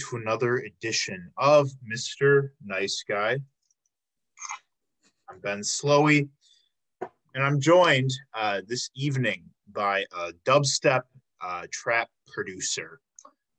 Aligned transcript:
to 0.00 0.16
another 0.16 0.58
edition 0.58 1.30
of 1.36 1.68
Mr. 1.92 2.50
Nice 2.64 3.04
Guy. 3.06 3.36
I'm 5.28 5.38
Ben 5.40 5.60
Slowey, 5.60 6.26
and 7.34 7.44
I'm 7.44 7.60
joined 7.60 8.10
uh, 8.32 8.62
this 8.66 8.88
evening 8.96 9.44
by 9.72 10.06
a 10.16 10.32
dubstep 10.46 11.02
uh, 11.42 11.66
trap 11.70 12.08
producer 12.32 13.00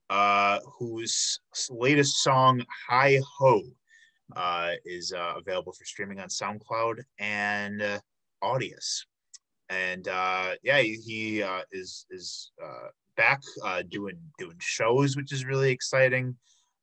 uh, 0.10 0.60
whose 0.80 1.40
latest 1.70 2.24
song, 2.24 2.66
Hi 2.90 3.20
Ho, 3.38 3.62
uh, 4.36 4.72
is 4.84 5.14
uh, 5.14 5.34
available 5.38 5.74
for 5.74 5.86
streaming 5.86 6.20
on 6.20 6.30
SoundCloud 6.30 7.04
and 7.20 7.84
uh, 7.84 8.00
Audius. 8.44 9.06
And 9.70 10.08
uh, 10.08 10.54
yeah, 10.64 10.82
he, 10.82 11.44
is 11.72 12.08
is 12.10 12.52
back 13.18 13.42
uh, 13.64 13.84
doing 13.90 14.18
doing 14.38 14.58
shows, 14.60 15.16
which 15.16 15.32
is 15.32 15.46
really 15.46 15.72
exciting. 15.72 16.36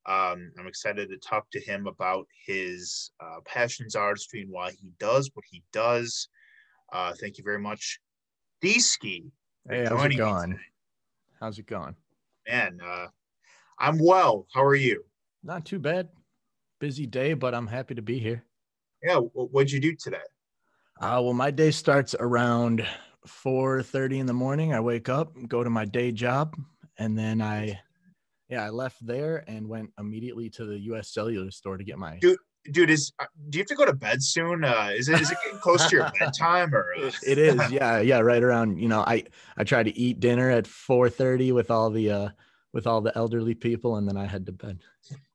Um, 0.06 0.52
I'm 0.58 0.66
excited 0.66 1.10
to 1.10 1.18
talk 1.18 1.50
to 1.50 1.60
him 1.60 1.86
about 1.86 2.26
his 2.46 3.10
uh, 3.20 3.40
passions, 3.44 3.94
artistry, 3.94 4.40
and 4.42 4.50
why 4.50 4.70
he 4.70 4.90
does 4.98 5.30
what 5.34 5.44
he 5.50 5.62
does. 5.72 6.28
Uh, 6.92 7.12
thank 7.20 7.36
you 7.36 7.44
very 7.44 7.58
much, 7.58 8.00
D-Ski. 8.62 9.26
Hey, 9.68 9.84
how's 9.84 10.04
it 10.06 10.16
going? 10.16 10.58
How's 11.38 11.58
it 11.58 11.66
going? 11.66 11.94
Man, 12.48 12.78
uh, 12.82 13.08
I'm 13.78 13.98
well. 13.98 14.46
How 14.54 14.64
are 14.64 14.74
you? 14.74 15.04
Not 15.44 15.66
too 15.66 15.78
bad. 15.78 16.08
Busy 16.80 17.06
day, 17.06 17.34
but 17.34 17.54
I'm 17.54 17.66
happy 17.66 17.94
to 17.94 18.02
be 18.02 18.18
here. 18.18 18.44
Yeah, 19.02 19.18
what'd 19.18 19.70
you 19.70 19.80
do 19.80 19.94
today? 19.94 20.16
Uh, 21.00 21.20
well, 21.22 21.34
my 21.34 21.50
day 21.50 21.70
starts 21.70 22.14
around 22.18 22.86
4:30 23.28 24.20
in 24.20 24.26
the 24.26 24.32
morning. 24.32 24.74
I 24.74 24.80
wake 24.80 25.08
up, 25.08 25.34
go 25.46 25.62
to 25.62 25.70
my 25.70 25.84
day 25.84 26.12
job, 26.12 26.56
and 26.98 27.16
then 27.16 27.40
I, 27.40 27.80
yeah, 28.48 28.64
I 28.64 28.70
left 28.70 29.04
there 29.06 29.44
and 29.46 29.68
went 29.68 29.90
immediately 29.98 30.50
to 30.50 30.64
the 30.64 30.78
U.S. 30.80 31.08
Cellular 31.08 31.50
store 31.50 31.76
to 31.76 31.84
get 31.84 31.98
my. 31.98 32.18
Dude, 32.18 32.38
Dude, 32.70 32.90
is 32.90 33.12
uh, 33.18 33.24
do 33.48 33.58
you 33.58 33.62
have 33.62 33.68
to 33.68 33.74
go 33.74 33.86
to 33.86 33.94
bed 33.94 34.22
soon? 34.22 34.64
Uh, 34.64 34.90
is 34.94 35.08
it 35.08 35.20
is 35.20 35.30
it 35.30 35.38
getting 35.44 35.60
close 35.60 35.88
to 35.88 35.96
your 35.96 36.10
bedtime 36.18 36.74
or? 36.74 36.92
Uh... 37.00 37.10
It 37.26 37.38
is, 37.38 37.56
yeah, 37.70 38.00
yeah, 38.00 38.18
right 38.18 38.42
around. 38.42 38.78
You 38.78 38.88
know, 38.88 39.00
I 39.00 39.24
I 39.56 39.64
try 39.64 39.82
to 39.82 39.96
eat 39.98 40.20
dinner 40.20 40.50
at 40.50 40.64
4:30 40.64 41.52
with 41.54 41.70
all 41.70 41.90
the 41.90 42.10
uh 42.10 42.28
with 42.72 42.86
all 42.86 43.00
the 43.00 43.16
elderly 43.16 43.54
people, 43.54 43.96
and 43.96 44.06
then 44.06 44.16
I 44.16 44.26
head 44.26 44.46
to 44.46 44.52
bed. 44.52 44.80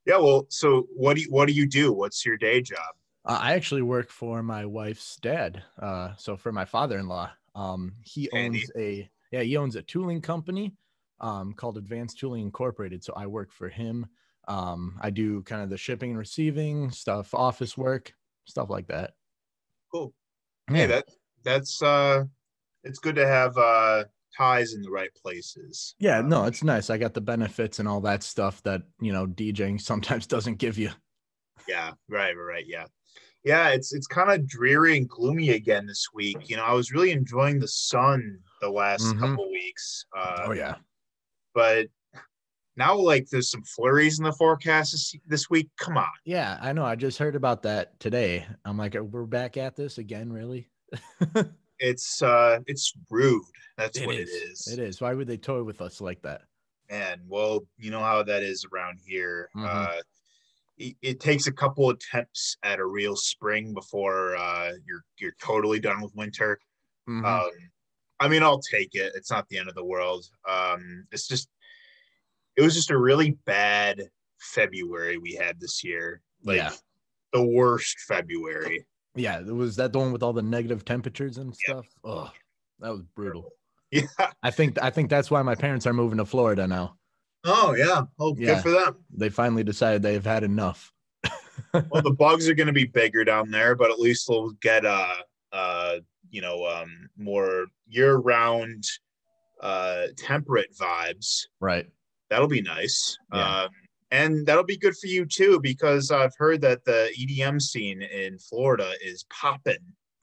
Yeah, 0.05 0.17
well, 0.17 0.45
so 0.49 0.87
what 0.95 1.15
do 1.15 1.21
you, 1.21 1.31
what 1.31 1.47
do 1.47 1.53
you 1.53 1.67
do? 1.67 1.91
What's 1.93 2.25
your 2.25 2.37
day 2.37 2.61
job? 2.61 2.93
Uh, 3.25 3.39
I 3.41 3.53
actually 3.53 3.81
work 3.81 4.09
for 4.09 4.43
my 4.43 4.65
wife's 4.65 5.15
dad. 5.15 5.63
Uh, 5.79 6.13
so 6.17 6.35
for 6.35 6.51
my 6.51 6.65
father-in-law, 6.65 7.31
um, 7.55 7.95
he 8.01 8.29
owns 8.31 8.69
a 8.77 9.09
yeah, 9.31 9.41
he 9.41 9.57
owns 9.57 9.75
a 9.75 9.81
tooling 9.81 10.21
company, 10.21 10.75
um, 11.19 11.53
called 11.53 11.77
Advanced 11.77 12.19
Tooling 12.19 12.43
Incorporated. 12.43 13.03
So 13.03 13.13
I 13.15 13.27
work 13.27 13.51
for 13.51 13.69
him. 13.69 14.07
Um, 14.47 14.99
I 15.01 15.09
do 15.09 15.41
kind 15.43 15.61
of 15.61 15.69
the 15.69 15.77
shipping 15.77 16.11
and 16.11 16.19
receiving 16.19 16.91
stuff, 16.91 17.33
office 17.33 17.77
work, 17.77 18.13
stuff 18.45 18.69
like 18.69 18.87
that. 18.87 19.13
Cool. 19.91 20.13
Yeah. 20.69 20.75
Hey, 20.77 20.87
that 20.87 21.05
that's 21.43 21.81
uh, 21.81 22.25
it's 22.83 22.99
good 22.99 23.15
to 23.15 23.27
have 23.27 23.57
uh 23.57 24.05
ties 24.37 24.73
in 24.73 24.81
the 24.81 24.91
right 24.91 25.13
places. 25.15 25.95
yeah, 25.99 26.19
Uh, 26.19 26.23
no, 26.23 26.45
it's 26.45 26.63
nice. 26.63 26.89
I 26.89 26.97
got 26.97 27.13
the 27.13 27.21
benefits 27.21 27.79
and 27.79 27.87
all 27.87 28.01
that 28.01 28.23
stuff 28.23 28.61
that 28.63 28.83
you 28.99 29.13
know 29.13 29.27
DJing 29.27 29.79
sometimes 29.79 30.27
doesn't 30.35 30.55
give 30.57 30.77
you. 30.77 30.91
Yeah, 31.67 31.91
right, 32.09 32.33
right. 32.33 32.65
Yeah. 32.67 32.87
Yeah, 33.43 33.69
it's 33.69 33.93
it's 33.93 34.07
kind 34.07 34.31
of 34.31 34.47
dreary 34.47 34.97
and 34.97 35.07
gloomy 35.09 35.49
again 35.51 35.85
this 35.85 36.07
week. 36.13 36.49
You 36.49 36.55
know, 36.57 36.63
I 36.63 36.73
was 36.73 36.91
really 36.93 37.11
enjoying 37.11 37.59
the 37.59 37.67
sun 37.67 38.39
the 38.61 38.69
last 38.69 39.03
Mhm. 39.15 39.19
couple 39.19 39.51
weeks. 39.51 40.05
Uh, 40.15 40.43
oh 40.47 40.51
yeah, 40.53 40.75
but 41.53 41.87
now 42.77 42.95
like 42.95 43.27
there's 43.29 43.51
some 43.51 43.63
flurries 43.63 44.17
in 44.17 44.23
the 44.25 44.31
forecast 44.31 44.93
this, 44.93 45.15
this 45.27 45.49
week. 45.49 45.69
Come 45.77 45.97
on. 45.97 46.07
yeah, 46.25 46.57
I 46.61 46.71
know. 46.73 46.85
I 46.85 46.95
just 46.95 47.17
heard 47.19 47.35
about 47.35 47.63
that 47.63 47.99
today. 47.99 48.45
I'm 48.65 48.77
like, 48.77 48.93
we're 48.95 49.25
back 49.25 49.57
at 49.57 49.75
this 49.75 49.97
again, 49.97 50.31
really? 50.31 50.69
It's 51.79 52.21
uh 52.21 52.59
it's 52.65 52.93
rude. 53.09 53.43
That's 53.77 53.97
It 53.99 54.05
what 54.05 54.15
is. 54.15 54.29
it 54.29 54.33
is. 54.51 54.67
It 54.67 54.79
is. 54.79 55.01
Why 55.01 55.13
would 55.13 55.27
they 55.27 55.35
toy 55.37 55.63
with 55.63 55.81
us 55.81 55.99
like 55.99 56.21
that? 56.21 56.43
Man, 56.89 57.21
well, 57.27 57.65
you 57.77 57.91
know 57.91 57.99
how 57.99 58.23
that 58.23 58.41
is 58.41 58.65
around 58.71 58.99
here. 59.05 59.49
Mhm. 59.57 59.65
Uh 59.67 60.01
it, 60.77 60.95
it 61.01 61.19
takes 61.19 61.47
a 61.47 61.51
couple 61.51 61.89
attempts 61.89 62.57
at 62.63 62.79
a 62.79 62.85
real 62.85 63.15
spring 63.15 63.73
before 63.73 64.35
uh 64.35 64.71
you're 64.85 65.03
you're 65.19 65.35
totally 65.41 65.79
done 65.79 66.01
with 66.01 66.13
winter. 66.15 66.59
Mhm. 67.07 67.25
Um, 67.25 67.51
I 68.19 68.27
mean, 68.29 68.41
I'll 68.43 68.61
take 68.61 68.95
it. 68.95 69.11
It's 69.15 69.29
not 69.31 69.47
the 69.49 69.57
end 69.57 69.67
of 69.67 69.75
the 69.75 69.83
world. 69.83 70.25
Um, 70.47 71.05
it's 71.11 71.27
just, 71.27 71.49
it 72.55 72.61
was 72.61 72.73
just 72.73 72.89
a 72.91 72.97
really 72.97 73.31
bad 73.45 74.01
February 74.39 75.17
we 75.17 75.33
had 75.33 75.59
this 75.59 75.83
year. 75.83 76.21
Like 76.45 76.57
Yeah. 76.57 76.71
the 77.33 77.43
worst 77.43 77.99
February. 78.07 78.85
Yeah, 79.15 79.39
it 79.39 79.47
was 79.53 79.75
that 79.75 79.91
the 79.91 79.99
one 79.99 80.13
with 80.13 80.23
all 80.23 80.31
the 80.31 80.41
negative 80.41 80.85
temperatures 80.85 81.37
and 81.37 81.53
stuff. 81.53 81.85
Oh, 82.03 82.31
that 82.79 82.89
was 82.91 83.01
brutal. 83.15 83.51
Yeah. 83.91 84.07
I 84.41 84.49
think 84.49 84.81
I 84.81 84.89
think 84.89 85.11
that's 85.11 85.29
why 85.29 85.43
my 85.43 85.53
parents 85.53 85.85
are 85.85 85.93
moving 85.93 86.17
to 86.17 86.25
Florida 86.25 86.65
now. 86.65 86.97
Oh 87.45 87.75
yeah. 87.75 88.03
Oh, 88.19 88.35
Yeah. 88.37 88.55
good 88.55 88.63
for 88.63 88.71
them. 88.71 88.95
They 89.15 89.29
finally 89.29 89.63
decided 89.63 90.01
they've 90.01 90.23
had 90.25 90.43
enough. 90.43 90.91
Well, 91.89 92.01
the 92.03 92.11
bugs 92.11 92.47
are 92.47 92.53
going 92.53 92.67
to 92.67 92.73
be 92.73 92.85
bigger 92.85 93.23
down 93.23 93.49
there, 93.49 93.75
but 93.75 93.89
at 93.91 93.99
least 93.99 94.27
they'll 94.27 94.51
get 94.61 94.85
uh 94.85 95.15
uh 95.51 95.95
you 96.29 96.41
know 96.41 96.65
um 96.67 97.09
more 97.17 97.65
year 97.87 98.15
round 98.17 98.83
uh 99.61 100.07
temperate 100.17 100.75
vibes. 100.75 101.47
Right. 101.59 101.87
That'll 102.29 102.47
be 102.47 102.61
nice. 102.61 103.17
Yeah. 103.33 103.63
Um, 103.63 103.69
and 104.11 104.45
that'll 104.45 104.63
be 104.63 104.77
good 104.77 104.95
for 104.97 105.07
you 105.07 105.25
too, 105.25 105.59
because 105.59 106.11
I've 106.11 106.35
heard 106.37 106.61
that 106.61 106.85
the 106.85 107.09
EDM 107.19 107.59
scene 107.61 108.01
in 108.03 108.37
Florida 108.39 108.91
is 109.03 109.25
popping. 109.31 109.77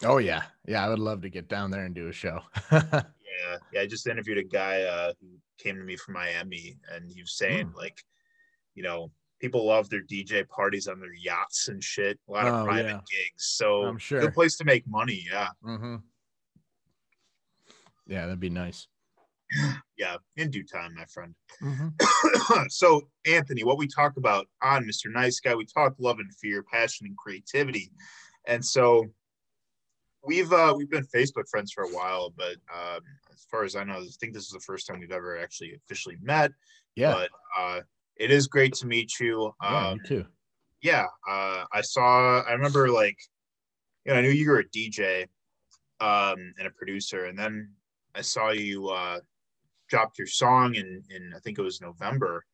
Oh 0.04 0.18
yeah. 0.18 0.42
Yeah, 0.66 0.84
I 0.84 0.88
would 0.88 0.98
love 1.00 1.22
to 1.22 1.30
get 1.30 1.48
down 1.48 1.70
there 1.70 1.84
and 1.84 1.94
do 1.94 2.08
a 2.08 2.12
show. 2.12 2.40
Yeah, 2.72 3.56
yeah. 3.72 3.80
I 3.80 3.86
just 3.86 4.06
interviewed 4.06 4.38
a 4.38 4.42
guy 4.44 4.82
uh, 4.82 5.12
who 5.20 5.28
came 5.62 5.76
to 5.76 5.82
me 5.84 5.96
from 5.96 6.14
Miami, 6.14 6.76
and 6.92 7.10
he 7.12 7.20
was 7.20 7.36
saying 7.36 7.68
Hmm. 7.68 7.76
like, 7.76 8.02
you 8.74 8.82
know, 8.82 9.10
people 9.40 9.66
love 9.66 9.88
their 9.88 10.02
DJ 10.02 10.46
parties 10.48 10.86
on 10.86 11.00
their 11.00 11.14
yachts 11.14 11.68
and 11.68 11.82
shit. 11.82 12.18
A 12.28 12.32
lot 12.32 12.46
of 12.46 12.54
Oh, 12.54 12.64
private 12.64 12.88
yeah. 12.88 13.00
gigs, 13.10 13.46
so 13.46 13.84
I'm 13.84 13.98
sure. 13.98 14.20
good 14.20 14.34
place 14.34 14.56
to 14.58 14.64
make 14.64 14.86
money. 14.86 15.24
Yeah, 15.30 15.48
mm-hmm. 15.64 15.96
Yeah, 18.06 18.26
that'd 18.26 18.40
be 18.40 18.50
nice. 18.50 18.86
yeah. 19.96 20.16
In 20.36 20.50
due 20.50 20.64
time, 20.64 20.94
my 20.94 21.04
friend. 21.06 21.34
Mm-hmm. 21.62 22.62
so, 22.68 23.08
Anthony, 23.26 23.64
what 23.64 23.78
we 23.78 23.86
talk 23.88 24.16
about 24.16 24.46
on 24.62 24.84
Mr. 24.84 25.10
Nice 25.12 25.40
Guy, 25.40 25.54
we 25.54 25.66
talk 25.66 25.94
love 25.98 26.18
and 26.18 26.32
fear, 26.36 26.62
passion 26.62 27.06
and 27.06 27.16
creativity, 27.16 27.90
and 28.46 28.64
so 28.64 29.06
we've 30.24 30.52
uh, 30.52 30.74
we've 30.76 30.90
been 30.90 31.06
Facebook 31.14 31.48
friends 31.50 31.72
for 31.72 31.84
a 31.84 31.88
while, 31.88 32.32
but 32.36 32.56
um, 32.74 33.00
as 33.32 33.46
far 33.50 33.64
as 33.64 33.76
I 33.76 33.84
know, 33.84 33.94
I 33.98 34.06
think 34.20 34.34
this 34.34 34.44
is 34.44 34.50
the 34.52 34.60
first 34.60 34.86
time 34.86 35.00
we've 35.00 35.12
ever 35.12 35.38
actually 35.38 35.74
officially 35.74 36.16
met. 36.22 36.52
Yeah. 36.96 37.12
But 37.12 37.30
uh, 37.58 37.80
it 38.16 38.30
is 38.30 38.46
great 38.46 38.74
to 38.74 38.86
meet 38.86 39.18
you. 39.20 39.52
yeah, 39.62 39.88
Um, 39.88 39.98
me 39.98 40.00
too. 40.06 40.26
yeah, 40.82 41.06
uh, 41.28 41.64
I 41.72 41.80
saw. 41.80 42.40
I 42.42 42.52
remember 42.52 42.90
like, 42.90 43.16
you 44.04 44.12
know, 44.12 44.18
I 44.18 44.22
knew 44.22 44.30
you 44.30 44.50
were 44.50 44.60
a 44.60 44.64
DJ 44.68 45.22
um, 46.00 46.52
and 46.58 46.66
a 46.66 46.70
producer, 46.70 47.26
and 47.26 47.38
then 47.38 47.70
I 48.14 48.22
saw 48.22 48.50
you 48.50 48.88
uh, 48.88 49.20
dropped 49.88 50.18
your 50.18 50.26
song 50.26 50.74
in 50.74 51.02
in 51.10 51.32
I 51.34 51.38
think 51.40 51.58
it 51.58 51.62
was 51.62 51.80
November, 51.80 52.44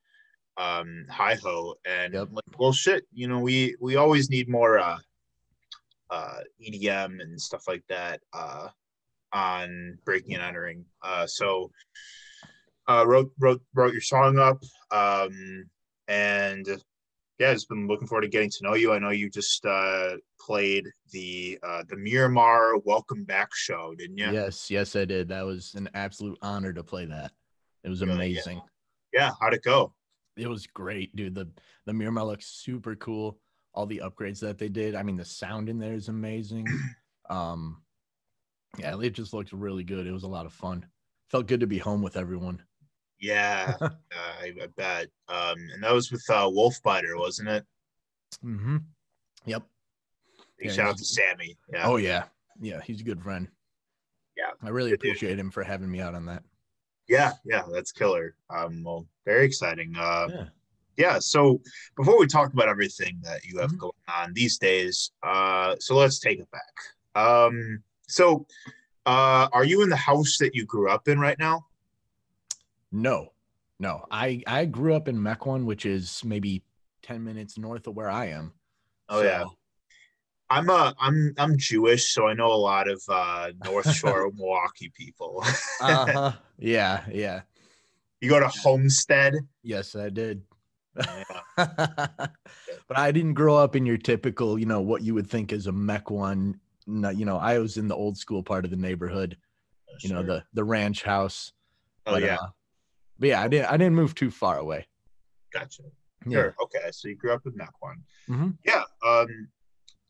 um, 0.57 1.07
Hi 1.11 1.35
Ho, 1.43 1.75
and 1.85 2.15
Yep. 2.15 2.29
like, 2.33 2.59
well, 2.59 2.73
shit, 2.73 3.05
you 3.13 3.27
know, 3.29 3.41
we 3.41 3.75
we 3.81 3.97
always 3.97 4.31
need 4.31 4.49
more 4.49 4.79
uh, 4.79 4.99
uh, 6.11 6.39
EDM 6.63 7.21
and 7.21 7.41
stuff 7.41 7.65
like 7.69 7.85
that 7.89 8.21
uh, 8.33 8.69
on 9.33 9.99
breaking 10.05 10.35
and 10.35 10.43
entering. 10.43 10.85
Uh, 11.03 11.27
so. 11.27 11.71
Uh, 12.89 13.05
wrote 13.05 13.33
wrote 13.41 13.61
wrote 13.75 13.91
your 13.93 14.01
song 14.01 14.39
up, 14.39 14.63
um, 14.93 15.69
and 16.07 16.69
yeah, 17.39 17.53
just 17.53 17.69
been 17.69 17.89
looking 17.89 18.07
forward 18.07 18.23
to 18.23 18.29
getting 18.29 18.49
to 18.49 18.63
know 18.63 18.75
you. 18.75 18.93
I 18.93 19.01
know 19.01 19.11
you 19.11 19.29
just 19.29 19.67
uh, 19.67 20.17
played 20.41 20.87
the 21.11 21.59
uh, 21.63 21.83
the 21.89 21.97
Miramar 21.97 22.79
Welcome 22.79 23.25
Back 23.25 23.55
show, 23.55 23.95
didn't 23.99 24.19
you? 24.19 24.31
Yes, 24.31 24.71
yes, 24.71 24.95
I 24.95 25.05
did. 25.05 25.29
That 25.29 25.45
was 25.45 25.75
an 25.75 25.91
absolute 25.95 26.39
honor 26.43 26.73
to 26.73 26.85
play 26.85 27.07
that. 27.07 27.33
It 27.85 27.89
was 27.89 28.01
Yeah, 28.01 28.07
yeah. 28.07 28.15
amazing. 28.15 28.63
Yeah, 29.13 29.31
how'd 29.41 29.55
it 29.55 29.63
go? 29.63 29.93
It 30.37 30.47
was 30.47 30.67
great, 30.69 31.15
dude. 31.17 31.35
The 31.35 31.49
the 31.87 31.93
Miramar 31.93 32.25
looks 32.25 32.47
super 32.47 32.95
cool. 32.95 33.39
All 33.77 33.87
the 33.87 34.03
upgrades 34.05 34.41
that 34.41 34.59
they 34.59 34.69
did. 34.69 34.95
I 34.95 35.03
mean, 35.03 35.17
the 35.17 35.25
sound 35.25 35.69
in 35.69 35.79
there 35.79 35.95
is 35.95 36.09
amazing. 36.09 36.67
Um, 37.29 37.83
yeah, 38.79 39.01
it 39.01 39.11
just 39.11 39.33
looked 39.35 39.53
really 39.53 39.83
good. 39.83 40.07
It 40.07 40.13
was 40.13 40.23
a 40.23 40.29
lot 40.29 40.47
of 40.47 40.53
fun. 40.53 40.87
Felt 41.29 41.49
good 41.49 41.59
to 41.59 41.67
be 41.67 41.77
home 41.79 42.01
with 42.03 42.17
everyone. 42.17 42.63
Yeah, 43.19 43.75
uh, 43.81 43.89
I, 44.13 44.53
I 44.63 44.67
bet. 44.77 45.09
Um, 45.29 45.57
and 45.75 45.83
that 45.83 45.93
was 45.93 46.13
with 46.13 46.23
uh, 46.31 46.47
Wolfbiter, 46.47 47.19
wasn't 47.19 47.49
it? 47.49 47.65
Mm-hmm. 48.45 48.77
Yep. 49.47 49.63
Big 50.59 50.69
Yeah, 50.69 50.73
shout 50.73 50.89
out 50.91 50.99
to 50.99 51.05
Sammy. 51.05 51.57
Yeah. 51.73 51.89
Oh 51.89 51.97
yeah, 51.97 52.27
yeah. 52.61 52.81
He's 52.85 53.01
a 53.01 53.05
good 53.05 53.21
friend. 53.21 53.49
Yeah, 54.37 54.51
I 54.63 54.69
really 54.69 54.91
good 54.91 55.01
dude. 55.01 55.11
appreciate 55.11 55.39
him 55.41 55.51
for 55.51 55.65
having 55.65 55.91
me 55.91 56.01
out 56.01 56.15
on 56.15 56.27
that. 56.27 56.45
yeah, 57.09 57.33
yeah, 57.45 57.63
that's 57.73 57.91
killer. 57.91 58.37
Um, 58.51 58.85
well, 58.85 59.09
very 59.25 59.47
exciting. 59.47 59.95
Uh, 59.99 60.29
Yeah. 60.31 60.45
Yeah. 60.97 61.19
So 61.19 61.61
before 61.97 62.19
we 62.19 62.27
talk 62.27 62.53
about 62.53 62.69
everything 62.69 63.19
that 63.23 63.45
you 63.45 63.59
have 63.59 63.71
Mhm. 63.73 63.79
going 63.79 63.93
on 64.09 64.33
these 64.33 64.59
days, 64.59 65.11
uh, 65.23 65.77
so 65.79 65.97
let's 65.97 66.19
take 66.19 66.39
it 66.41 66.49
back. 66.51 66.75
Um, 67.15 67.83
so, 68.09 68.47
uh, 69.07 69.49
are 69.53 69.65
you 69.65 69.83
in 69.83 69.89
the 69.89 69.97
house 69.97 70.39
that 70.39 70.55
you 70.55 70.65
grew 70.67 70.89
up 70.91 71.09
in 71.09 71.19
right 71.19 71.39
now? 71.39 71.67
No, 72.93 73.33
no. 73.79 74.05
I 74.11 74.43
I 74.47 74.65
grew 74.67 74.95
up 74.95 75.09
in 75.09 75.17
Mequon, 75.19 75.65
which 75.65 75.85
is 75.87 76.23
maybe 76.25 76.63
ten 77.03 77.25
minutes 77.25 77.59
north 77.59 77.87
of 77.87 77.95
where 77.95 78.11
I 78.11 78.27
am. 78.27 78.53
Oh, 79.09 79.23
yeah. 79.23 79.45
I'm 80.49 80.71
uh 80.71 80.93
I'm 81.01 81.35
I'm 81.39 81.59
Jewish, 81.59 82.13
so 82.13 82.29
I 82.29 82.35
know 82.35 82.53
a 82.53 82.55
lot 82.55 82.89
of 82.89 83.03
uh 83.09 83.51
North 83.65 83.91
Shore 83.93 84.31
Milwaukee 84.35 84.93
people. 84.97 85.43
uh-huh. 85.81 86.33
Yeah, 86.59 87.05
yeah. 87.13 87.43
you 88.21 88.31
go 88.31 88.41
to 88.41 88.49
Homestead. 88.49 89.35
Yes, 89.63 89.95
I 89.95 90.09
did. 90.09 90.43
But 92.89 92.99
I 92.99 93.11
didn't 93.11 93.35
grow 93.35 93.57
up 93.57 93.75
in 93.75 93.85
your 93.85 93.97
typical, 93.97 94.59
you 94.59 94.67
know, 94.67 94.81
what 94.81 95.03
you 95.03 95.15
would 95.15 95.29
think 95.29 95.53
is 95.53 95.67
a 95.67 95.73
Mequon. 95.73 96.59
No, 96.87 97.11
you 97.11 97.25
know, 97.25 97.37
I 97.37 97.59
was 97.59 97.77
in 97.77 97.89
the 97.89 97.97
old 97.97 98.17
school 98.17 98.43
part 98.43 98.65
of 98.65 98.71
the 98.71 98.77
neighborhood. 98.77 99.37
You 100.03 100.11
know, 100.11 100.23
the 100.23 100.45
the 100.53 100.63
ranch 100.63 101.03
house. 101.03 101.53
oh 102.07 102.13
but, 102.13 102.23
yeah, 102.23 102.37
uh, 102.37 102.47
but 103.19 103.29
yeah, 103.29 103.43
I 103.43 103.49
didn't 103.49 103.73
I 103.73 103.77
didn't 103.77 103.95
move 103.95 104.15
too 104.15 104.31
far 104.31 104.59
away. 104.59 104.87
gotcha. 105.53 105.83
Yeah. 106.27 106.33
Sure. 106.33 106.55
Okay, 106.63 106.91
so 106.93 107.09
you 107.09 107.17
grew 107.17 107.33
up 107.33 107.47
in 107.47 107.53
Mequon. 107.53 108.03
Mhm. 108.29 108.57
Yeah. 108.65 108.85
Um. 109.05 109.49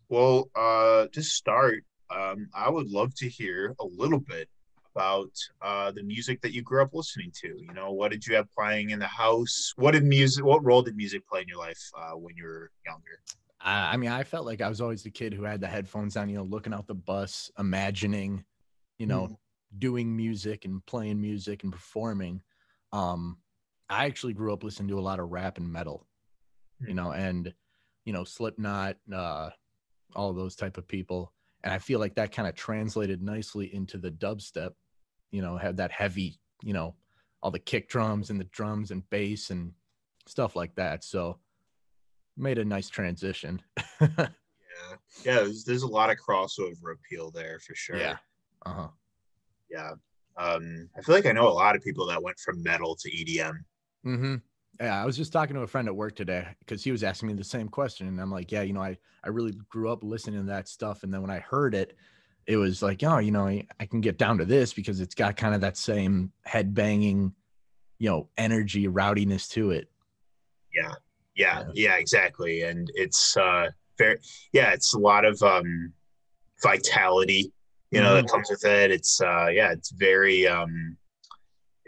Well, 0.09 0.51
uh, 0.55 1.07
to 1.13 1.23
start, 1.23 1.85
um, 2.11 2.49
I 2.55 2.69
would 2.71 2.89
love 2.91 3.15
to 3.17 3.29
hear 3.29 3.75
a 3.81 3.85
little 3.85 4.21
bit 4.21 4.49
about 4.97 5.31
uh 5.61 5.93
the 5.93 6.03
music 6.03 6.41
that 6.41 6.53
you 6.55 6.63
grew 6.63 6.83
up 6.83 6.95
listening 6.95 7.31
to. 7.43 7.49
You 7.49 7.75
know, 7.75 7.93
what 7.93 8.11
did 8.13 8.27
you 8.27 8.35
have 8.37 8.51
playing 8.51 8.91
in 8.91 8.99
the 8.99 9.07
house? 9.07 9.73
What 9.77 9.93
did 9.93 10.05
music? 10.05 10.45
What 10.45 10.65
role 10.65 10.83
did 10.83 10.97
music 10.97 11.27
play 11.29 11.43
in 11.43 11.49
your 11.49 11.59
life 11.59 11.83
uh, 11.97 12.13
when 12.13 12.35
you 12.37 12.45
were 12.45 12.71
younger? 12.87 13.21
I, 13.61 13.95
I 13.95 13.97
mean, 13.97 14.11
I 14.11 14.23
felt 14.25 14.47
like 14.47 14.61
I 14.61 14.69
was 14.69 14.81
always 14.81 15.03
the 15.03 15.11
kid 15.11 15.35
who 15.35 15.45
had 15.45 15.61
the 15.61 15.67
headphones 15.67 16.17
on, 16.17 16.29
you 16.29 16.37
know, 16.37 16.45
looking 16.45 16.73
out 16.75 16.87
the 16.87 16.95
bus, 16.95 17.51
imagining, 17.59 18.45
you 18.99 19.07
know, 19.07 19.29
Mhm. 19.29 19.37
doing 19.79 20.17
music 20.17 20.65
and 20.65 20.85
playing 20.87 21.21
music 21.21 21.63
and 21.65 21.73
performing. 21.73 22.43
Um, 22.93 23.39
I 23.89 24.07
actually 24.07 24.33
grew 24.35 24.53
up 24.53 24.65
listening 24.65 24.89
to 24.89 24.99
a 24.99 25.01
lot 25.01 25.21
of 25.21 25.31
rap 25.31 25.59
and 25.59 25.71
metal, 25.73 26.07
you 26.87 26.89
Hmm. 26.89 26.97
know, 26.97 27.13
and 27.13 27.55
you 28.05 28.13
know, 28.13 28.25
Slipknot, 28.25 28.97
uh, 29.13 29.51
all 30.15 30.33
those 30.33 30.57
type 30.57 30.79
of 30.79 30.87
people. 30.89 31.33
And 31.65 31.73
I 31.73 31.79
feel 31.79 31.99
like 31.99 32.15
that 32.17 32.33
kind 32.33 32.49
of 32.49 32.55
translated 32.55 33.23
nicely 33.23 33.75
into 33.75 33.99
the 33.99 34.11
dubstep, 34.11 34.73
you 35.31 35.43
know, 35.43 35.57
had 35.57 35.77
that 35.79 35.93
heavy, 35.93 36.39
you 36.63 36.73
know, 36.73 36.95
all 37.43 37.51
the 37.51 37.59
kick 37.59 37.89
drums 37.89 38.31
and 38.31 38.41
the 38.41 38.45
drums 38.45 38.91
and 38.91 39.09
bass 39.11 39.51
and 39.51 39.73
stuff 40.27 40.57
like 40.57 40.75
that. 40.77 41.05
So 41.05 41.39
made 42.37 42.59
a 42.59 42.65
nice 42.65 42.89
transition. 42.89 43.63
Yeah. 44.77 44.97
Yeah. 45.25 45.35
There's, 45.37 45.65
there's 45.65 45.83
a 45.85 45.89
lot 45.89 46.11
of 46.11 46.19
crossover 46.19 46.93
appeal 46.93 47.31
there 47.31 47.59
for 47.61 47.75
sure. 47.75 47.97
Yeah. 47.97 48.17
Uh-huh. 48.67 48.89
Yeah. 49.71 49.93
Um, 50.37 50.91
I 50.97 51.01
feel 51.01 51.15
like 51.15 51.25
I 51.25 51.33
know 51.33 51.49
a 51.49 51.51
lot 51.51 51.77
of 51.77 51.83
people 51.83 52.07
that 52.09 52.23
went 52.23 52.39
from 52.39 52.63
metal 52.63 52.95
to 52.97 53.11
EDM. 53.11 53.55
Mm-hmm. 54.05 54.35
Yeah, 54.81 55.03
I 55.03 55.07
was 55.07 55.17
just 55.17 55.33
talking 55.33 55.57
to 55.57 55.63
a 55.63 55.67
friend 55.67 55.89
at 55.89 55.97
work 55.97 56.15
today 56.15 56.47
because 56.61 56.85
he 56.85 56.93
was 56.93 57.03
asking 57.03 57.29
me 57.29 57.35
the 57.35 57.45
same 57.45 57.69
question, 57.69 58.09
and 58.09 58.21
I'm 58.21 58.31
like, 58.31 58.53
yeah, 58.53 58.61
you 58.63 58.75
know, 58.75 58.83
I 58.83 58.99
I 59.25 59.31
really 59.31 59.53
grew 59.71 59.91
up 59.91 60.05
listening 60.05 60.41
to 60.41 60.47
that 60.49 60.69
stuff, 60.69 61.03
and 61.03 61.13
then 61.13 61.23
when 61.23 61.31
I 61.31 61.39
heard 61.39 61.75
it, 61.75 61.97
it 62.47 62.57
was 62.57 62.83
like, 62.83 63.03
oh, 63.03 63.19
you 63.19 63.31
know, 63.33 63.47
I, 63.47 63.67
I 63.81 63.87
can 63.87 64.01
get 64.01 64.19
down 64.19 64.39
to 64.39 64.45
this 64.45 64.73
because 64.73 65.01
it's 65.01 65.15
got 65.15 65.37
kind 65.37 65.55
of 65.55 65.61
that 65.63 65.77
same 65.77 66.33
head 66.45 66.75
banging, 66.75 67.33
you 67.99 68.09
know, 68.11 68.29
energy, 68.37 68.87
rowdiness 68.89 69.49
to 69.51 69.71
it. 69.73 69.89
Yeah. 70.75 70.93
Yeah. 71.35 71.61
Yeah. 71.61 71.71
Yeah. 71.75 71.97
Exactly. 71.97 72.63
And 72.63 72.91
it's 72.95 73.37
uh 73.37 73.69
very 73.99 74.19
yeah. 74.53 74.73
It's 74.73 74.95
a 74.95 74.99
lot 74.99 75.25
of 75.25 75.43
um 75.43 75.93
vitality. 76.63 77.53
You 77.91 78.01
know 78.01 78.15
that 78.15 78.25
Mhm. 78.27 78.31
comes 78.31 78.51
with 78.51 78.65
it. 78.65 78.91
It's 78.91 79.21
uh 79.21 79.47
yeah. 79.51 79.73
It's 79.73 79.91
very 79.91 80.47
um 80.47 80.97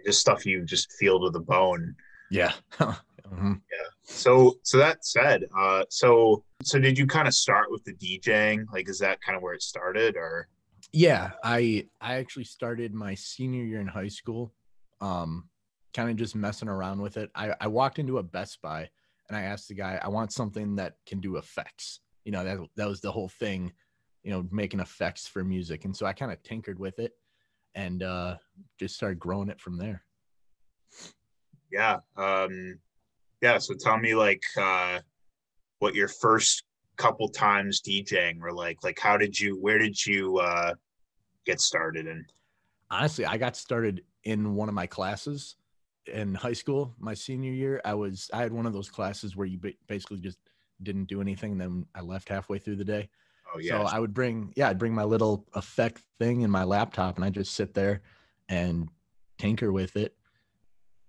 just 0.07 0.21
stuff 0.21 0.47
you 0.47 0.65
just 0.65 0.93
feel 0.93 1.21
to 1.21 1.31
the 1.31 1.41
bone. 1.41 1.95
Yeah. 2.31 2.53
Mhm. 3.29 3.61
So 4.05 4.57
so 4.63 4.79
that 4.79 5.05
said, 5.05 5.45
uh 5.57 5.85
so 5.91 6.45
so 6.63 6.79
did 6.79 6.99
you 6.99 7.07
kind 7.07 7.29
of 7.29 7.35
start 7.35 7.71
with 7.71 7.85
the 7.85 7.95
DJing? 7.95 8.65
Like 8.73 8.89
is 8.89 8.99
that 8.99 9.21
kind 9.21 9.37
of 9.37 9.43
where 9.43 9.55
it 9.55 9.63
started 9.63 10.17
or 10.17 10.49
Yeah, 10.93 11.33
I 11.45 11.87
I 12.01 12.15
actually 12.15 12.45
started 12.45 12.95
my 12.95 13.15
senior 13.15 13.65
year 13.65 13.81
in 13.81 13.87
high 13.87 14.09
school, 14.09 14.55
um, 15.01 15.49
kind 15.95 16.11
of 16.11 16.17
just 16.17 16.35
messing 16.35 16.69
around 16.69 17.03
with 17.03 17.17
it. 17.17 17.31
I, 17.35 17.55
I 17.61 17.67
walked 17.67 17.99
into 17.99 18.19
a 18.19 18.23
Best 18.23 18.61
Buy 18.63 18.89
and 19.29 19.37
I 19.37 19.43
asked 19.43 19.69
the 19.69 19.75
guy, 19.75 19.99
I 20.03 20.09
want 20.09 20.33
something 20.33 20.77
that 20.77 20.95
can 21.07 21.21
do 21.21 21.37
effects. 21.37 22.01
You 22.25 22.33
know, 22.33 22.45
that 22.45 22.59
that 22.77 22.89
was 22.89 23.01
the 23.01 23.13
whole 23.13 23.29
thing, 23.29 23.73
you 24.23 24.31
know, 24.31 24.47
making 24.51 24.81
effects 24.81 25.27
for 25.27 25.45
music. 25.45 25.85
And 25.85 25.97
so 25.97 26.07
I 26.07 26.13
kind 26.13 26.33
of 26.33 26.43
tinkered 26.43 26.79
with 26.79 26.99
it 26.99 27.13
and 27.75 28.03
uh 28.03 28.37
just 28.79 28.95
started 28.97 29.19
growing 29.19 29.51
it 29.51 29.61
from 29.61 29.77
there. 29.77 30.05
yeah. 31.71 31.99
Um 32.17 32.79
yeah, 33.43 33.59
so 33.59 33.75
tell 33.79 33.99
me 33.99 34.15
like 34.15 34.43
uh 34.57 35.01
what 35.79 35.95
your 35.95 36.09
first 36.09 36.65
couple 36.97 37.29
times 37.29 37.81
DJing 37.81 38.41
were 38.41 38.53
like. 38.53 38.83
Like 38.83 38.99
how 38.99 39.17
did 39.17 39.39
you 39.39 39.57
where 39.61 39.79
did 39.79 40.05
you 40.05 40.39
uh 40.39 40.75
get 41.47 41.61
started 41.61 42.07
And 42.07 42.27
honestly 42.91 43.25
i 43.25 43.37
got 43.39 43.57
started 43.57 44.03
in 44.25 44.55
one 44.55 44.69
of 44.69 44.75
my 44.75 44.87
classes 44.87 45.57
in 46.13 46.35
high 46.35 46.53
school 46.53 46.95
my 46.99 47.15
senior 47.15 47.53
year 47.53 47.81
i 47.87 47.95
was 47.95 48.31
i 48.35 48.43
had 48.43 48.53
one 48.53 48.67
of 48.67 48.75
those 48.75 48.91
classes 48.91 49.35
where 49.35 49.47
you 49.47 49.59
basically 49.87 50.19
just 50.19 50.39
didn't 50.83 51.07
do 51.07 51.23
anything 51.23 51.53
and 51.53 51.61
then 51.61 51.87
i 51.95 52.03
left 52.03 52.29
halfway 52.29 52.59
through 52.59 52.77
the 52.77 52.85
day 52.85 53.09
Oh 53.55 53.59
yeah. 53.59 53.79
so 53.79 53.97
i 53.97 53.99
would 53.99 54.13
bring 54.13 54.53
yeah 54.57 54.69
i'd 54.69 54.79
bring 54.79 54.95
my 54.95 55.05
little 55.05 55.47
effect 55.55 56.03
thing 56.19 56.43
in 56.43 56.51
my 56.51 56.65
laptop 56.65 57.17
and 57.17 57.25
i 57.25 57.31
just 57.31 57.55
sit 57.55 57.73
there 57.73 58.03
and 58.51 58.91
tinker 59.39 59.73
with 59.73 59.97
it 59.97 60.18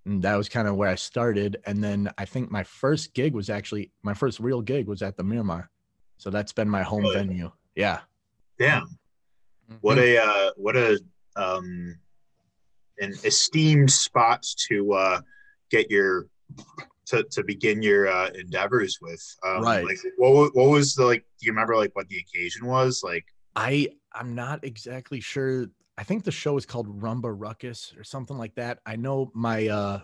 and 0.05 0.21
that 0.23 0.35
was 0.35 0.49
kind 0.49 0.67
of 0.67 0.75
where 0.75 0.89
i 0.89 0.95
started 0.95 1.57
and 1.65 1.83
then 1.83 2.09
i 2.17 2.25
think 2.25 2.49
my 2.51 2.63
first 2.63 3.13
gig 3.13 3.33
was 3.33 3.49
actually 3.49 3.91
my 4.03 4.13
first 4.13 4.39
real 4.39 4.61
gig 4.61 4.87
was 4.87 5.01
at 5.01 5.17
the 5.17 5.23
miramar 5.23 5.69
so 6.17 6.29
that's 6.29 6.53
been 6.53 6.69
my 6.69 6.83
home 6.83 7.01
Really? 7.03 7.15
venue 7.15 7.51
yeah 7.75 7.99
Damn. 8.57 8.87
What 9.79 9.97
Mhm. 9.97 10.01
a 10.01 10.17
uh 10.17 10.51
what 10.57 10.75
a 10.75 10.99
um 11.37 11.97
an 12.97 13.13
esteemed 13.23 13.89
spot 13.89 14.45
to 14.67 14.91
uh 14.93 15.21
get 15.71 15.89
your 15.89 16.27
to, 17.05 17.23
to 17.31 17.43
begin 17.45 17.81
your 17.81 18.09
uh 18.09 18.29
endeavors 18.31 18.97
with. 19.01 19.23
Um 19.45 19.61
Right. 19.61 19.85
like 19.85 19.97
what 20.17 20.53
what 20.55 20.69
was 20.69 20.93
the 20.95 21.05
like 21.05 21.21
do 21.39 21.45
you 21.45 21.53
remember 21.53 21.77
like 21.77 21.95
what 21.95 22.09
the 22.09 22.17
occasion 22.17 22.65
was? 22.67 23.01
Like 23.01 23.23
I 23.55 23.87
I'm 24.11 24.35
not 24.35 24.65
exactly 24.65 25.21
sure. 25.21 25.67
I 25.99 26.03
think 26.03 26.23
the 26.23 26.31
show 26.31 26.55
is 26.55 26.65
called 26.65 27.01
Rumba 27.01 27.35
Ruckus 27.37 27.93
or 27.97 28.05
something 28.05 28.37
like 28.37 28.55
that. 28.55 28.79
I 28.85 28.95
know 28.95 29.31
my 29.33 29.67
uh 29.67 29.99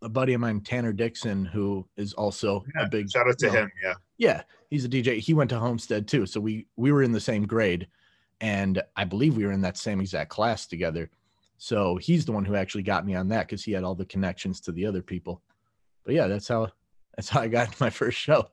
a 0.00 0.08
buddy 0.08 0.32
of 0.32 0.40
mine, 0.40 0.60
Tanner 0.60 0.94
Dixon, 0.94 1.44
who 1.44 1.86
is 1.98 2.14
also 2.14 2.64
yeah, 2.74 2.86
a 2.86 2.88
big 2.88 3.10
shout 3.10 3.28
out 3.28 3.38
to 3.40 3.46
you 3.46 3.52
know, 3.52 3.58
him. 3.60 3.72
Yeah. 3.84 3.94
yeah, 4.16 4.42
he's 4.70 4.86
a 4.86 4.88
DJ. 4.88 5.18
He 5.18 5.34
went 5.34 5.50
to 5.50 5.58
Homestead 5.58 6.08
too. 6.08 6.24
So 6.24 6.40
we 6.40 6.66
we 6.76 6.90
were 6.90 7.02
in 7.02 7.12
the 7.12 7.20
same 7.20 7.46
grade 7.46 7.86
and 8.40 8.82
I 8.96 9.04
believe 9.04 9.36
we 9.36 9.44
were 9.44 9.52
in 9.52 9.60
that 9.60 9.76
same 9.76 10.00
exact 10.00 10.30
class 10.30 10.66
together. 10.66 11.10
So 11.58 11.96
he's 11.96 12.24
the 12.24 12.32
one 12.32 12.46
who 12.46 12.54
actually 12.54 12.84
got 12.84 13.04
me 13.04 13.14
on 13.14 13.28
that 13.28 13.46
because 13.46 13.62
he 13.62 13.72
had 13.72 13.84
all 13.84 13.94
the 13.94 14.06
connections 14.06 14.58
to 14.62 14.72
the 14.72 14.86
other 14.86 15.02
people. 15.02 15.42
But 16.06 16.14
yeah, 16.14 16.28
that's 16.28 16.48
how 16.48 16.70
that's 17.14 17.28
how 17.28 17.42
I 17.42 17.48
got 17.48 17.78
my 17.80 17.90
first 17.90 18.16
show. 18.16 18.48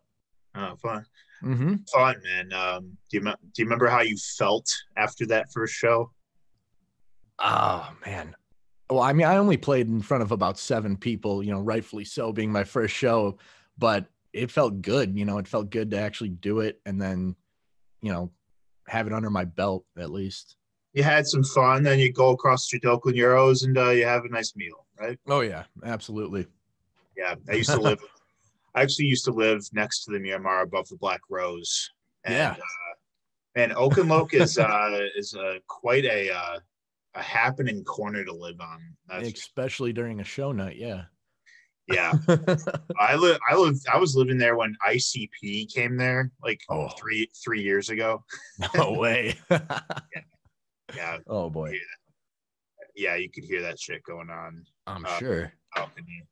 Oh 0.54 0.76
fun. 0.76 1.06
Mm-hmm. 1.42 1.76
Fun, 1.94 2.16
man. 2.26 2.52
Um 2.52 2.98
do 3.10 3.20
you 3.20 3.22
do 3.22 3.32
you 3.56 3.64
remember 3.64 3.88
how 3.88 4.02
you 4.02 4.18
felt 4.18 4.70
after 4.98 5.26
that 5.28 5.50
first 5.54 5.76
show? 5.76 6.12
Oh 7.44 7.92
man. 8.06 8.36
Well, 8.90 9.02
I 9.02 9.14
mean, 9.14 9.28
I 9.28 9.38
only 9.38 9.58
played 9.58 9.88
in 9.88 10.02
front 10.02 10.24
of 10.24 10.32
about 10.32 10.58
seven 10.58 10.96
people, 10.96 11.44
you 11.44 11.52
know, 11.52 11.60
rightfully 11.60 12.06
so, 12.06 12.32
being 12.32 12.52
my 12.52 12.64
first 12.64 12.94
show, 12.94 13.38
but 13.78 14.06
it 14.32 14.50
felt 14.50 14.82
good. 14.82 15.18
You 15.18 15.26
know, 15.26 15.38
it 15.38 15.48
felt 15.48 15.70
good 15.70 15.92
to 15.92 16.00
actually 16.00 16.30
do 16.30 16.60
it 16.60 16.80
and 16.86 17.02
then, 17.02 17.36
you 18.02 18.12
know, 18.12 18.32
have 18.88 19.08
it 19.08 19.14
under 19.14 19.30
my 19.30 19.46
belt 19.46 19.86
at 19.98 20.10
least. 20.12 20.56
You 20.94 21.04
had 21.04 21.28
some 21.28 21.44
fun, 21.44 21.84
then 21.84 22.00
you 22.00 22.12
go 22.12 22.30
across 22.30 22.64
the 22.64 22.66
street 22.68 22.84
to 22.84 22.92
Oakland 22.92 23.18
Gyros 23.18 23.64
and 23.64 23.78
uh, 23.78 23.90
you 23.90 24.06
have 24.06 24.26
a 24.26 24.30
nice 24.30 24.56
meal, 24.56 24.86
right? 25.00 25.18
Oh 25.28 25.42
yeah, 25.42 25.64
absolutely. 25.84 26.46
Yeah, 27.18 27.36
I 27.50 27.54
used 27.54 27.72
to 27.72 27.82
live. 27.82 28.00
I 28.76 28.82
actually 28.82 29.06
used 29.06 29.26
to 29.26 29.32
live 29.32 29.62
next 29.72 30.06
to 30.06 30.12
the 30.12 30.20
Miramar 30.20 30.62
above 30.62 30.88
the 30.90 30.98
Black 30.98 31.22
Rose. 31.30 31.92
And, 32.24 32.36
Yeah. 32.36 32.52
Uh, 32.52 32.94
and 33.56 33.72
Oakenloke 33.74 34.34
is 34.34 34.58
uh, 34.58 35.00
is 35.16 35.36
uh, 35.36 35.56
quite 35.68 36.06
a 36.06 36.32
uh, 36.32 36.60
a 37.16 37.22
happening 37.22 37.84
corner 37.84 38.24
to 38.26 38.34
live 38.34 38.60
on. 38.62 38.80
That's, 39.08 39.30
Especially 39.30 39.94
during 39.94 40.20
a 40.20 40.24
show 40.24 40.52
night. 40.52 40.78
Yeah. 40.78 41.04
yeah, 41.88 42.14
I 43.00 43.16
live. 43.16 43.38
I 43.50 43.56
live. 43.56 43.76
I 43.94 43.98
was 43.98 44.16
living 44.16 44.38
there 44.38 44.56
when 44.56 44.76
ICP 44.88 45.74
came 45.74 45.98
there, 45.98 46.32
like 46.42 46.62
Oh. 46.70 46.88
three 46.98 47.30
three 47.44 47.62
years 47.62 47.90
ago. 47.90 48.24
no 48.76 48.94
way. 48.94 49.36
Yeah, 50.96 51.18
oh 51.28 51.50
boy. 51.50 51.76
yeah, 52.96 53.16
you 53.16 53.30
could 53.32 53.44
hear 53.46 53.62
that 53.64 53.80
shit 53.80 54.04
going 54.04 54.30
on. 54.30 54.64
I'm 54.86 55.04
Uh, 55.06 55.18
sure. 55.18 55.54
balcony. 55.76 56.24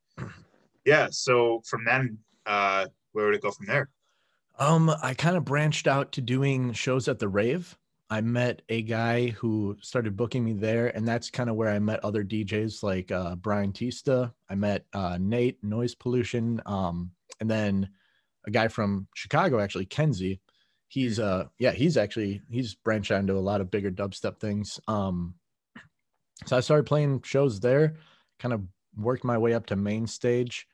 Yeah, 0.85 1.07
so 1.11 1.61
from 1.67 1.83
then 1.83 2.19
uh, 2.45 2.85
where 3.13 3.25
would 3.25 3.35
it 3.35 3.41
go 3.41 3.49
from 3.51 3.65
there? 3.65 3.89
Um, 4.59 4.91
I 5.01 5.15
kind 5.15 5.35
of 5.35 5.45
branched 5.45 5.87
out 5.87 6.11
to 6.13 6.21
doing 6.21 6.73
shows 6.73 7.07
at 7.07 7.17
the 7.19 7.27
rave. 7.27 7.75
I 8.11 8.19
met 8.19 8.61
a 8.67 8.81
guy 8.81 9.29
who 9.29 9.77
started 9.79 10.17
booking 10.17 10.43
me 10.43 10.51
there, 10.51 10.87
and 10.87 11.07
that's 11.07 11.29
kind 11.29 11.49
of 11.49 11.55
where 11.55 11.69
I 11.69 11.79
met 11.79 12.03
other 12.03 12.25
DJs 12.25 12.83
like 12.83 13.09
uh, 13.09 13.37
Brian 13.37 13.71
Tista. 13.71 14.33
I 14.49 14.55
met 14.55 14.85
uh, 14.93 15.17
Nate 15.17 15.63
Noise 15.63 15.95
Pollution, 15.95 16.61
um, 16.65 17.11
and 17.39 17.49
then 17.49 17.89
a 18.45 18.51
guy 18.51 18.67
from 18.67 19.07
Chicago, 19.15 19.61
actually 19.61 19.85
Kenzie. 19.85 20.41
He's 20.89 21.19
uh 21.19 21.45
yeah, 21.57 21.71
he's 21.71 21.95
actually 21.95 22.41
he's 22.49 22.75
branched 22.75 23.11
out 23.11 23.21
into 23.21 23.37
a 23.37 23.39
lot 23.39 23.61
of 23.61 23.71
bigger 23.71 23.89
dubstep 23.89 24.41
things. 24.41 24.77
Um, 24.89 25.35
so 26.45 26.57
I 26.57 26.59
started 26.59 26.85
playing 26.85 27.21
shows 27.21 27.61
there, 27.61 27.95
kind 28.39 28.53
of 28.53 28.61
worked 28.97 29.23
my 29.23 29.37
way 29.37 29.53
up 29.53 29.67
to 29.67 29.77
main 29.77 30.05
stage, 30.05 30.67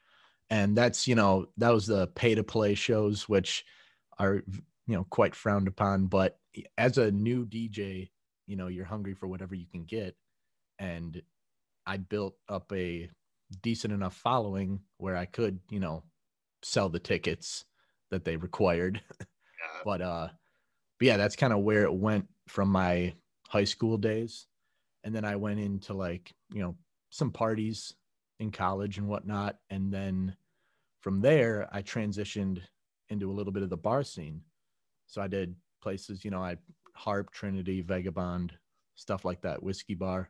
and 0.50 0.76
that's 0.76 1.08
you 1.08 1.14
know 1.14 1.50
that 1.58 1.70
was 1.70 1.86
the 1.86 2.08
pay 2.08 2.34
to 2.34 2.44
play 2.44 2.74
shows, 2.74 3.30
which 3.30 3.64
are 4.18 4.42
you 4.88 4.96
know 4.96 5.06
quite 5.12 5.36
frowned 5.36 5.68
upon, 5.68 6.08
but 6.08 6.40
as 6.78 6.98
a 6.98 7.12
new 7.12 7.46
DJ, 7.46 8.10
you 8.46 8.56
know, 8.56 8.68
you're 8.68 8.86
hungry 8.86 9.14
for 9.14 9.28
whatever 9.28 9.56
you 9.56 9.66
can 9.66 9.84
get. 9.84 10.16
And 10.80 11.22
I 11.86 11.98
built 11.98 12.36
up 12.50 12.72
a 12.74 13.10
decent 13.62 13.94
enough 13.94 14.16
following 14.16 14.82
where 14.98 15.16
I 15.16 15.26
could, 15.26 15.60
you 15.70 15.80
know, 15.80 16.04
sell 16.64 16.90
the 16.90 17.00
tickets 17.00 17.66
that 18.12 18.26
they 18.26 18.38
required. 18.38 19.02
Yeah. 19.60 19.82
but 19.84 20.02
uh 20.04 20.28
but 21.00 21.06
yeah, 21.08 21.18
that's 21.18 21.36
kind 21.36 21.52
of 21.52 21.60
where 21.60 21.84
it 21.84 21.94
went 21.94 22.28
from 22.48 22.70
my 22.70 23.16
high 23.48 23.64
school 23.64 23.98
days. 23.98 24.46
And 25.04 25.16
then 25.16 25.26
I 25.26 25.36
went 25.36 25.60
into 25.60 25.96
like, 25.96 26.32
you 26.54 26.62
know, 26.62 26.76
some 27.10 27.32
parties 27.32 27.94
in 28.40 28.52
college 28.52 28.98
and 28.98 29.08
whatnot. 29.08 29.58
And 29.70 29.92
then 29.92 30.36
from 31.02 31.22
there, 31.22 31.68
I 31.72 31.82
transitioned 31.82 32.62
into 33.10 33.32
a 33.32 33.34
little 33.34 33.54
bit 33.54 33.64
of 33.64 33.70
the 33.70 33.78
bar 33.78 34.04
scene. 34.04 34.42
So 35.08 35.22
I 35.22 35.28
did 35.28 35.56
places, 35.82 36.24
you 36.24 36.32
know, 36.32 36.42
I 36.42 36.58
Harp, 36.98 37.32
Trinity, 37.32 37.82
Vagabond, 37.82 38.54
stuff 38.96 39.24
like 39.24 39.42
that, 39.42 39.62
Whiskey 39.62 39.94
Bar. 39.94 40.30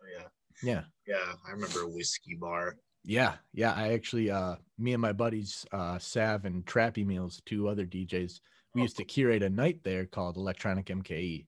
Oh, 0.00 0.06
yeah. 0.16 0.28
Yeah. 0.62 0.82
Yeah. 1.06 1.32
I 1.46 1.50
remember 1.50 1.88
Whiskey 1.88 2.34
Bar. 2.34 2.76
Yeah. 3.04 3.34
Yeah. 3.52 3.72
I 3.72 3.92
actually, 3.92 4.30
uh, 4.30 4.56
me 4.78 4.92
and 4.92 5.02
my 5.02 5.12
buddies, 5.12 5.64
uh, 5.72 5.98
Sav 5.98 6.44
and 6.44 6.64
Trappy 6.64 7.06
Meals, 7.06 7.42
two 7.46 7.68
other 7.68 7.86
DJs, 7.86 8.40
we 8.74 8.82
oh. 8.82 8.84
used 8.84 8.96
to 8.98 9.04
curate 9.04 9.42
a 9.42 9.50
night 9.50 9.80
there 9.82 10.04
called 10.04 10.36
Electronic 10.36 10.86
MKE. 10.86 11.46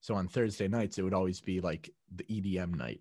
So 0.00 0.14
on 0.14 0.28
Thursday 0.28 0.68
nights, 0.68 0.98
it 0.98 1.02
would 1.02 1.14
always 1.14 1.40
be 1.40 1.60
like 1.60 1.90
the 2.14 2.24
EDM 2.24 2.76
night. 2.76 3.00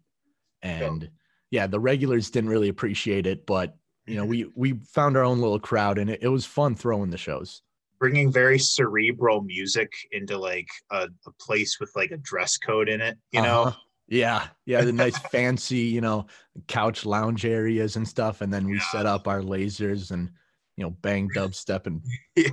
And 0.61 1.03
oh. 1.03 1.15
yeah, 1.51 1.67
the 1.67 1.79
regulars 1.79 2.29
didn't 2.29 2.49
really 2.49 2.69
appreciate 2.69 3.27
it, 3.27 3.45
but 3.45 3.77
you 4.07 4.15
know, 4.15 4.25
we 4.31 4.49
we 4.55 4.79
found 4.93 5.17
our 5.17 5.23
own 5.23 5.41
little 5.41 5.59
crowd 5.59 5.97
and 5.97 6.09
it, 6.09 6.23
it 6.23 6.29
was 6.29 6.45
fun 6.45 6.75
throwing 6.75 7.09
the 7.09 7.17
shows 7.17 7.61
bringing 7.99 8.31
very 8.31 8.59
cerebral 8.59 9.41
music 9.41 9.91
into 10.11 10.37
like 10.37 10.67
a, 10.91 11.07
a 11.25 11.31
place 11.39 11.79
with 11.79 11.91
like 11.95 12.11
a 12.11 12.17
dress 12.17 12.57
code 12.57 12.89
in 12.89 13.01
it 13.01 13.17
you 13.31 13.39
uh-huh. 13.39 13.69
know 13.69 13.75
yeah. 14.07 14.47
Yeah 14.65 14.81
the 14.81 14.91
nice 14.91 15.17
fancy 15.31 15.77
you 15.79 16.01
know 16.01 16.27
couch 16.67 17.05
lounge 17.05 17.45
areas 17.45 17.95
and 17.95 18.07
stuff 18.07 18.41
and 18.41 18.53
then 18.53 18.65
we 18.65 18.77
yeah. 18.77 18.91
set 18.91 19.05
up 19.05 19.27
our 19.27 19.41
lasers 19.41 20.11
and 20.11 20.29
you 20.77 20.83
know 20.83 20.91
bang 21.01 21.29
dubstep 21.35 21.87
and 21.87 22.01
yeah. 22.35 22.49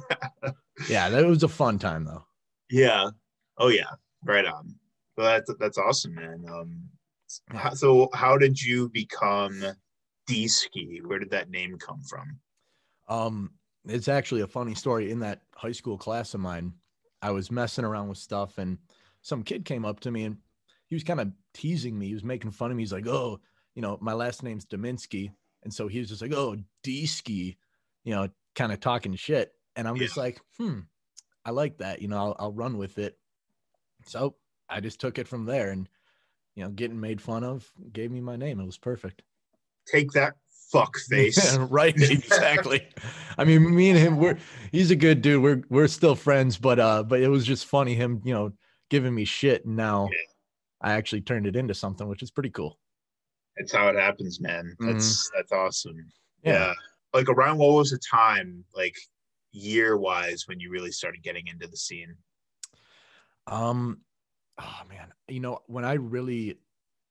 Yeah 0.89 1.09
that 1.11 1.27
was 1.27 1.43
a 1.43 1.49
fun 1.49 1.79
time 1.79 2.05
though. 2.05 2.25
Yeah. 2.71 3.11
Oh 3.59 3.69
yeah. 3.69 3.91
Right 4.25 4.47
on. 4.47 4.75
Well 5.17 5.27
that's 5.27 5.51
that's 5.59 5.79
awesome 5.79 6.15
man. 6.15 6.45
Um 6.51 6.89
so 7.75 8.09
how 8.15 8.37
did 8.37 8.61
you 8.61 8.89
become 8.91 9.65
d-ski? 10.27 11.01
Where 11.05 11.19
did 11.19 11.31
that 11.31 11.51
name 11.51 11.79
come 11.79 12.03
from? 12.03 12.39
Um 13.09 13.51
it's 13.85 14.09
actually 14.09 14.41
a 14.43 14.47
funny 14.47 14.75
story. 14.75 15.11
In 15.11 15.21
that 15.21 15.43
high 15.55 15.73
school 15.73 15.99
class 15.99 16.35
of 16.35 16.41
mine, 16.41 16.75
I 17.21 17.31
was 17.31 17.51
messing 17.51 17.85
around 17.85 18.09
with 18.09 18.19
stuff, 18.19 18.59
and 18.59 18.79
some 19.23 19.43
kid 19.43 19.65
came 19.65 19.85
up 19.85 20.01
to 20.01 20.11
me 20.11 20.25
and 20.25 20.39
he 20.89 20.97
was 20.97 21.05
kind 21.05 21.21
of 21.21 21.33
teasing 21.55 21.99
me. 21.99 22.09
He 22.09 22.15
was 22.15 22.25
making 22.25 22.51
fun 22.51 22.71
of 22.71 22.77
me. 22.77 22.83
He's 22.83 22.93
like, 22.93 23.07
"Oh, 23.07 23.41
you 23.75 23.83
know, 23.83 23.99
my 24.01 24.13
last 24.13 24.43
name's 24.43 24.67
Dominsky," 24.67 25.33
and 25.63 25.73
so 25.73 25.89
he 25.89 25.99
was 26.01 26.09
just 26.09 26.23
like, 26.23 26.33
"Oh, 26.35 26.57
D-ski," 26.83 27.57
you 28.05 28.15
know, 28.15 28.29
kind 28.55 28.73
of 28.73 28.81
talking 28.81 29.15
shit. 29.15 29.53
And 29.77 29.89
I'm 29.89 29.97
yeah. 29.97 30.07
just 30.07 30.17
like, 30.17 30.41
"Hmm, 30.59 30.81
I 31.45 31.51
like 31.53 31.79
that. 31.79 32.03
You 32.03 32.09
know, 32.09 32.19
I'll, 32.19 32.37
I'll 32.39 32.53
run 32.53 32.79
with 32.79 32.99
it." 32.99 33.19
So 34.07 34.37
I 34.69 34.81
just 34.81 35.01
took 35.01 35.19
it 35.19 35.29
from 35.29 35.47
there, 35.47 35.71
and 35.71 35.89
you 36.55 36.65
know, 36.65 36.71
getting 36.71 37.01
made 37.01 37.21
fun 37.21 37.45
of 37.45 37.73
gave 37.93 38.11
me 38.11 38.21
my 38.21 38.37
name. 38.37 38.61
It 38.61 38.67
was 38.67 38.79
perfect. 38.79 39.23
Take 39.87 40.13
that 40.13 40.37
fuck 40.73 40.97
face. 41.09 41.57
right, 41.57 41.95
exactly. 41.97 42.87
I 43.39 43.45
mean, 43.45 43.75
me 43.75 43.91
and 43.91 43.99
him, 43.99 44.17
we're 44.17 44.39
he's 44.73 44.91
a 44.91 44.97
good 44.97 45.23
dude. 45.23 45.43
We're 45.43 45.63
we're 45.69 45.89
still 45.89 46.15
friends, 46.15 46.57
but 46.59 46.81
uh, 46.81 47.03
but 47.03 47.21
it 47.21 47.29
was 47.29 47.45
just 47.45 47.67
funny 47.67 47.95
him, 47.95 48.21
you 48.25 48.35
know, 48.35 48.53
giving 48.91 49.15
me 49.15 49.25
shit. 49.25 49.65
And 49.65 49.77
now 49.77 50.09
yeah. 50.11 50.91
I 50.91 50.93
actually 50.95 51.21
turned 51.21 51.47
it 51.47 51.57
into 51.57 51.75
something, 51.75 52.09
which 52.09 52.23
is 52.23 52.31
pretty 52.31 52.51
cool. 52.51 52.79
That's 53.57 53.73
how 53.73 53.89
it 53.89 53.97
happens, 53.97 54.41
man. 54.41 54.75
That's 54.81 55.29
mm-hmm. 55.29 55.37
that's 55.39 55.53
awesome. 55.53 56.07
Yeah. 56.43 56.53
yeah. 56.53 56.75
Like 57.13 57.29
around 57.29 57.59
what 57.59 57.75
was 57.75 57.91
the 57.91 57.99
time, 57.99 58.65
like 58.75 58.97
year 59.53 59.99
wise, 59.99 60.49
when 60.49 60.61
you 60.61 60.71
really 60.71 60.93
started 60.93 61.23
getting 61.23 61.47
into 61.47 61.67
the 61.67 61.77
scene? 61.77 62.17
Um, 63.47 64.01
oh 64.59 64.81
man, 64.89 65.13
you 65.29 65.41
know, 65.41 65.61
when 65.67 65.85
I 65.85 65.95
really 65.95 66.59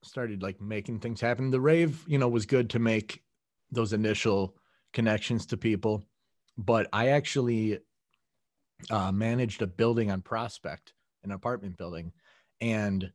started 0.03 0.41
like 0.41 0.59
making 0.59 0.99
things 0.99 1.21
happen, 1.21 1.51
the 1.51 1.61
rave, 1.61 2.03
you 2.07 2.17
know, 2.17 2.27
was 2.27 2.45
good 2.45 2.71
to 2.71 2.79
make 2.79 3.23
those 3.71 3.93
initial 3.93 4.55
connections 4.93 5.45
to 5.47 5.57
people. 5.57 6.05
But 6.57 6.87
I 6.91 7.09
actually 7.09 7.79
uh, 8.89 9.11
managed 9.11 9.61
a 9.61 9.67
building 9.67 10.11
on 10.11 10.21
Prospect, 10.21 10.93
an 11.23 11.31
apartment 11.31 11.77
building. 11.77 12.11
And 12.59 13.11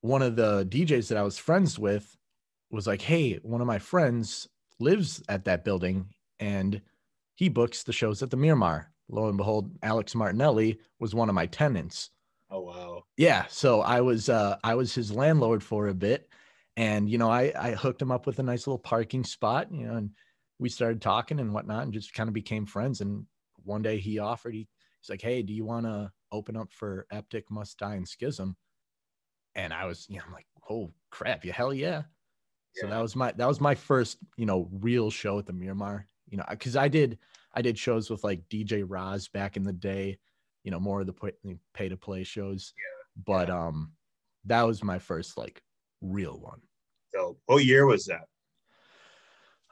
one 0.00 0.22
of 0.22 0.36
the 0.36 0.66
DJs 0.66 1.08
that 1.08 1.18
I 1.18 1.22
was 1.22 1.38
friends 1.38 1.78
with 1.78 2.16
was 2.70 2.86
like, 2.86 3.02
Hey, 3.02 3.38
one 3.42 3.60
of 3.60 3.66
my 3.66 3.78
friends 3.78 4.48
lives 4.78 5.22
at 5.28 5.44
that 5.44 5.64
building 5.64 6.06
and 6.38 6.80
he 7.34 7.48
books 7.48 7.82
the 7.82 7.92
shows 7.92 8.22
at 8.22 8.30
the 8.30 8.36
Miramar. 8.36 8.92
Lo 9.08 9.28
and 9.28 9.36
behold, 9.36 9.70
Alex 9.82 10.14
Martinelli 10.14 10.78
was 10.98 11.14
one 11.14 11.28
of 11.28 11.34
my 11.34 11.46
tenants. 11.46 12.10
Oh 12.50 12.60
wow. 12.60 13.04
Yeah. 13.16 13.44
So 13.48 13.80
I 13.80 14.00
was 14.00 14.28
uh 14.28 14.56
I 14.64 14.74
was 14.74 14.94
his 14.94 15.12
landlord 15.12 15.62
for 15.62 15.88
a 15.88 15.94
bit 15.94 16.28
and 16.76 17.08
you 17.08 17.18
know 17.18 17.30
I 17.30 17.52
I 17.58 17.72
hooked 17.72 18.02
him 18.02 18.12
up 18.12 18.26
with 18.26 18.38
a 18.38 18.42
nice 18.42 18.66
little 18.66 18.78
parking 18.78 19.24
spot, 19.24 19.72
you 19.72 19.86
know, 19.86 19.94
and 19.94 20.10
we 20.58 20.68
started 20.68 21.00
talking 21.00 21.40
and 21.40 21.52
whatnot, 21.52 21.84
and 21.84 21.92
just 21.92 22.14
kind 22.14 22.28
of 22.28 22.34
became 22.34 22.66
friends. 22.66 23.00
And 23.00 23.26
one 23.64 23.82
day 23.82 23.98
he 23.98 24.18
offered, 24.18 24.54
he, 24.54 24.68
he's 25.00 25.10
like, 25.10 25.22
"Hey, 25.22 25.42
do 25.42 25.52
you 25.52 25.64
want 25.64 25.86
to 25.86 26.12
open 26.32 26.56
up 26.56 26.72
for 26.72 27.06
Eptic 27.12 27.44
Must 27.50 27.78
Die 27.78 27.94
and 27.94 28.06
Skism?" 28.06 28.54
And 29.54 29.72
I 29.72 29.86
was, 29.86 30.06
you 30.08 30.18
know, 30.18 30.24
I'm 30.26 30.32
like, 30.32 30.46
"Oh 30.70 30.92
crap, 31.10 31.44
yeah, 31.44 31.52
hell 31.52 31.72
yeah!" 31.72 32.02
yeah. 32.74 32.82
So 32.82 32.86
that 32.88 33.00
was 33.00 33.16
my 33.16 33.32
that 33.32 33.48
was 33.48 33.60
my 33.60 33.74
first, 33.74 34.18
you 34.36 34.46
know, 34.46 34.68
real 34.70 35.10
show 35.10 35.38
at 35.38 35.46
the 35.46 35.52
Miramar. 35.52 36.08
You 36.28 36.38
know, 36.38 36.44
because 36.48 36.76
I 36.76 36.88
did 36.88 37.18
I 37.54 37.62
did 37.62 37.78
shows 37.78 38.10
with 38.10 38.22
like 38.22 38.48
DJ 38.48 38.84
Roz 38.86 39.28
back 39.28 39.56
in 39.56 39.62
the 39.62 39.72
day, 39.72 40.18
you 40.62 40.70
know, 40.70 40.80
more 40.80 41.00
of 41.00 41.06
the 41.06 41.32
pay 41.72 41.88
to 41.88 41.96
play 41.96 42.22
shows. 42.22 42.74
Yeah. 42.76 43.22
But 43.24 43.48
um, 43.48 43.92
that 44.44 44.62
was 44.62 44.84
my 44.84 44.98
first 44.98 45.38
like 45.38 45.62
real 46.02 46.38
one. 46.38 46.60
So, 47.16 47.36
what 47.46 47.64
year 47.64 47.86
was 47.86 48.04
that? 48.06 48.26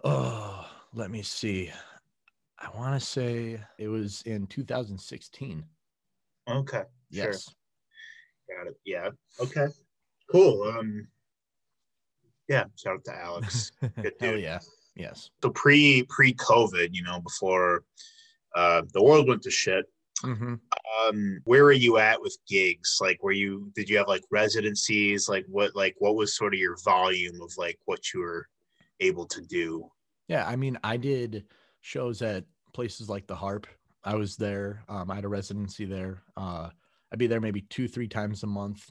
Oh, 0.02 0.66
let 0.94 1.10
me 1.10 1.20
see. 1.22 1.70
I 2.58 2.74
want 2.74 2.98
to 2.98 3.06
say 3.06 3.60
it 3.78 3.88
was 3.88 4.22
in 4.22 4.46
2016. 4.46 5.62
Okay. 6.48 6.82
Yes. 7.10 7.44
Sure. 8.48 8.56
Got 8.56 8.68
it. 8.68 8.76
Yeah. 8.86 9.10
Okay. 9.40 9.66
Cool. 10.32 10.62
Um. 10.62 11.06
Yeah. 12.48 12.64
Shout 12.76 12.94
out 12.94 13.04
to 13.04 13.14
Alex. 13.14 13.72
Good 14.02 14.14
Hell 14.20 14.38
yeah. 14.38 14.60
Yes. 14.96 15.30
So 15.42 15.50
pre 15.50 16.04
pre 16.04 16.32
COVID, 16.34 16.90
you 16.92 17.02
know, 17.02 17.20
before 17.20 17.84
uh, 18.54 18.82
the 18.94 19.02
world 19.02 19.28
went 19.28 19.42
to 19.42 19.50
shit, 19.50 19.84
Mm-hmm. 20.22 20.54
Um, 21.08 21.40
where 21.44 21.64
are 21.64 21.72
you 21.72 21.98
at 21.98 22.20
with 22.20 22.36
gigs? 22.48 22.98
Like, 23.00 23.22
were 23.22 23.32
you 23.32 23.70
did 23.74 23.88
you 23.88 23.98
have 23.98 24.08
like 24.08 24.22
residencies? 24.30 25.28
Like, 25.28 25.44
what 25.48 25.74
like 25.74 25.94
what 25.98 26.14
was 26.14 26.36
sort 26.36 26.54
of 26.54 26.60
your 26.60 26.76
volume 26.84 27.40
of 27.42 27.52
like 27.56 27.78
what 27.84 28.12
you 28.12 28.20
were 28.20 28.46
able 29.00 29.26
to 29.26 29.40
do? 29.42 29.90
Yeah, 30.28 30.46
I 30.46 30.56
mean, 30.56 30.78
I 30.82 30.96
did 30.96 31.44
shows 31.80 32.22
at 32.22 32.44
places 32.72 33.08
like 33.08 33.26
the 33.26 33.34
Harp. 33.34 33.66
I 34.04 34.14
was 34.14 34.36
there. 34.36 34.84
Um, 34.88 35.10
I 35.10 35.14
had 35.14 35.24
a 35.24 35.28
residency 35.28 35.84
there. 35.84 36.22
Uh, 36.36 36.70
I'd 37.12 37.18
be 37.18 37.26
there 37.26 37.40
maybe 37.40 37.62
two, 37.62 37.88
three 37.88 38.08
times 38.08 38.42
a 38.42 38.46
month. 38.46 38.90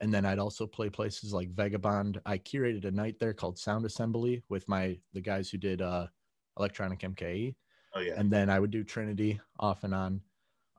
And 0.00 0.12
then 0.12 0.24
I'd 0.26 0.38
also 0.38 0.66
play 0.66 0.90
places 0.90 1.32
like 1.32 1.50
Vagabond. 1.50 2.20
I 2.26 2.38
curated 2.38 2.84
a 2.84 2.90
night 2.90 3.18
there 3.18 3.32
called 3.32 3.58
Sound 3.58 3.86
Assembly 3.86 4.42
with 4.48 4.68
my 4.68 4.98
the 5.12 5.20
guys 5.20 5.48
who 5.48 5.58
did 5.58 5.80
uh, 5.80 6.06
Electronic 6.58 7.00
MKE. 7.00 7.54
Oh 7.94 8.00
yeah. 8.00 8.14
And 8.16 8.30
then 8.30 8.50
I 8.50 8.58
would 8.58 8.70
do 8.70 8.84
Trinity 8.84 9.40
off 9.58 9.84
and 9.84 9.94
on. 9.94 10.20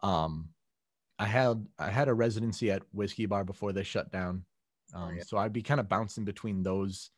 Um, 0.05 0.49
I 1.17 1.25
had 1.25 1.65
I 1.79 1.89
had 1.89 2.09
a 2.09 2.13
residency 2.13 2.69
at 2.71 2.83
Whiskey 2.91 3.25
Bar 3.25 3.43
before 3.43 3.73
they 3.73 3.83
shut 3.83 4.11
down, 4.11 4.45
oh, 4.93 4.99
um, 4.99 5.09
oh, 5.09 5.11
yeah. 5.17 5.23
so 5.25 5.37
I'd 5.37 5.53
be 5.53 5.63
kind 5.63 5.79
of 5.79 5.89
bouncing 5.89 6.25
between 6.25 6.61
those 6.61 7.09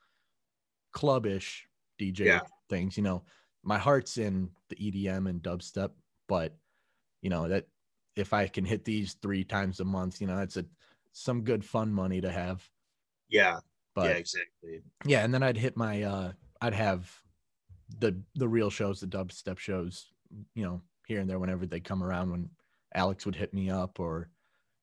clubbish 0.95 1.63
DJ 1.99 2.19
yeah. 2.19 2.39
things. 2.69 2.95
You 2.95 3.03
know, 3.03 3.23
my 3.63 3.77
heart's 3.77 4.17
in 4.17 4.49
the 4.69 4.75
EDM 4.75 5.29
and 5.29 5.43
dubstep, 5.43 5.91
but 6.29 6.55
you 7.21 7.29
know 7.29 7.49
that 7.49 7.65
if 8.15 8.33
I 8.33 8.47
can 8.47 8.63
hit 8.63 8.85
these 8.85 9.13
three 9.21 9.43
times 9.43 9.79
a 9.79 9.85
month, 9.85 10.21
you 10.21 10.27
know 10.27 10.37
that's 10.37 10.57
a 10.57 10.65
some 11.11 11.41
good 11.41 11.65
fun 11.65 11.91
money 11.91 12.21
to 12.21 12.31
have. 12.31 12.67
Yeah. 13.27 13.59
But 13.95 14.11
yeah, 14.11 14.17
exactly. 14.17 14.81
yeah, 15.05 15.25
and 15.25 15.33
then 15.33 15.43
I'd 15.43 15.57
hit 15.57 15.75
my 15.75 16.03
uh 16.03 16.31
I'd 16.61 16.75
have 16.75 17.11
the 17.99 18.21
the 18.35 18.47
real 18.47 18.69
shows, 18.69 19.01
the 19.01 19.07
dubstep 19.07 19.57
shows, 19.57 20.13
you 20.53 20.63
know, 20.63 20.81
here 21.07 21.19
and 21.19 21.29
there 21.29 21.39
whenever 21.39 21.65
they 21.65 21.79
come 21.79 22.03
around 22.03 22.31
when 22.31 22.49
Alex 22.93 23.25
would 23.25 23.35
hit 23.35 23.53
me 23.53 23.69
up 23.69 23.99
or 23.99 24.29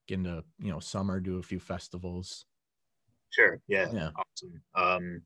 get 0.07 0.19
into, 0.19 0.45
you 0.59 0.71
know, 0.71 0.81
summer, 0.81 1.21
do 1.21 1.39
a 1.39 1.43
few 1.43 1.59
festivals. 1.59 2.47
Sure. 3.31 3.61
Yeah. 3.69 3.89
Yeah. 3.93 4.11
Awesome. 4.17 4.63
Um, 4.75 5.23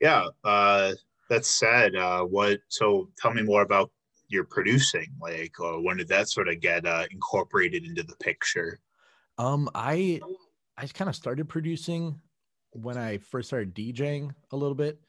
yeah. 0.00 0.26
Uh, 0.44 0.92
that 1.28 1.44
said, 1.44 1.96
uh, 1.96 2.22
what? 2.22 2.60
So, 2.68 3.10
tell 3.18 3.32
me 3.32 3.42
more 3.42 3.62
about 3.62 3.90
your 4.28 4.44
producing. 4.44 5.06
Like, 5.20 5.58
or 5.60 5.82
when 5.82 5.96
did 5.96 6.08
that 6.08 6.28
sort 6.28 6.48
of 6.48 6.60
get 6.60 6.86
uh, 6.86 7.04
incorporated 7.10 7.84
into 7.84 8.02
the 8.02 8.16
picture? 8.16 8.80
Um, 9.38 9.68
I 9.74 10.20
I 10.76 10.86
kind 10.86 11.08
of 11.08 11.16
started 11.16 11.48
producing 11.48 12.20
when 12.72 12.96
I 12.96 13.18
first 13.18 13.48
started 13.48 13.74
DJing 13.74 14.34
a 14.52 14.56
little 14.56 14.74
bit, 14.74 15.00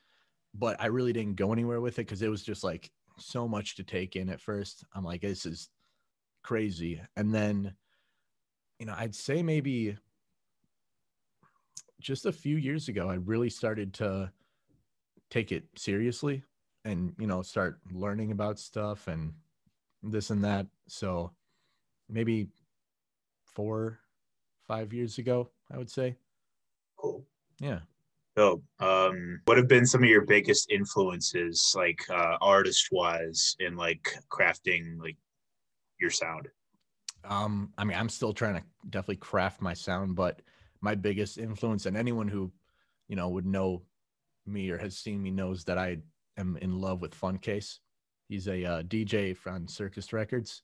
but 0.54 0.82
I 0.82 0.88
really 0.88 1.14
didn't 1.14 1.36
go 1.36 1.54
anywhere 1.54 1.82
with 1.82 2.00
it 2.00 2.08
because 2.08 2.22
it 2.22 2.30
was 2.30 2.44
just 2.44 2.64
like 2.64 2.90
so 3.18 3.48
much 3.48 3.76
to 3.76 3.84
take 3.84 4.16
in 4.16 4.30
at 4.30 4.42
first. 4.42 4.86
I'm 4.94 5.04
like, 5.04 5.22
this 5.22 5.46
is 5.46 5.70
crazy. 6.44 7.02
And 7.16 7.34
then, 7.34 7.74
you 8.80 8.86
know, 8.86 8.96
I'd 8.98 9.16
say 9.16 9.44
maybe 9.44 9.98
just 12.00 12.26
a 12.26 12.32
few 12.32 12.58
years 12.58 12.88
ago, 12.88 13.10
I 13.10 13.16
really 13.16 13.50
started 13.50 13.94
to 13.96 14.32
take 15.30 15.52
it 15.52 15.66
seriously 15.76 16.44
and, 16.86 17.14
you 17.20 17.28
know, 17.28 17.42
start 17.42 17.80
learning 17.92 18.32
about 18.32 18.60
stuff 18.60 19.08
and 19.08 19.34
this 20.04 20.30
and 20.30 20.44
that. 20.44 20.68
So 20.88 21.32
maybe 22.10 22.50
four, 23.44 24.00
five 24.68 24.94
years 24.94 25.18
ago, 25.18 25.50
I 25.72 25.78
would 25.78 25.90
say. 25.90 26.16
Cool. 26.98 27.26
Yeah. 27.60 27.80
So, 28.38 28.62
um, 28.80 29.42
what 29.46 29.58
have 29.58 29.68
been 29.68 29.88
some 29.88 30.04
of 30.04 30.10
your 30.10 30.22
biggest 30.22 30.70
influences, 30.70 31.74
like 31.76 32.00
uh, 32.08 32.38
artist-wise, 32.40 33.56
in 33.60 33.76
like 33.76 34.14
crafting 34.32 35.00
like 35.00 35.18
your 36.00 36.10
sound? 36.10 36.48
Um, 37.24 37.74
I 37.78 37.84
mean, 37.84 37.98
I'm 37.98 38.10
still 38.10 38.34
trying 38.34 38.56
to 38.56 38.64
definitely 38.90 39.18
craft 39.18 39.62
my 39.62 39.74
sound, 39.74 40.16
but 40.16 40.42
my 40.82 40.96
biggest 40.96 41.38
influence 41.38 41.86
and 41.86 41.98
anyone 41.98 42.28
who, 42.28 42.52
you 43.08 43.16
know, 43.16 43.30
would 43.30 43.46
know 43.46 43.82
me 44.46 44.70
or 44.70 44.78
has 44.78 44.98
seen 44.98 45.22
me 45.22 45.32
knows 45.32 45.64
that 45.66 45.78
I 45.78 45.98
am 46.38 46.58
in 46.62 46.80
love 46.80 47.02
with 47.02 47.20
Funcase. 47.20 47.80
He's 48.30 48.48
a 48.48 48.64
uh, 48.66 48.84
DJ 48.84 49.36
from 49.36 49.68
Circus 49.68 50.14
Records. 50.14 50.64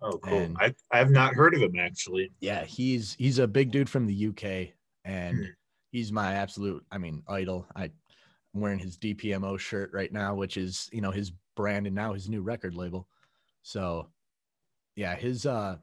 Oh, 0.00 0.18
cool. 0.18 0.38
And- 0.38 0.56
I 0.60 0.74
I 0.92 0.98
have 0.98 1.10
not 1.10 1.34
heard 1.34 1.54
of 1.54 1.62
him 1.62 1.78
actually. 1.78 2.30
Yeah, 2.40 2.64
he's 2.64 3.14
he's 3.18 3.38
a 3.38 3.46
big 3.46 3.70
dude 3.70 3.88
from 3.88 4.06
the 4.06 4.26
UK, 4.28 4.72
and 5.04 5.36
Hmm. 5.38 5.44
he's 5.92 6.12
my 6.12 6.34
absolute, 6.34 6.84
I 6.90 6.98
mean, 6.98 7.22
idol. 7.28 7.66
I, 7.74 7.84
I'm 7.84 8.60
wearing 8.60 8.78
his 8.78 8.96
DPMO 8.98 9.58
shirt 9.58 9.90
right 9.92 10.12
now, 10.12 10.34
which 10.34 10.56
is 10.56 10.88
you 10.92 11.00
know 11.00 11.10
his 11.10 11.32
brand 11.56 11.86
and 11.86 11.94
now 11.96 12.12
his 12.12 12.28
new 12.28 12.42
record 12.42 12.74
label. 12.74 13.08
So, 13.62 14.08
yeah, 14.96 15.14
his 15.16 15.46
uh, 15.46 15.76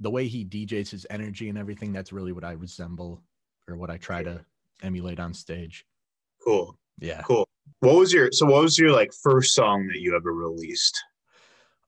the 0.00 0.10
way 0.10 0.26
he 0.26 0.44
DJs 0.44 0.90
his 0.90 1.06
energy 1.10 1.48
and 1.48 1.58
everything, 1.58 1.92
that's 1.92 2.12
really 2.12 2.32
what 2.32 2.44
I 2.44 2.52
resemble 2.52 3.22
or 3.68 3.76
what 3.76 3.90
I 3.90 3.96
try 3.96 4.22
to 4.22 4.44
emulate 4.82 5.20
on 5.20 5.32
stage. 5.34 5.84
Cool. 6.44 6.76
Yeah. 7.00 7.22
Cool. 7.22 7.46
What 7.80 7.96
was 7.96 8.12
your 8.12 8.30
so? 8.32 8.46
What 8.46 8.62
was 8.62 8.78
your 8.78 8.92
like 8.92 9.12
first 9.12 9.54
song 9.54 9.86
that 9.88 10.00
you 10.00 10.14
ever 10.16 10.32
released? 10.32 11.02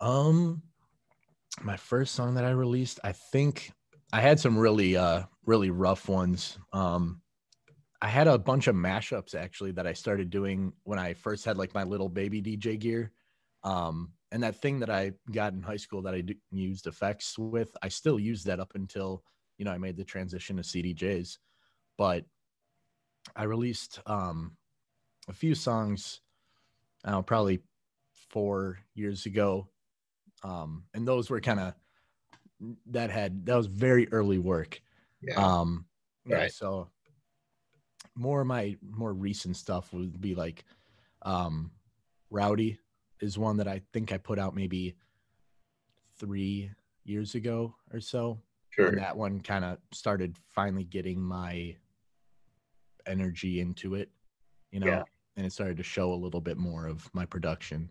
Um, 0.00 0.62
my 1.62 1.76
first 1.76 2.14
song 2.14 2.34
that 2.34 2.44
I 2.44 2.50
released, 2.50 3.00
I 3.04 3.12
think 3.12 3.72
I 4.12 4.20
had 4.20 4.38
some 4.38 4.58
really, 4.58 4.96
uh, 4.96 5.22
really 5.44 5.70
rough 5.70 6.08
ones. 6.08 6.58
Um, 6.72 7.22
I 8.02 8.08
had 8.08 8.28
a 8.28 8.38
bunch 8.38 8.66
of 8.66 8.76
mashups 8.76 9.34
actually 9.34 9.72
that 9.72 9.86
I 9.86 9.94
started 9.94 10.30
doing 10.30 10.72
when 10.84 10.98
I 10.98 11.14
first 11.14 11.44
had 11.44 11.56
like 11.56 11.74
my 11.74 11.82
little 11.82 12.08
baby 12.08 12.42
DJ 12.42 12.78
gear. 12.78 13.12
Um, 13.66 14.12
and 14.32 14.42
that 14.42 14.60
thing 14.62 14.80
that 14.80 14.90
I 14.90 15.12
got 15.30 15.52
in 15.52 15.62
high 15.62 15.76
school 15.76 16.02
that 16.02 16.14
I 16.14 16.22
used 16.50 16.86
effects 16.86 17.38
with, 17.38 17.76
I 17.82 17.88
still 17.88 18.18
use 18.18 18.44
that 18.44 18.60
up 18.60 18.72
until 18.74 19.22
you 19.58 19.64
know 19.64 19.72
I 19.72 19.78
made 19.78 19.96
the 19.96 20.04
transition 20.04 20.56
to 20.56 20.62
CDJs. 20.62 21.38
But 21.98 22.24
I 23.34 23.44
released 23.44 24.00
um, 24.06 24.56
a 25.28 25.32
few 25.32 25.54
songs, 25.54 26.20
I 27.04 27.20
probably 27.22 27.60
four 28.30 28.78
years 28.94 29.26
ago 29.26 29.68
um 30.42 30.84
and 30.94 31.06
those 31.06 31.30
were 31.30 31.40
kind 31.40 31.60
of 31.60 31.74
that 32.86 33.10
had 33.10 33.46
that 33.46 33.56
was 33.56 33.66
very 33.66 34.08
early 34.12 34.38
work 34.38 34.80
Yeah. 35.20 35.36
um 35.36 35.86
yeah 36.26 36.38
Right. 36.38 36.52
so 36.52 36.90
more 38.14 38.40
of 38.40 38.46
my 38.46 38.76
more 38.82 39.12
recent 39.12 39.56
stuff 39.56 39.92
would 39.92 40.20
be 40.20 40.34
like 40.34 40.64
um 41.22 41.70
rowdy 42.30 42.78
is 43.20 43.38
one 43.38 43.56
that 43.56 43.68
i 43.68 43.80
think 43.92 44.12
i 44.12 44.16
put 44.18 44.38
out 44.38 44.54
maybe 44.54 44.94
three 46.18 46.70
years 47.04 47.34
ago 47.34 47.74
or 47.92 48.00
so 48.00 48.38
sure. 48.70 48.88
and 48.88 48.98
that 48.98 49.16
one 49.16 49.40
kind 49.40 49.64
of 49.64 49.78
started 49.92 50.36
finally 50.48 50.84
getting 50.84 51.20
my 51.20 51.74
energy 53.06 53.60
into 53.60 53.94
it 53.94 54.10
you 54.72 54.80
know 54.80 54.86
Yeah. 54.86 55.02
and 55.36 55.46
it 55.46 55.52
started 55.52 55.76
to 55.76 55.82
show 55.82 56.12
a 56.12 56.14
little 56.16 56.40
bit 56.40 56.56
more 56.56 56.86
of 56.86 57.08
my 57.14 57.24
production 57.26 57.88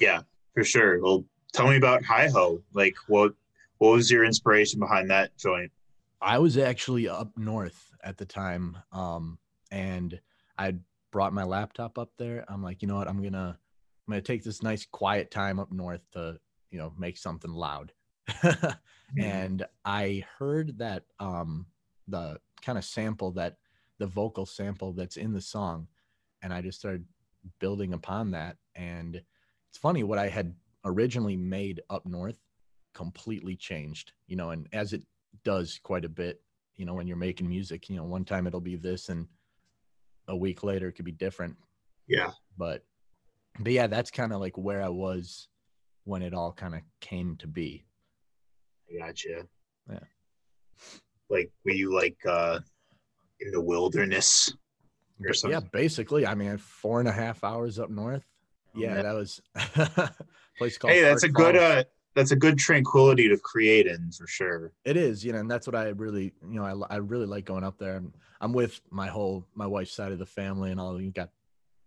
Yeah, 0.00 0.20
for 0.54 0.64
sure. 0.64 1.00
Well, 1.02 1.24
tell 1.54 1.66
me 1.66 1.76
about 1.76 2.04
Hi 2.04 2.28
Ho. 2.28 2.60
Like, 2.74 2.94
what 3.06 3.32
what 3.78 3.92
was 3.92 4.10
your 4.10 4.24
inspiration 4.24 4.78
behind 4.78 5.08
that 5.10 5.34
joint? 5.38 5.72
I 6.20 6.38
was 6.38 6.58
actually 6.58 7.08
up 7.08 7.30
north 7.38 7.94
at 8.04 8.18
the 8.18 8.26
time, 8.26 8.76
um, 8.92 9.38
and 9.70 10.20
I 10.58 10.74
brought 11.10 11.32
my 11.32 11.44
laptop 11.44 11.96
up 11.98 12.10
there. 12.18 12.44
I'm 12.48 12.62
like, 12.62 12.82
you 12.82 12.88
know 12.88 12.96
what? 12.96 13.08
I'm 13.08 13.22
gonna 13.22 13.58
I'm 14.08 14.12
gonna 14.12 14.22
take 14.22 14.42
this 14.42 14.62
nice 14.62 14.86
quiet 14.86 15.30
time 15.30 15.60
up 15.60 15.70
north 15.70 16.00
to 16.12 16.38
you 16.70 16.78
know 16.78 16.94
make 16.98 17.18
something 17.18 17.52
loud. 17.52 17.92
and 19.18 19.66
I 19.84 20.24
heard 20.38 20.78
that 20.78 21.04
um, 21.20 21.66
the 22.08 22.38
kind 22.62 22.78
of 22.78 22.84
sample 22.84 23.32
that 23.32 23.56
the 23.98 24.06
vocal 24.06 24.46
sample 24.46 24.92
that's 24.94 25.18
in 25.18 25.32
the 25.34 25.42
song, 25.42 25.88
and 26.40 26.54
I 26.54 26.62
just 26.62 26.78
started 26.78 27.04
building 27.58 27.92
upon 27.92 28.30
that. 28.30 28.56
And 28.74 29.20
it's 29.68 29.78
funny 29.78 30.04
what 30.04 30.18
I 30.18 30.28
had 30.28 30.54
originally 30.84 31.36
made 31.36 31.82
up 31.90 32.06
north 32.06 32.38
completely 32.94 33.56
changed, 33.56 34.12
you 34.26 34.36
know, 34.36 34.50
and 34.50 34.68
as 34.72 34.94
it 34.94 35.02
does 35.44 35.78
quite 35.82 36.04
a 36.04 36.08
bit, 36.08 36.40
you 36.76 36.86
know, 36.86 36.94
when 36.94 37.06
you're 37.06 37.16
making 37.16 37.48
music, 37.48 37.90
you 37.90 37.96
know, 37.96 38.04
one 38.04 38.24
time 38.24 38.46
it'll 38.46 38.60
be 38.60 38.76
this 38.76 39.08
and 39.08 39.26
a 40.28 40.36
week 40.36 40.62
later 40.62 40.88
it 40.88 40.92
could 40.92 41.04
be 41.04 41.12
different. 41.12 41.56
Yeah, 42.06 42.30
But 42.56 42.84
but 43.58 43.72
yeah, 43.72 43.86
that's 43.86 44.10
kind 44.10 44.32
of 44.32 44.40
like 44.40 44.56
where 44.56 44.82
I 44.82 44.88
was 44.88 45.48
when 46.04 46.22
it 46.22 46.34
all 46.34 46.52
kind 46.52 46.74
of 46.74 46.80
came 47.00 47.36
to 47.36 47.46
be. 47.46 47.84
I 48.90 49.06
gotcha. 49.06 49.46
Yeah. 49.90 49.98
Like, 51.30 51.50
were 51.64 51.72
you 51.72 51.94
like 51.94 52.16
uh 52.26 52.60
in 53.40 53.50
the 53.52 53.60
wilderness 53.60 54.52
or 55.26 55.32
something? 55.34 55.60
yeah, 55.60 55.68
basically. 55.72 56.26
I 56.26 56.34
mean, 56.34 56.56
four 56.58 57.00
and 57.00 57.08
a 57.08 57.12
half 57.12 57.44
hours 57.44 57.78
up 57.78 57.90
north. 57.90 58.24
Yeah, 58.74 58.94
Yeah. 58.96 59.02
that 59.02 59.14
was 59.14 59.40
a 59.54 60.10
place 60.58 60.78
called. 60.78 60.92
Hey, 60.94 61.02
that's 61.02 61.24
a 61.24 61.28
Park 61.28 61.52
good 61.54 61.60
Falls. 61.60 61.74
uh 61.76 61.84
that's 62.14 62.30
a 62.32 62.36
good 62.36 62.58
tranquility 62.58 63.28
to 63.28 63.36
create 63.36 63.86
in 63.86 64.10
for 64.10 64.26
sure. 64.26 64.72
It 64.84 64.96
is, 64.96 65.24
you 65.24 65.32
know, 65.32 65.38
and 65.38 65.48
that's 65.48 65.68
what 65.68 65.76
I 65.76 65.88
really, 65.90 66.32
you 66.50 66.58
know, 66.60 66.64
I, 66.90 66.94
I 66.94 66.96
really 66.96 67.26
like 67.26 67.44
going 67.44 67.62
up 67.62 67.78
there. 67.78 67.94
I'm, 67.96 68.12
I'm 68.40 68.52
with 68.52 68.80
my 68.90 69.06
whole, 69.06 69.46
my 69.54 69.68
wife's 69.68 69.92
side 69.92 70.10
of 70.10 70.18
the 70.18 70.26
family 70.26 70.72
and 70.72 70.80
all. 70.80 71.00
You 71.00 71.12
got 71.12 71.28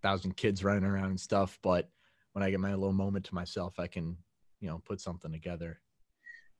thousand 0.01 0.37
kids 0.37 0.63
running 0.63 0.83
around 0.83 1.05
and 1.05 1.19
stuff, 1.19 1.59
but 1.61 1.89
when 2.33 2.43
I 2.43 2.49
get 2.49 2.59
my 2.59 2.73
little 2.73 2.93
moment 2.93 3.25
to 3.25 3.35
myself, 3.35 3.79
I 3.79 3.87
can, 3.87 4.17
you 4.59 4.67
know, 4.67 4.81
put 4.85 5.01
something 5.01 5.31
together. 5.31 5.79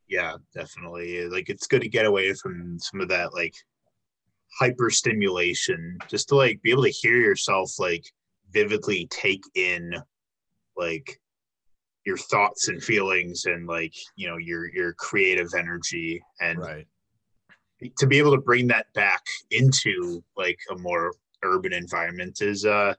Yeah, 0.08 0.36
definitely. 0.54 1.28
Like 1.30 1.50
it's 1.50 1.68
good 1.68 1.82
to 1.82 1.90
get 1.90 2.06
away 2.06 2.34
from 2.34 2.78
some 2.80 3.00
of 3.00 3.08
that 3.10 3.34
like 3.34 3.56
hyper 4.60 4.90
stimulation 4.90 5.98
just 6.08 6.28
to 6.30 6.36
like 6.36 6.62
be 6.62 6.72
able 6.72 6.84
to 6.84 6.90
hear 6.90 7.16
yourself 7.16 7.72
like 7.80 8.04
vividly 8.52 9.08
take 9.10 9.44
in 9.56 9.94
like 10.76 11.20
your 12.06 12.18
thoughts 12.18 12.68
and 12.68 12.84
feelings 12.84 13.46
and 13.46 13.68
like 13.68 13.94
you 14.16 14.28
know 14.28 14.38
your 14.38 14.70
your 14.74 14.94
creative 14.94 15.54
energy 15.58 16.22
and 16.42 16.60
Right. 16.60 16.88
to 17.98 18.08
be 18.08 18.18
able 18.18 18.32
to 18.32 18.42
bring 18.42 18.68
that 18.68 18.88
back 18.94 19.22
into 19.52 20.22
like 20.36 20.60
a 20.72 20.78
more 20.78 21.14
urban 21.44 21.74
environment 21.74 22.42
is 22.42 22.66
uh 22.66 22.94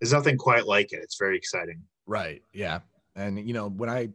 there's 0.00 0.12
nothing 0.12 0.36
quite 0.36 0.66
like 0.66 0.92
it 0.92 1.00
it's 1.02 1.18
very 1.18 1.36
exciting 1.36 1.82
Right. 2.10 2.42
Yeah. 2.52 2.80
And 3.14 3.38
you 3.38 3.54
know, 3.54 3.68
when 3.68 3.88
I 3.88 4.08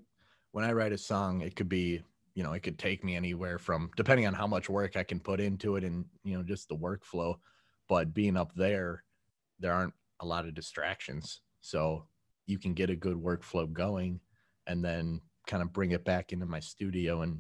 when 0.52 0.66
I 0.66 0.74
write 0.74 0.92
a 0.92 0.98
song, 0.98 1.40
it 1.40 1.56
could 1.56 1.70
be, 1.70 2.04
you 2.34 2.44
know, 2.44 2.52
it 2.52 2.62
could 2.62 2.78
take 2.78 3.06
me 3.06 3.16
anywhere 3.16 3.58
from 3.58 3.90
depending 3.96 4.28
on 4.28 4.34
how 4.34 4.48
much 4.48 4.70
work 4.70 4.98
I 4.98 5.04
can 5.04 5.22
put 5.22 5.40
into 5.40 5.78
it 5.78 5.86
and, 5.86 6.04
you 6.26 6.36
know, 6.36 6.44
just 6.44 6.68
the 6.68 6.76
workflow. 6.76 7.36
But 7.88 8.14
being 8.14 8.36
up 8.36 8.54
there, 8.54 9.06
there 9.60 9.72
aren't 9.72 9.94
a 10.20 10.26
lot 10.26 10.46
of 10.46 10.54
distractions. 10.54 11.40
So 11.62 12.06
you 12.48 12.60
can 12.60 12.74
get 12.74 12.90
a 12.90 12.98
good 12.98 13.16
workflow 13.16 13.72
going 13.72 14.20
and 14.68 14.84
then 14.84 15.22
kind 15.48 15.64
of 15.64 15.72
bring 15.72 15.92
it 15.92 16.04
back 16.04 16.34
into 16.34 16.46
my 16.46 16.60
studio 16.60 17.22
and 17.22 17.40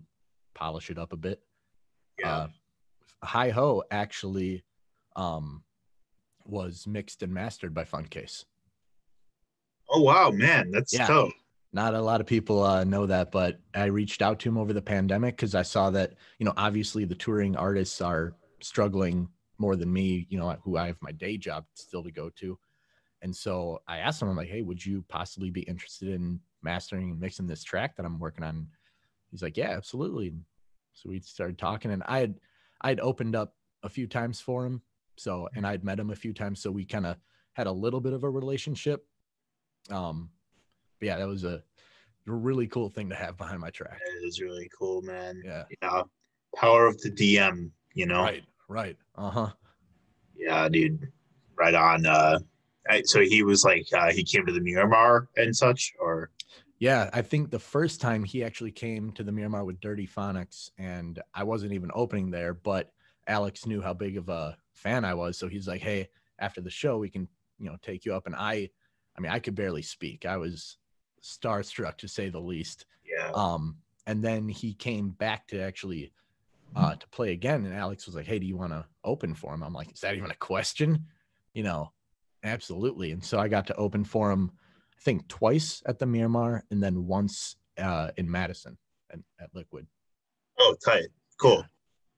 polish 0.53 0.89
it 0.89 0.97
up 0.97 1.11
a 1.11 1.17
bit. 1.17 1.41
Yeah. 2.17 2.33
Uh, 2.33 2.47
Hi 3.23 3.49
Ho 3.49 3.83
actually 3.91 4.63
um, 5.17 5.64
was 6.45 6.85
mixed 6.87 7.23
and 7.23 7.33
mastered 7.33 7.73
by 7.73 7.83
Funcase. 7.83 8.45
oh 9.89 10.01
wow, 10.01 10.31
man, 10.31 10.71
that's 10.71 10.93
Yeah. 10.93 11.07
dope. 11.07 11.33
Not 11.73 11.93
a 11.93 12.01
lot 12.01 12.21
of 12.21 12.27
people 12.27 12.63
uh, 12.63 12.85
know 12.85 13.05
that, 13.05 13.31
but 13.31 13.59
I 13.73 13.85
reached 13.85 14.21
out 14.21 14.39
to 14.39 14.49
him 14.49 14.57
over 14.57 14.71
the 14.71 14.81
pandemic 14.81 15.35
because 15.35 15.55
I 15.55 15.63
saw 15.63 15.89
that, 15.89 16.13
you 16.39 16.45
know, 16.45 16.53
obviously 16.55 17.03
the 17.03 17.15
touring 17.15 17.57
artists 17.57 17.99
are 17.99 18.33
struggling 18.61 19.27
more 19.57 19.75
than 19.75 19.91
me, 19.91 20.25
you 20.29 20.37
know, 20.39 20.55
who 20.63 20.77
I 20.77 20.87
have 20.87 21.01
my 21.01 21.11
day 21.11 21.37
job 21.37 21.65
still 21.73 22.01
to 22.03 22.11
go 22.11 22.29
to. 22.37 22.57
And 23.21 23.35
so 23.35 23.81
I 23.87 23.97
asked 23.97 24.21
him, 24.21 24.29
I'm 24.29 24.37
like, 24.37 24.47
hey, 24.47 24.61
would 24.61 24.85
you 24.85 25.03
possibly 25.09 25.49
be 25.49 25.61
interested 25.63 26.09
in 26.09 26.39
mastering 26.61 27.11
and 27.11 27.19
mixing 27.19 27.47
this 27.47 27.63
track 27.63 27.97
that 27.97 28.05
I'm 28.05 28.19
working 28.19 28.45
on? 28.45 28.67
He's 29.31 29.43
like, 29.43 29.57
yeah, 29.57 29.71
absolutely. 29.71 30.33
So 30.93 31.09
we 31.09 31.19
started 31.19 31.57
talking, 31.57 31.91
and 31.91 32.03
I 32.05 32.19
had 32.19 32.35
I 32.79 32.89
had 32.89 33.01
opened 33.01 33.35
up 33.35 33.53
a 33.83 33.89
few 33.89 34.07
times 34.07 34.39
for 34.39 34.65
him, 34.65 34.81
so 35.17 35.47
and 35.55 35.65
I'd 35.65 35.83
met 35.83 35.99
him 35.99 36.09
a 36.11 36.15
few 36.15 36.33
times, 36.33 36.61
so 36.61 36.71
we 36.71 36.85
kind 36.85 37.05
of 37.05 37.17
had 37.53 37.67
a 37.67 37.71
little 37.71 38.01
bit 38.01 38.13
of 38.13 38.23
a 38.23 38.29
relationship. 38.29 39.05
Um, 39.89 40.29
but 40.99 41.07
yeah, 41.07 41.17
that 41.17 41.27
was 41.27 41.43
a, 41.43 41.63
really 42.27 42.65
cool 42.65 42.89
thing 42.89 43.07
to 43.09 43.15
have 43.15 43.37
behind 43.37 43.59
my 43.59 43.69
track. 43.69 43.99
That 43.99 44.27
is 44.27 44.41
really 44.41 44.67
cool, 44.77 45.03
man. 45.03 45.43
Yeah. 45.45 45.65
Yeah. 45.81 46.01
Power 46.55 46.87
of 46.87 46.99
the 47.01 47.11
DM, 47.11 47.69
you 47.93 48.07
know? 48.07 48.23
Right. 48.23 48.43
Right. 48.67 48.97
Uh 49.15 49.29
huh. 49.29 49.49
Yeah, 50.35 50.67
dude. 50.67 51.11
Right 51.55 51.75
on. 51.75 52.05
Uh 52.07 52.39
I, 52.89 53.03
so 53.03 53.21
he 53.21 53.43
was 53.43 53.63
like 53.63 53.85
uh 53.95 54.11
he 54.11 54.23
came 54.23 54.43
to 54.47 54.51
the 54.51 54.59
Miramar 54.59 55.27
and 55.37 55.55
such, 55.55 55.93
or 55.99 56.31
Yeah, 56.79 57.11
I 57.13 57.21
think 57.21 57.51
the 57.51 57.59
first 57.59 58.01
time 58.01 58.23
he 58.23 58.43
actually 58.43 58.71
came 58.71 59.11
to 59.11 59.23
the 59.23 59.31
Miramar 59.31 59.63
with 59.63 59.79
Dirtyphonics, 59.79 60.71
and 60.79 61.21
I 61.33 61.43
wasn't 61.43 61.73
even 61.73 61.91
opening 61.93 62.31
there, 62.31 62.55
but 62.55 62.91
Alex 63.27 63.67
knew 63.67 63.81
how 63.81 63.93
big 63.93 64.17
of 64.17 64.29
a 64.29 64.57
fan 64.75 65.05
I 65.05 65.13
was, 65.13 65.37
so 65.37 65.47
he's 65.47 65.67
like, 65.67 65.81
"Hey, 65.81 66.09
after 66.39 66.61
the 66.61 66.69
show, 66.69 66.97
we 66.97 67.09
can, 67.09 67.27
you 67.57 67.65
know, 67.65 67.77
take 67.81 68.05
you 68.05 68.13
up." 68.13 68.27
And 68.27 68.35
I, 68.35 68.69
I 69.17 69.21
mean, 69.21 69.31
I 69.31 69.39
could 69.39 69.55
barely 69.55 69.81
speak. 69.81 70.25
I 70.25 70.37
was 70.37 70.77
starstruck 71.23 71.97
to 71.97 72.07
say 72.07 72.29
the 72.29 72.39
least. 72.39 72.85
yeah. 73.03 73.31
Um, 73.33 73.77
and 74.07 74.23
then 74.23 74.47
he 74.47 74.73
came 74.73 75.09
back 75.09 75.47
to 75.47 75.59
actually 75.59 76.11
uh, 76.75 76.95
to 76.95 77.07
play 77.09 77.31
again, 77.31 77.65
and 77.65 77.73
Alex 77.73 78.05
was 78.05 78.15
like, 78.15 78.25
"Hey, 78.25 78.39
do 78.39 78.45
you 78.45 78.57
want 78.57 78.73
to 78.73 78.85
open 79.03 79.33
for 79.33 79.53
him?" 79.53 79.63
I'm 79.63 79.73
like, 79.73 79.91
"Is 79.93 80.01
that 80.01 80.15
even 80.15 80.31
a 80.31 80.35
question?" 80.35 81.05
You 81.53 81.63
know, 81.63 81.91
absolutely. 82.43 83.11
And 83.11 83.23
so 83.23 83.39
I 83.39 83.47
got 83.47 83.67
to 83.67 83.75
open 83.75 84.03
for 84.03 84.29
him, 84.29 84.51
I 84.91 85.01
think 85.01 85.27
twice 85.27 85.81
at 85.85 85.99
the 85.99 86.05
Miramar, 86.05 86.63
and 86.69 86.83
then 86.83 87.07
once 87.07 87.55
uh, 87.77 88.11
in 88.17 88.29
Madison 88.29 88.77
and 89.09 89.23
at 89.39 89.49
Liquid. 89.53 89.87
Oh, 90.59 90.75
tight. 90.83 91.07
Cool. 91.39 91.65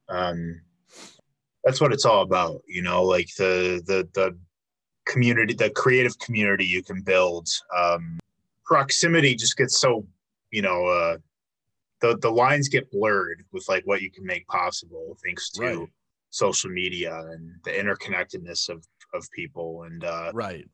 Um 0.10 0.62
that's 1.67 1.82
what 1.82 1.91
it's 1.91 2.06
all 2.06 2.21
about, 2.21 2.62
you 2.65 2.82
know, 2.82 3.03
like 3.03 3.27
the 3.36 3.82
the 3.86 4.08
the 4.13 4.38
community, 5.06 5.53
the 5.53 5.69
creative 5.69 6.17
community 6.19 6.65
you 6.65 6.82
can 6.82 7.01
build. 7.01 7.49
Um 7.77 8.17
proximity 8.65 9.36
just 9.36 9.58
gets 9.58 9.82
so, 9.82 10.08
you 10.49 10.62
know, 10.62 10.86
uh 10.86 11.17
the 11.99 12.17
the 12.21 12.30
lines 12.32 12.69
get 12.69 12.89
blurred 12.89 13.43
with 13.51 13.67
like 13.67 13.86
what 13.86 14.01
you 14.01 14.10
can 14.10 14.25
make 14.25 14.47
possible 14.47 15.17
thanks 15.25 15.49
to 15.51 15.62
Right. 15.62 15.88
social 16.30 16.69
media 16.69 17.13
and 17.34 17.51
the 17.65 17.71
interconnectedness 17.71 18.69
of 18.69 18.86
of 19.13 19.30
people 19.32 19.84
and 19.84 20.06
uh 20.06 20.32
Right. 20.34 20.65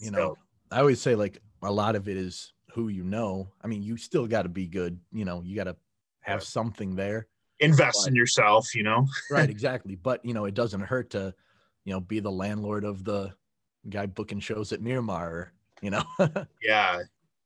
You 0.00 0.12
know, 0.12 0.18
dope. 0.18 0.38
I 0.70 0.80
always 0.80 1.00
say 1.02 1.14
like 1.14 1.42
a 1.62 1.70
lot 1.70 1.94
of 1.94 2.08
it 2.08 2.16
is 2.16 2.54
who 2.72 2.88
you 2.88 3.04
know. 3.04 3.48
I 3.62 3.66
mean, 3.66 3.82
you 3.82 3.98
still 3.98 4.26
got 4.26 4.42
to 4.42 4.48
be 4.48 4.66
good. 4.66 4.98
You 5.12 5.26
know, 5.26 5.42
you 5.42 5.56
got 5.56 5.64
to 5.64 5.76
have 6.20 6.40
Yeah. 6.40 6.46
something 6.46 6.94
there. 6.96 7.26
Invest 7.60 8.08
in 8.08 8.14
yourself, 8.14 8.74
you 8.74 8.82
know. 8.82 9.06
right 9.30 9.50
exactly 9.50 9.94
but 9.94 10.24
you 10.24 10.34
know 10.34 10.44
it 10.44 10.54
doesn't 10.54 10.80
hurt 10.80 11.10
to 11.10 11.34
you 11.84 11.92
know 11.92 12.00
be 12.00 12.20
the 12.20 12.30
landlord 12.30 12.84
of 12.84 13.04
the 13.04 13.32
guy 13.88 14.06
booking 14.06 14.40
shows 14.40 14.72
at 14.72 14.82
miramar 14.82 15.52
you 15.80 15.90
know 15.90 16.02
Yeah. 16.62 17.00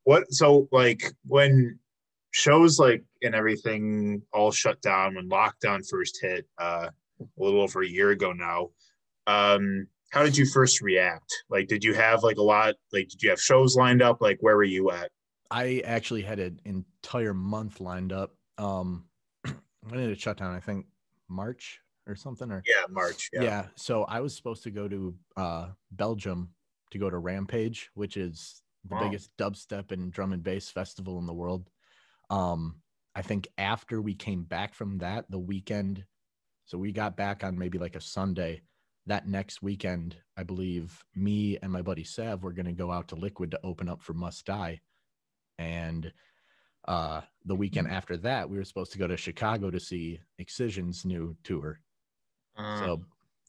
What 0.04 0.32
so 0.32 0.68
like 0.72 1.12
when 1.26 1.78
shows 2.32 2.78
like 2.78 3.04
and 3.22 3.34
everything 3.34 4.22
all 4.32 4.50
shut 4.50 4.80
down 4.80 5.14
when 5.14 5.28
lockdown 5.28 5.88
first 5.88 6.18
hit 6.20 6.46
uh 6.58 6.88
a 7.20 7.42
little 7.42 7.60
over 7.60 7.82
a 7.82 7.88
year 7.88 8.10
ago 8.10 8.32
now. 8.32 8.70
Um 9.26 9.86
how 10.10 10.22
did 10.22 10.36
you 10.36 10.44
first 10.46 10.80
react? 10.82 11.32
Like 11.48 11.68
did 11.68 11.84
you 11.84 11.94
have 11.94 12.22
like 12.22 12.38
a 12.38 12.42
lot 12.42 12.74
like 12.92 13.08
did 13.08 13.22
you 13.22 13.30
have 13.30 13.40
shows 13.40 13.76
lined 13.76 14.02
up? 14.02 14.20
Like 14.20 14.38
where 14.40 14.56
were 14.56 14.64
you 14.64 14.90
at? 14.90 15.10
i 15.52 15.82
actually 15.84 16.22
had 16.22 16.38
an 16.38 16.58
entire 16.64 17.34
month 17.34 17.78
lined 17.80 18.10
up 18.10 18.34
um 18.58 19.04
when 19.88 19.98
did 20.00 20.10
it 20.10 20.20
shut 20.20 20.36
down 20.38 20.54
i 20.54 20.60
think 20.60 20.86
march 21.28 21.80
or 22.06 22.14
something 22.16 22.50
or 22.50 22.62
Yeah, 22.66 22.82
March. 22.90 23.30
yeah. 23.32 23.42
Yeah. 23.42 23.66
so 23.76 24.04
i 24.04 24.20
was 24.20 24.34
supposed 24.36 24.62
to 24.64 24.70
go 24.70 24.88
to 24.88 25.14
uh 25.36 25.68
belgium 25.90 26.50
to 26.90 26.98
go 26.98 27.08
to 27.10 27.18
rampage 27.18 27.90
which 27.94 28.16
is 28.16 28.62
the 28.84 28.94
Wow. 28.96 29.00
biggest 29.08 29.30
dubstep 29.36 29.92
and 29.92 30.12
drum 30.12 30.32
and 30.32 30.42
bass 30.42 30.68
festival 30.70 31.18
in 31.18 31.26
the 31.26 31.32
world 31.34 31.70
um 32.30 32.80
i 33.14 33.22
think 33.22 33.46
after 33.58 34.00
we 34.02 34.14
came 34.14 34.42
back 34.44 34.74
from 34.74 34.98
that 34.98 35.30
the 35.30 35.38
weekend 35.38 36.04
so 36.64 36.78
we 36.78 36.92
got 36.92 37.16
back 37.16 37.44
on 37.44 37.58
maybe 37.58 37.78
like 37.78 37.96
a 37.96 38.00
sunday 38.00 38.62
that 39.06 39.26
next 39.28 39.62
weekend 39.62 40.16
i 40.36 40.42
believe 40.42 41.04
me 41.14 41.58
and 41.62 41.72
my 41.72 41.82
buddy 41.82 42.04
sav 42.04 42.42
were 42.42 42.52
going 42.52 42.66
to 42.66 42.72
go 42.72 42.90
out 42.90 43.08
to 43.08 43.14
liquid 43.16 43.50
to 43.52 43.60
open 43.64 43.88
up 43.88 44.02
for 44.02 44.12
must 44.14 44.44
die 44.46 44.80
and 45.58 46.12
uh 46.88 47.20
the 47.44 47.54
weekend 47.54 47.88
after 47.88 48.16
that 48.16 48.48
we 48.48 48.56
were 48.56 48.64
supposed 48.64 48.92
to 48.92 48.98
go 48.98 49.06
to 49.06 49.16
chicago 49.16 49.70
to 49.70 49.78
see 49.80 50.20
excision's 50.38 51.04
new 51.04 51.36
tour 51.44 51.78
Uh, 52.56 52.78
so 52.78 53.04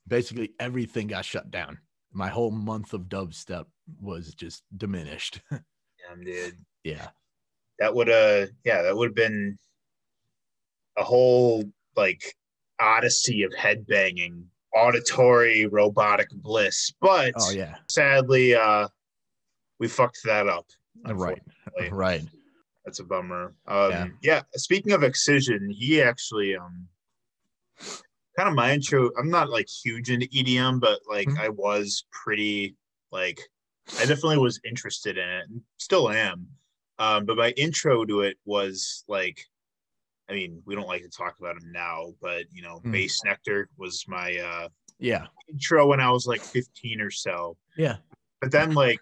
basically 0.08 0.52
everything 0.60 1.08
got 1.08 1.26
shut 1.26 1.50
down. 1.52 1.78
My 2.12 2.28
whole 2.28 2.52
month 2.52 2.94
of 2.94 3.04
dubstep 3.04 3.66
was 4.00 4.34
just 4.36 4.64
diminished. 4.78 5.42
damn, 5.52 6.24
dude. 6.24 6.58
yeah. 6.84 7.08
That 7.80 7.94
would 7.96 8.10
uh 8.10 8.48
yeah, 8.64 8.82
that 8.84 8.96
would 8.96 9.10
have 9.10 9.16
been 9.16 9.58
a 10.98 11.04
whole 11.04 11.64
like 11.96 12.36
odyssey 12.80 13.44
of 13.44 13.52
headbanging, 13.54 14.44
auditory 14.76 15.66
robotic 15.66 16.30
bliss. 16.32 16.92
But 17.02 17.34
Oh 17.36 17.50
yeah. 17.52 17.76
sadly 17.90 18.54
uh 18.56 18.88
we 19.80 19.88
fucked 19.88 20.20
that 20.26 20.48
up 20.48 20.68
Right. 21.06 21.42
Right. 21.92 22.24
That's 22.86 23.00
a 23.00 23.04
bummer 23.04 23.54
um 23.68 23.92
Yeah. 23.92 24.06
yeah. 24.22 24.42
speaking 24.56 24.92
of 24.92 25.04
excision 25.04 25.70
he 25.70 26.02
actually 26.02 26.56
um 26.56 26.88
kind 28.38 28.50
of 28.50 28.56
my 28.56 28.74
intro 28.74 29.10
i'm 29.18 29.30
not 29.30 29.50
like 29.50 29.68
huge 29.84 30.10
into 30.10 30.28
edm 30.28 30.80
but 30.80 31.00
like 31.08 31.28
Mhm. 31.30 31.40
i 31.40 31.50
was 31.50 32.06
pretty 32.12 32.76
like 33.12 33.40
i 34.00 34.06
definitely 34.06 34.38
was 34.40 34.60
interested 34.66 35.18
in 35.18 35.28
it 35.30 35.46
and 35.50 35.62
still 35.78 36.10
am 36.10 36.48
um 37.00 37.26
but 37.26 37.38
my 37.38 37.52
intro 37.52 38.04
to 38.06 38.22
it 38.22 38.38
was 38.46 39.04
like 39.08 39.40
i 40.30 40.34
mean 40.34 40.62
we 40.66 40.76
don't 40.76 40.88
like 40.88 41.04
to 41.04 41.10
talk 41.10 41.36
about 41.40 41.56
him 41.62 41.72
now 41.72 42.08
but 42.22 42.46
you 42.52 42.62
know 42.64 42.82
Mm. 42.84 42.92
Bassnectar 42.94 43.66
was 43.78 44.04
my 44.08 44.36
uh 44.38 44.68
Yeah. 45.00 45.28
intro 45.48 45.88
when 45.88 46.00
i 46.00 46.10
was 46.12 46.26
like 46.26 46.44
15 46.54 47.00
or 47.02 47.12
so 47.12 47.56
Yeah. 47.78 47.98
but 48.42 48.52
then 48.52 48.74
like 48.74 49.00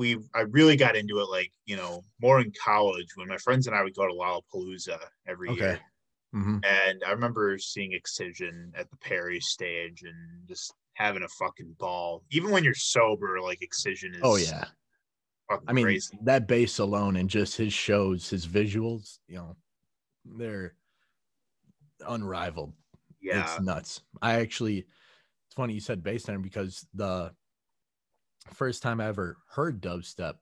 we 0.00 0.16
i 0.34 0.40
really 0.40 0.76
got 0.76 0.96
into 0.96 1.18
it 1.20 1.28
like 1.30 1.52
you 1.66 1.76
know 1.76 2.02
more 2.22 2.40
in 2.40 2.50
college 2.64 3.08
when 3.16 3.28
my 3.28 3.36
friends 3.36 3.66
and 3.66 3.76
i 3.76 3.82
would 3.82 3.94
go 3.94 4.08
to 4.08 4.14
lollapalooza 4.14 4.98
every 5.28 5.50
Okay. 5.50 5.60
year 5.60 5.78
hmm 6.32 6.58
and 6.64 7.02
i 7.06 7.10
remember 7.10 7.58
seeing 7.58 7.92
excision 7.92 8.72
at 8.74 8.90
the 8.90 8.96
perry 8.96 9.40
stage 9.40 10.02
and 10.02 10.48
just 10.48 10.72
having 10.94 11.22
a 11.22 11.28
fucking 11.28 11.76
ball 11.78 12.22
even 12.30 12.50
when 12.50 12.64
you're 12.64 12.74
sober 12.74 13.40
like 13.42 13.62
excision 13.62 14.14
is 14.14 14.22
Oh 14.22 14.36
yeah. 14.36 14.64
I 15.68 15.72
mean 15.72 15.84
crazy. 15.84 16.18
that 16.22 16.48
bass 16.48 16.78
alone 16.78 17.16
and 17.16 17.28
just 17.28 17.56
his 17.56 17.72
shows, 17.72 18.30
his 18.30 18.46
visuals, 18.46 19.18
you 19.28 19.36
know, 19.36 19.56
they're 20.24 20.74
unrivaled. 22.06 22.72
yeah 23.20 23.40
It's 23.40 23.60
nuts. 23.60 24.02
I 24.22 24.40
actually 24.40 24.78
it's 24.78 25.54
funny 25.56 25.74
you 25.74 25.80
said 25.80 26.02
Bassnectar 26.02 26.42
because 26.42 26.86
the 26.94 27.32
first 28.54 28.82
time 28.82 29.00
I 29.00 29.06
ever 29.06 29.38
heard 29.48 29.80
dubstep 29.82 30.34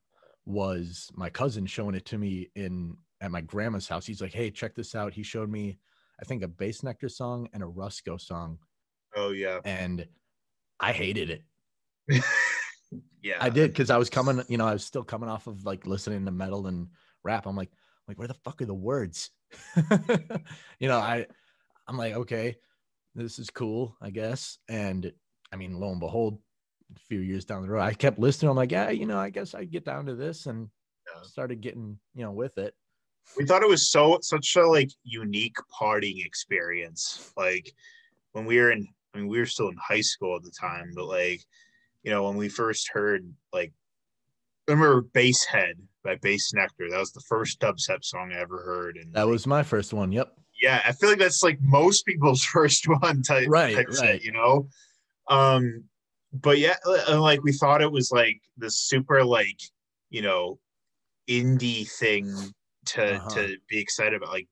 was 0.47 1.11
my 1.15 1.29
cousin 1.29 1.67
showing 1.67 1.95
it 1.95 2.07
to 2.07 2.19
me 2.19 2.51
in 2.55 2.97
at 3.21 3.31
my 3.31 3.41
grandma's 3.41 3.89
house. 3.89 4.07
He's 4.07 4.23
like, 4.23 4.33
"Hey, 4.33 4.51
check 4.51 4.75
this 4.75 4.95
out." 4.95 5.13
He 5.13 5.23
showed 5.23 5.51
me 5.51 5.79
I 6.21 6.25
think 6.25 6.43
a 6.43 6.49
Bassnectar 6.49 7.11
song 7.11 7.49
and 7.53 7.63
a 7.63 7.67
Rusko 7.67 8.21
song 8.21 8.59
oh 9.17 9.31
yeah 9.31 9.61
and 9.65 10.07
I 10.81 10.93
hated 10.93 11.31
it. 11.31 11.45
yeah 13.23 13.37
I 13.41 13.51
did 13.51 13.75
cuz 13.75 13.91
I 13.91 13.97
was 13.97 14.11
coming, 14.11 14.45
you 14.49 14.59
know, 14.59 14.67
I 14.67 14.73
was 14.73 14.85
still 14.85 15.05
coming 15.05 15.29
off 15.29 15.47
of 15.47 15.65
like 15.65 15.87
listening 15.87 16.25
to 16.25 16.31
metal 16.31 16.67
and 16.67 16.89
rap. 17.25 17.47
I'm 17.47 17.57
like 17.57 17.71
like 18.07 18.19
where 18.19 18.29
the 18.29 18.35
fuck 18.35 18.63
are 18.63 18.67
the 18.67 18.75
words? 18.75 19.31
you 20.79 20.89
know, 20.89 20.99
I 20.99 21.27
I'm 21.87 21.97
like, 21.97 22.15
okay, 22.15 22.57
this 23.15 23.39
is 23.39 23.51
cool, 23.51 23.97
I 24.01 24.11
guess. 24.11 24.59
And 24.69 25.13
I 25.53 25.57
mean, 25.57 25.79
lo 25.79 25.91
and 25.91 26.01
behold, 26.01 26.41
a 26.95 26.99
few 27.09 27.21
years 27.21 27.45
down 27.45 27.63
the 27.63 27.69
road. 27.69 27.83
I 27.83 27.93
kept 27.95 28.19
listening. 28.19 28.51
I'm 28.51 28.57
like, 28.57 28.73
yeah, 28.73 28.91
you 28.91 29.07
know, 29.07 29.19
I 29.19 29.31
guess 29.31 29.55
I 29.55 29.65
get 29.65 29.85
down 29.85 30.07
to 30.07 30.15
this 30.15 30.47
and 30.47 30.69
Yeah. 31.07 31.23
started 31.23 31.61
getting, 31.61 31.99
you 32.15 32.25
know, 32.25 32.33
with 32.33 32.57
it. 32.59 32.75
we 33.37 33.45
thought 33.45 33.63
it 33.63 33.69
was 33.69 33.89
so 33.91 34.19
such 34.23 34.57
a 34.57 34.67
like 34.67 34.91
unique 35.05 35.57
partying 35.81 36.25
experience 36.25 37.31
like 37.37 37.71
when 38.33 38.47
we 38.47 38.57
were 38.59 38.71
in 38.73 38.87
i 39.15 39.19
mean 39.19 39.29
we 39.29 39.39
were 39.39 39.45
still 39.47 39.69
in 39.69 39.77
high 39.77 40.01
school 40.01 40.35
at 40.35 40.43
the 40.43 40.51
time 40.51 40.91
but 40.95 41.05
like 41.05 41.43
you 42.03 42.11
know 42.11 42.25
when 42.25 42.37
we 42.39 42.49
first 42.49 42.89
heard 42.91 43.31
like 43.53 43.71
I 44.67 44.73
remember 44.73 45.03
bass 45.03 45.45
head 45.45 45.77
by 46.03 46.17
Bassnectar 46.17 46.89
that 46.91 46.99
was 46.99 47.13
the 47.13 47.21
first 47.29 47.61
dubstep 47.61 48.03
song 48.03 48.33
i 48.33 48.39
ever 48.41 48.63
heard 48.63 48.97
and 48.97 49.13
That 49.13 49.27
was 49.29 49.47
my 49.47 49.63
first 49.63 49.93
one. 49.93 50.11
Yep. 50.11 50.33
yeah 50.63 50.81
i 50.87 50.93
feel 50.93 51.11
like 51.11 51.19
that's 51.19 51.43
like 51.43 51.59
most 51.61 52.07
people's 52.07 52.43
first 52.57 52.89
one 52.89 53.23
type, 53.23 53.49
Right, 53.51 53.75
type 53.77 53.89
right. 54.01 54.23
you 54.23 54.33
know 54.33 54.69
um 55.29 55.85
but 56.33 56.59
yeah 56.59 56.77
uh, 57.09 57.21
like 57.21 57.43
we 57.43 57.53
thought 57.53 57.83
it 57.83 57.91
was 57.91 58.11
like 58.13 58.41
the 58.59 58.71
super 58.71 59.25
like 59.25 59.61
you 60.11 60.23
know 60.23 60.59
indie 61.29 61.91
thing 61.99 62.27
to 62.87 63.17
Uh-huh. 63.17 63.29
to 63.31 63.57
be 63.69 63.79
excited 63.79 64.15
about 64.15 64.31
like 64.31 64.49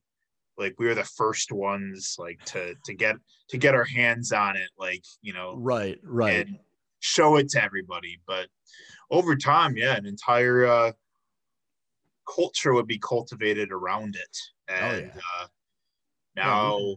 like 0.59 0.75
we 0.79 0.87
were 0.87 0.95
the 0.95 1.05
first 1.05 1.53
ones 1.53 2.17
like 2.19 2.39
to 2.47 2.75
to 2.85 2.95
get 2.95 3.17
to 3.49 3.59
get 3.59 3.75
our 3.75 3.85
hands 3.85 4.33
on 4.33 4.57
it 4.57 4.71
like 4.79 5.05
you 5.23 5.33
know 5.33 5.55
Right. 5.57 5.99
Right. 6.03 6.47
and 6.49 6.59
show 7.01 7.37
it 7.37 7.49
to 7.51 7.63
everybody 7.63 8.19
but 8.27 8.49
over 9.11 9.37
time 9.37 9.77
yeah 9.77 9.97
an 9.97 10.07
entire 10.07 10.67
uh 10.67 10.93
culture 12.29 12.73
would 12.75 12.87
be 12.89 12.99
cultivated 12.99 13.71
around 13.71 14.17
it 14.17 14.37
and 14.69 15.07
yeah. 15.15 15.21
uh 15.41 15.47
now 16.35 16.77
we 16.79 16.97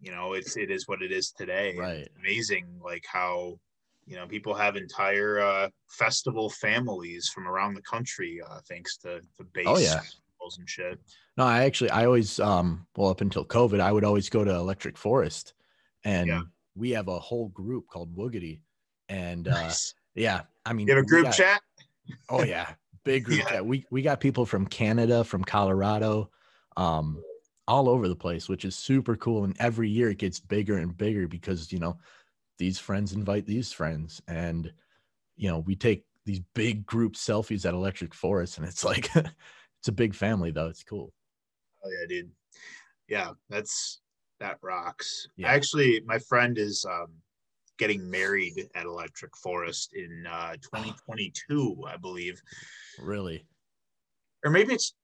you 0.00 0.10
know 0.10 0.32
it's 0.34 0.56
it 0.56 0.70
is 0.70 0.86
what 0.86 1.02
it 1.02 1.12
is 1.12 1.32
today 1.32 1.76
Right. 1.76 2.08
amazing 2.18 2.66
like 2.82 3.04
how 3.10 3.58
you 4.06 4.16
know 4.16 4.26
people 4.26 4.54
have 4.54 4.76
entire 4.76 5.40
uh 5.40 5.68
festival 5.90 6.48
families 6.50 7.28
from 7.28 7.46
around 7.48 7.74
the 7.74 7.82
country 7.82 8.40
uh 8.48 8.60
thanks 8.68 8.96
to 8.98 9.20
the 9.38 9.44
bass 9.44 9.66
Oh, 9.66 9.78
yeah. 9.78 10.00
and 10.58 10.68
shit 10.68 10.98
No, 11.36 11.44
I 11.44 11.64
actually, 11.64 11.90
I 11.90 12.06
always, 12.06 12.40
um, 12.40 12.86
well, 12.96 13.10
up 13.10 13.20
until 13.20 13.44
COVID, 13.44 13.80
I 13.80 13.92
would 13.92 14.02
always 14.04 14.30
go 14.30 14.44
to 14.44 14.54
Electric 14.54 14.96
Forest, 14.96 15.52
and 16.04 16.26
Yeah. 16.28 16.40
we 16.74 16.90
have 16.92 17.08
a 17.08 17.18
whole 17.18 17.48
group 17.50 17.86
called 17.86 18.16
Woogity, 18.16 18.60
and 19.10 19.46
uh, 19.46 19.70
yeah, 20.14 20.42
I 20.64 20.72
mean, 20.72 20.88
you 20.88 20.94
have 20.94 21.04
a 21.04 21.06
group 21.06 21.24
got- 21.24 21.34
chat 21.34 21.60
Oh 22.30 22.44
yeah, 22.44 22.72
big 23.04 23.24
group 23.26 23.40
Yeah. 23.40 23.48
chat. 23.50 23.66
We 23.66 23.84
we 23.90 24.00
got 24.00 24.20
people 24.20 24.46
from 24.46 24.66
Canada, 24.66 25.22
from 25.22 25.44
Colorado, 25.44 26.30
um, 26.78 27.22
all 27.68 27.88
over 27.88 28.08
the 28.08 28.16
place, 28.16 28.48
which 28.48 28.64
is 28.64 28.74
super 28.74 29.14
cool. 29.16 29.44
And 29.44 29.54
every 29.60 29.88
year 29.88 30.10
it 30.10 30.18
gets 30.18 30.40
bigger 30.40 30.78
and 30.78 30.96
bigger 30.96 31.28
because 31.28 31.70
you 31.72 31.78
know 31.78 31.98
these 32.58 32.78
friends 32.78 33.12
invite 33.12 33.46
these 33.46 33.72
friends, 33.72 34.20
and 34.26 34.72
you 35.36 35.48
know 35.48 35.60
we 35.60 35.76
take 35.76 36.04
these 36.24 36.40
big 36.54 36.84
group 36.84 37.14
selfies 37.14 37.64
at 37.66 37.74
Electric 37.74 38.14
Forest, 38.14 38.58
and 38.58 38.66
it's 38.66 38.84
like 38.84 39.14
it's 39.16 39.88
a 39.88 39.92
big 39.92 40.14
family 40.14 40.50
though. 40.50 40.68
It's 40.68 40.82
cool. 40.82 41.12
Oh 41.84 41.90
yeah, 41.90 42.06
dude. 42.08 42.30
Yeah, 43.08 43.30
that's 43.48 44.00
that 44.40 44.58
rocks. 44.62 45.28
Yeah. 45.36 45.48
Actually, 45.48 46.02
my 46.06 46.18
friend 46.18 46.58
is 46.58 46.84
um 46.84 47.12
getting 47.78 48.10
married 48.10 48.68
at 48.74 48.86
Electric 48.86 49.36
Forest 49.36 49.94
in 49.94 50.26
uh 50.30 50.52
2022, 50.62 51.84
I 51.86 51.96
believe. 51.96 52.40
Really. 52.98 53.46
Or 54.44 54.50
maybe 54.50 54.74
it's 54.74 54.94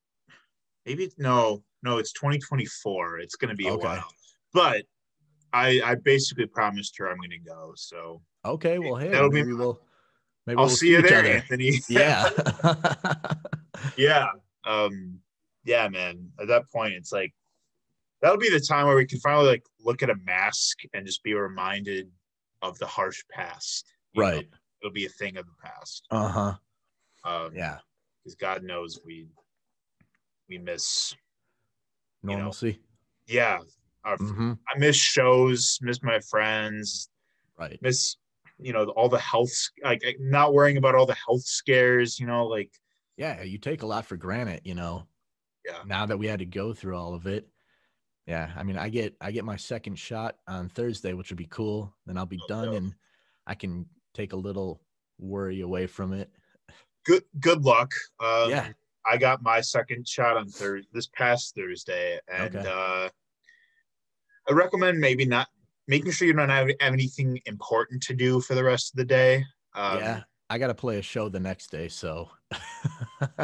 maybe 0.87 1.05
it's 1.05 1.19
no, 1.19 1.63
no, 1.85 1.99
it's 1.99 2.13
2024. 2.13 3.19
It's 3.21 3.37
gonna 3.37 3.55
be 3.55 3.69
a 3.69 3.73
Okay. 3.75 3.87
while. 3.87 4.09
But 4.53 4.85
I 5.53 5.81
I 5.85 5.95
basically 5.97 6.47
promised 6.47 6.97
her 6.99 7.09
I'm 7.11 7.19
gonna 7.19 7.39
go. 7.47 7.73
So 7.77 8.23
Okay. 8.45 8.79
Well, 8.79 8.97
hey, 8.97 9.09
That'll 9.11 9.31
be- 9.31 9.43
maybe 9.43 9.55
we'll 9.55 9.81
maybe 10.47 10.59
I'll 10.59 10.67
we'll 10.67 10.75
see 10.77 10.91
you 10.91 10.99
each 10.99 11.05
there, 11.09 11.19
other. 11.21 11.29
Anthony. 11.29 11.81
Yeah. 11.89 12.29
yeah. 13.97 14.27
Um, 14.65 15.21
yeah, 15.65 15.89
man. 15.89 16.31
At 16.41 16.49
that 16.49 16.71
point, 16.73 16.95
it's 16.95 17.13
like 17.13 17.33
that'll 18.23 18.39
be 18.39 18.51
the 18.51 18.61
time 18.61 18.87
where 18.87 18.97
we 18.97 19.07
can 19.07 19.21
finally 19.21 19.47
like 19.47 19.65
look 19.81 20.03
at 20.03 20.11
a 20.11 20.17
mask 20.25 20.79
and 20.95 21.07
just 21.07 21.23
be 21.23 21.35
reminded 21.35 22.11
of 22.63 22.79
the 22.79 22.87
harsh 22.87 23.23
past. 23.31 23.87
you 24.13 24.23
know? 24.23 24.29
right. 24.31 24.49
It'll 24.83 24.93
be 24.93 25.07
a 25.07 25.11
thing 25.11 25.37
of 25.37 25.47
the 25.47 25.53
past. 25.63 26.07
Uh 26.11 26.29
huh. 26.29 26.55
Um, 27.25 27.55
Yeah. 27.55 27.79
Because 28.23 28.35
God 28.37 28.63
knows 28.63 29.01
we 29.05 29.27
we 30.49 30.59
miss. 30.59 31.15
You 32.25 32.31
know, 32.31 32.37
Normalcy. 32.37 32.81
Yeah. 33.27 33.59
Our, 34.05 34.17
hmm 34.17 34.53
I 34.69 34.79
miss 34.79 34.97
shows. 34.97 35.79
Miss 35.83 36.03
my 36.03 36.21
friends. 36.21 37.09
Right. 37.59 37.79
Miss 37.81 38.17
you 38.59 38.73
know 38.73 38.85
all 38.91 39.09
the 39.09 39.19
health 39.19 39.53
like 39.83 40.03
not 40.21 40.55
worrying 40.55 40.77
about 40.77 40.95
all 40.95 41.07
the 41.07 41.17
health 41.27 41.43
scares. 41.43 42.21
You 42.21 42.27
know 42.27 42.47
like 42.47 42.71
yeah 43.17 43.43
you 43.43 43.59
take 43.59 43.83
a 43.83 43.87
lot 43.87 44.07
for 44.07 44.17
granted 44.17 44.61
you 44.65 44.75
know 44.75 45.07
Yeah. 45.65 45.83
now 45.87 46.07
that 46.07 46.19
we 46.19 46.27
had 46.27 46.41
to 46.41 46.47
go 46.47 46.73
through 46.75 46.97
all 46.97 47.15
of 47.15 47.27
it 47.27 47.47
yeah 48.27 48.51
i 48.57 48.65
mean 48.65 48.77
i 48.77 48.89
get 48.89 49.15
i 49.21 49.31
get 49.31 49.45
my 49.45 49.57
second 49.57 49.97
shot 49.97 50.37
on 50.49 50.69
thursday 50.69 51.13
which 51.13 51.31
would 51.31 51.39
be 51.39 51.47
cool 51.47 51.95
then 52.07 52.19
i'll 52.19 52.27
be 52.27 52.41
Oh, 52.43 52.47
done 52.49 52.75
and 52.75 52.95
i 53.47 53.55
can 53.55 53.87
take 54.15 54.33
a 54.33 54.37
little 54.37 54.83
worry 55.19 55.61
away 55.61 55.87
from 55.87 56.13
it 56.13 56.29
good 57.05 57.23
good 57.39 57.65
luck. 57.65 57.93
Um, 58.19 58.51
Yeah. 58.51 58.69
I 59.07 59.17
got 59.17 59.43
my 59.43 59.61
second 59.61 60.07
shot 60.09 60.37
on 60.37 60.49
Thursday 60.49 60.89
this 60.93 61.09
past 61.09 61.55
Thursday, 61.55 62.19
and 62.33 62.57
Okay. 62.57 62.69
uh, 62.69 63.09
I 64.49 64.53
recommend 64.53 64.99
maybe 64.99 65.25
not 65.25 65.49
making 65.89 66.13
sure 66.13 66.27
you 66.27 66.33
don't 66.35 66.49
have, 66.49 66.69
have 66.81 66.93
anything 66.93 67.41
important 67.47 68.03
to 68.05 68.15
do 68.15 68.41
for 68.41 68.55
the 68.55 68.65
rest 68.65 68.93
of 68.93 68.99
the 68.99 69.05
day. 69.05 69.45
Um, 69.75 69.99
yeah 69.99 70.23
i 70.51 70.59
gotta 70.59 70.75
play 70.75 70.99
a 70.99 71.03
show 71.03 71.29
the 71.29 71.41
next 71.41 71.71
day 71.71 71.89
so 71.89 72.29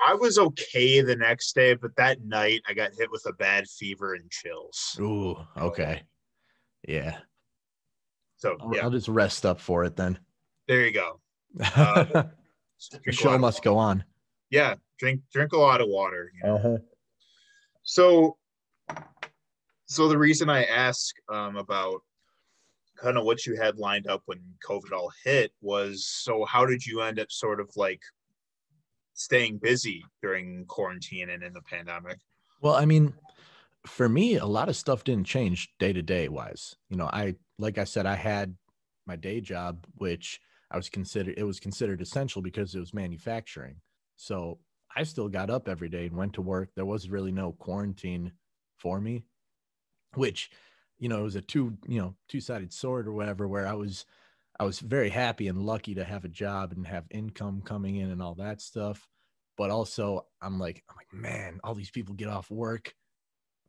I 0.00 0.14
was 0.14 0.38
okay 0.38 1.00
the 1.00 1.16
next 1.16 1.54
day, 1.56 1.74
but 1.74 1.94
that 1.96 2.22
night 2.24 2.62
I 2.68 2.72
got 2.72 2.92
hit 2.96 3.10
with 3.10 3.24
a 3.26 3.32
bad 3.32 3.66
fever 3.68 4.14
and 4.14 4.30
chills. 4.30 4.96
ooh 5.00 5.36
okay 5.56 6.02
yeah 6.86 7.18
So 8.36 8.56
I'll, 8.60 8.74
yeah, 8.74 8.82
I'll 8.84 8.90
just 8.90 9.08
rest 9.08 9.44
up 9.44 9.60
for 9.60 9.84
it 9.84 9.96
then 9.96 10.18
there 10.66 10.86
you 10.86 10.92
go. 10.92 11.20
Uh, 11.74 12.04
the 12.04 12.98
Drink 13.02 13.20
a 13.20 13.26
lot 13.26 13.32
show 13.32 13.38
must 13.38 13.62
go 13.64 13.76
on 13.76 14.04
Yeah, 14.50 14.74
drink 14.98 15.20
drink 15.32 15.52
a 15.52 15.58
lot 15.58 15.80
of 15.80 15.88
water. 15.88 16.30
You 16.34 16.48
know? 16.48 16.56
uh-huh. 16.56 16.78
So, 17.82 18.36
so 19.86 20.08
the 20.08 20.18
reason 20.18 20.50
I 20.50 20.64
ask 20.64 21.14
um, 21.28 21.56
about 21.56 22.02
kind 22.96 23.16
of 23.16 23.24
what 23.24 23.46
you 23.46 23.56
had 23.56 23.78
lined 23.78 24.06
up 24.08 24.22
when 24.26 24.40
COVID 24.66 24.92
all 24.92 25.12
hit 25.24 25.52
was 25.60 26.06
so 26.06 26.44
how 26.44 26.66
did 26.66 26.84
you 26.84 27.00
end 27.00 27.20
up 27.20 27.30
sort 27.30 27.60
of 27.60 27.70
like 27.76 28.02
staying 29.14 29.58
busy 29.58 30.04
during 30.22 30.64
quarantine 30.66 31.30
and 31.30 31.42
in 31.42 31.52
the 31.52 31.62
pandemic? 31.62 32.18
Well, 32.60 32.74
I 32.74 32.84
mean, 32.84 33.14
for 33.86 34.08
me, 34.08 34.36
a 34.36 34.46
lot 34.46 34.68
of 34.68 34.76
stuff 34.76 35.04
didn't 35.04 35.26
change 35.26 35.70
day 35.78 35.92
to 35.92 36.02
day 36.02 36.28
wise. 36.28 36.76
You 36.88 36.96
know, 36.96 37.06
I 37.12 37.34
like 37.58 37.78
I 37.78 37.84
said, 37.84 38.06
I 38.06 38.14
had 38.14 38.56
my 39.06 39.16
day 39.16 39.40
job, 39.40 39.86
which 39.96 40.40
I 40.70 40.76
was 40.76 40.88
considered 40.88 41.34
it 41.36 41.44
was 41.44 41.60
considered 41.60 42.00
essential 42.00 42.42
because 42.42 42.74
it 42.74 42.80
was 42.80 42.94
manufacturing. 42.94 43.76
So 44.20 44.58
I 44.94 45.04
still 45.04 45.28
got 45.28 45.48
up 45.48 45.68
every 45.68 45.88
day 45.88 46.06
and 46.06 46.16
went 46.16 46.34
to 46.34 46.42
work. 46.42 46.70
There 46.74 46.84
was 46.84 47.08
really 47.08 47.30
no 47.30 47.52
quarantine 47.52 48.32
for 48.76 49.00
me, 49.00 49.24
which, 50.14 50.50
you 50.98 51.08
know, 51.08 51.20
it 51.20 51.22
was 51.22 51.36
a 51.36 51.40
two, 51.40 51.78
you 51.86 52.00
know, 52.00 52.16
two-sided 52.28 52.72
sword 52.72 53.06
or 53.06 53.12
whatever, 53.12 53.46
where 53.46 53.66
I 53.66 53.74
was 53.74 54.04
I 54.58 54.64
was 54.64 54.80
very 54.80 55.08
happy 55.08 55.46
and 55.46 55.62
lucky 55.62 55.94
to 55.94 56.04
have 56.04 56.24
a 56.24 56.28
job 56.28 56.72
and 56.72 56.84
have 56.84 57.06
income 57.12 57.62
coming 57.62 57.94
in 57.94 58.10
and 58.10 58.20
all 58.20 58.34
that 58.34 58.60
stuff. 58.60 59.06
But 59.56 59.70
also 59.70 60.26
I'm 60.42 60.58
like, 60.58 60.82
I'm 60.90 60.96
like, 60.96 61.12
man, 61.12 61.60
all 61.62 61.76
these 61.76 61.92
people 61.92 62.16
get 62.16 62.28
off 62.28 62.50
work. 62.50 62.92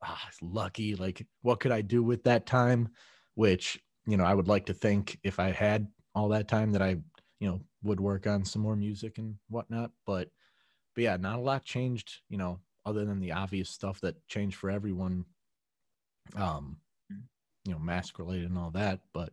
Ah, 0.04 0.26
it's 0.30 0.42
lucky. 0.42 0.96
Like, 0.96 1.28
what 1.44 1.60
could 1.60 1.72
I 1.72 1.82
do 1.82 2.02
with 2.02 2.24
that 2.24 2.48
time? 2.48 2.90
Which, 3.36 3.80
you 4.08 4.18
know, 4.18 4.24
I 4.24 4.34
would 4.34 4.48
like 4.48 4.66
to 4.66 4.74
think 4.74 5.20
if 5.24 5.40
I 5.40 5.52
had 5.52 5.88
all 6.16 6.30
that 6.30 6.48
time 6.48 6.72
that 6.72 6.82
I, 6.82 6.98
you 7.40 7.50
know, 7.50 7.62
would 7.84 8.00
work 8.00 8.26
on 8.26 8.44
some 8.46 8.64
more 8.64 8.76
music 8.76 9.20
and 9.20 9.36
whatnot. 9.48 9.92
But 10.08 10.30
but 10.96 11.04
yeah, 11.04 11.18
not 11.18 11.38
a 11.38 11.42
lot 11.42 11.64
changed, 11.64 12.22
you 12.30 12.38
know, 12.38 12.60
other 12.86 13.06
than 13.06 13.20
the 13.20 13.32
obvious 13.32 13.70
stuff 13.70 14.02
that 14.02 14.28
changed 14.28 14.58
for 14.58 14.70
everyone. 14.70 15.26
Um, 16.36 16.78
you 17.66 17.74
know, 17.74 17.80
mask 17.80 18.20
related 18.20 18.50
and 18.50 18.58
all 18.58 18.72
that. 18.72 19.00
But 19.14 19.32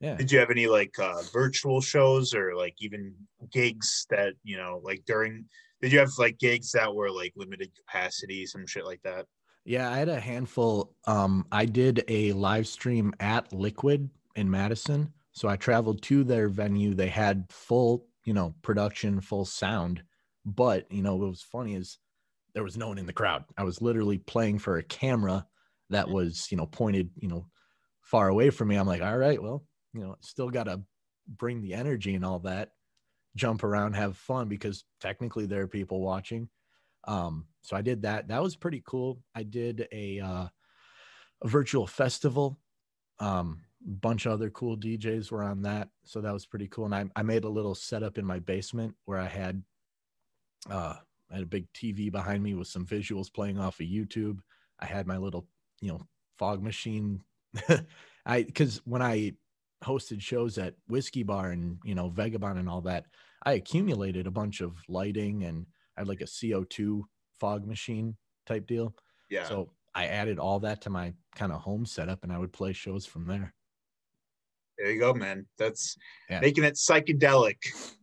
yeah. 0.00 0.16
Did 0.16 0.30
you 0.30 0.38
have 0.38 0.50
any 0.50 0.66
like 0.66 0.98
uh, 0.98 1.22
virtual 1.32 1.80
shows 1.80 2.34
or 2.34 2.54
like 2.54 2.74
even 2.80 3.14
gigs 3.50 4.06
that 4.10 4.34
you 4.44 4.56
know 4.56 4.80
like 4.84 5.02
during? 5.06 5.44
Did 5.80 5.92
you 5.92 5.98
have 5.98 6.10
like 6.18 6.38
gigs 6.38 6.72
that 6.72 6.92
were 6.92 7.10
like 7.10 7.32
limited 7.36 7.70
capacity, 7.76 8.46
some 8.46 8.66
shit 8.66 8.84
like 8.84 9.00
that? 9.02 9.26
Yeah, 9.64 9.90
I 9.90 9.98
had 9.98 10.08
a 10.08 10.18
handful. 10.18 10.94
Um, 11.06 11.46
I 11.52 11.66
did 11.66 12.04
a 12.08 12.32
live 12.32 12.66
stream 12.66 13.12
at 13.20 13.52
Liquid 13.52 14.08
in 14.34 14.50
Madison. 14.50 15.12
So 15.32 15.48
I 15.48 15.56
traveled 15.56 16.02
to 16.02 16.24
their 16.24 16.48
venue. 16.48 16.94
They 16.94 17.08
had 17.08 17.44
full, 17.50 18.06
you 18.24 18.32
know, 18.32 18.54
production, 18.62 19.20
full 19.20 19.44
sound. 19.44 20.02
But, 20.48 20.90
you 20.90 21.02
know, 21.02 21.16
what 21.16 21.28
was 21.28 21.42
funny 21.42 21.74
is 21.74 21.98
there 22.54 22.64
was 22.64 22.76
no 22.76 22.88
one 22.88 22.98
in 22.98 23.06
the 23.06 23.12
crowd. 23.12 23.44
I 23.56 23.64
was 23.64 23.82
literally 23.82 24.18
playing 24.18 24.58
for 24.58 24.78
a 24.78 24.82
camera 24.82 25.46
that 25.90 26.08
was, 26.08 26.48
you 26.50 26.56
know, 26.56 26.66
pointed, 26.66 27.10
you 27.16 27.28
know, 27.28 27.46
far 28.00 28.28
away 28.28 28.50
from 28.50 28.68
me. 28.68 28.76
I'm 28.76 28.86
like, 28.86 29.02
all 29.02 29.16
right, 29.16 29.42
well, 29.42 29.64
you 29.92 30.00
know, 30.00 30.16
still 30.20 30.48
got 30.50 30.64
to 30.64 30.80
bring 31.26 31.60
the 31.60 31.74
energy 31.74 32.14
and 32.14 32.24
all 32.24 32.38
that, 32.40 32.70
jump 33.36 33.62
around, 33.62 33.94
have 33.94 34.16
fun 34.16 34.48
because 34.48 34.84
technically 35.00 35.46
there 35.46 35.62
are 35.62 35.68
people 35.68 36.00
watching. 36.00 36.48
Um, 37.06 37.46
so 37.62 37.76
I 37.76 37.82
did 37.82 38.02
that. 38.02 38.28
That 38.28 38.42
was 38.42 38.56
pretty 38.56 38.82
cool. 38.86 39.20
I 39.34 39.42
did 39.42 39.86
a 39.92 40.20
uh, 40.20 40.48
a 41.42 41.48
virtual 41.48 41.86
festival. 41.86 42.58
Um, 43.20 43.60
bunch 43.80 44.26
of 44.26 44.32
other 44.32 44.50
cool 44.50 44.76
DJs 44.76 45.30
were 45.30 45.42
on 45.42 45.62
that, 45.62 45.88
so 46.04 46.20
that 46.20 46.32
was 46.32 46.46
pretty 46.46 46.68
cool. 46.68 46.86
And 46.86 46.94
I, 46.94 47.04
I 47.14 47.22
made 47.22 47.44
a 47.44 47.48
little 47.48 47.74
setup 47.74 48.18
in 48.18 48.24
my 48.24 48.38
basement 48.40 48.94
where 49.04 49.18
I 49.18 49.26
had 49.26 49.62
uh, 50.70 50.94
I 51.30 51.34
had 51.34 51.42
a 51.42 51.46
big 51.46 51.72
TV 51.72 52.10
behind 52.10 52.42
me 52.42 52.54
with 52.54 52.68
some 52.68 52.86
visuals 52.86 53.32
playing 53.32 53.58
off 53.58 53.80
of 53.80 53.86
YouTube. 53.86 54.38
I 54.78 54.86
had 54.86 55.06
my 55.06 55.16
little 55.16 55.46
you 55.80 55.88
know 55.88 56.00
fog 56.38 56.62
machine. 56.62 57.22
I 58.26 58.42
because 58.42 58.78
when 58.84 59.02
I 59.02 59.34
hosted 59.84 60.20
shows 60.20 60.58
at 60.58 60.74
Whiskey 60.88 61.22
Bar 61.22 61.50
and 61.50 61.78
you 61.84 61.94
know 61.94 62.08
Vagabond 62.08 62.58
and 62.58 62.68
all 62.68 62.80
that, 62.82 63.06
I 63.44 63.52
accumulated 63.52 64.26
a 64.26 64.32
bunch 64.32 64.60
of 64.60 64.76
lighting 64.88 65.44
and 65.44 65.66
I 65.96 66.00
had 66.00 66.08
like 66.08 66.20
a 66.20 66.24
CO2 66.24 67.02
fog 67.38 67.66
machine 67.66 68.16
type 68.46 68.66
deal. 68.66 68.94
Yeah. 69.30 69.44
So 69.44 69.70
I 69.94 70.06
added 70.06 70.38
all 70.38 70.60
that 70.60 70.82
to 70.82 70.90
my 70.90 71.14
kind 71.34 71.52
of 71.52 71.60
home 71.60 71.86
setup 71.86 72.22
and 72.22 72.32
I 72.32 72.38
would 72.38 72.52
play 72.52 72.72
shows 72.72 73.06
from 73.06 73.26
there. 73.26 73.54
There 74.78 74.90
you 74.92 75.00
go, 75.00 75.12
man. 75.12 75.46
That's 75.58 75.96
Yeah. 76.30 76.40
making 76.40 76.64
it 76.64 76.74
psychedelic. 76.74 77.56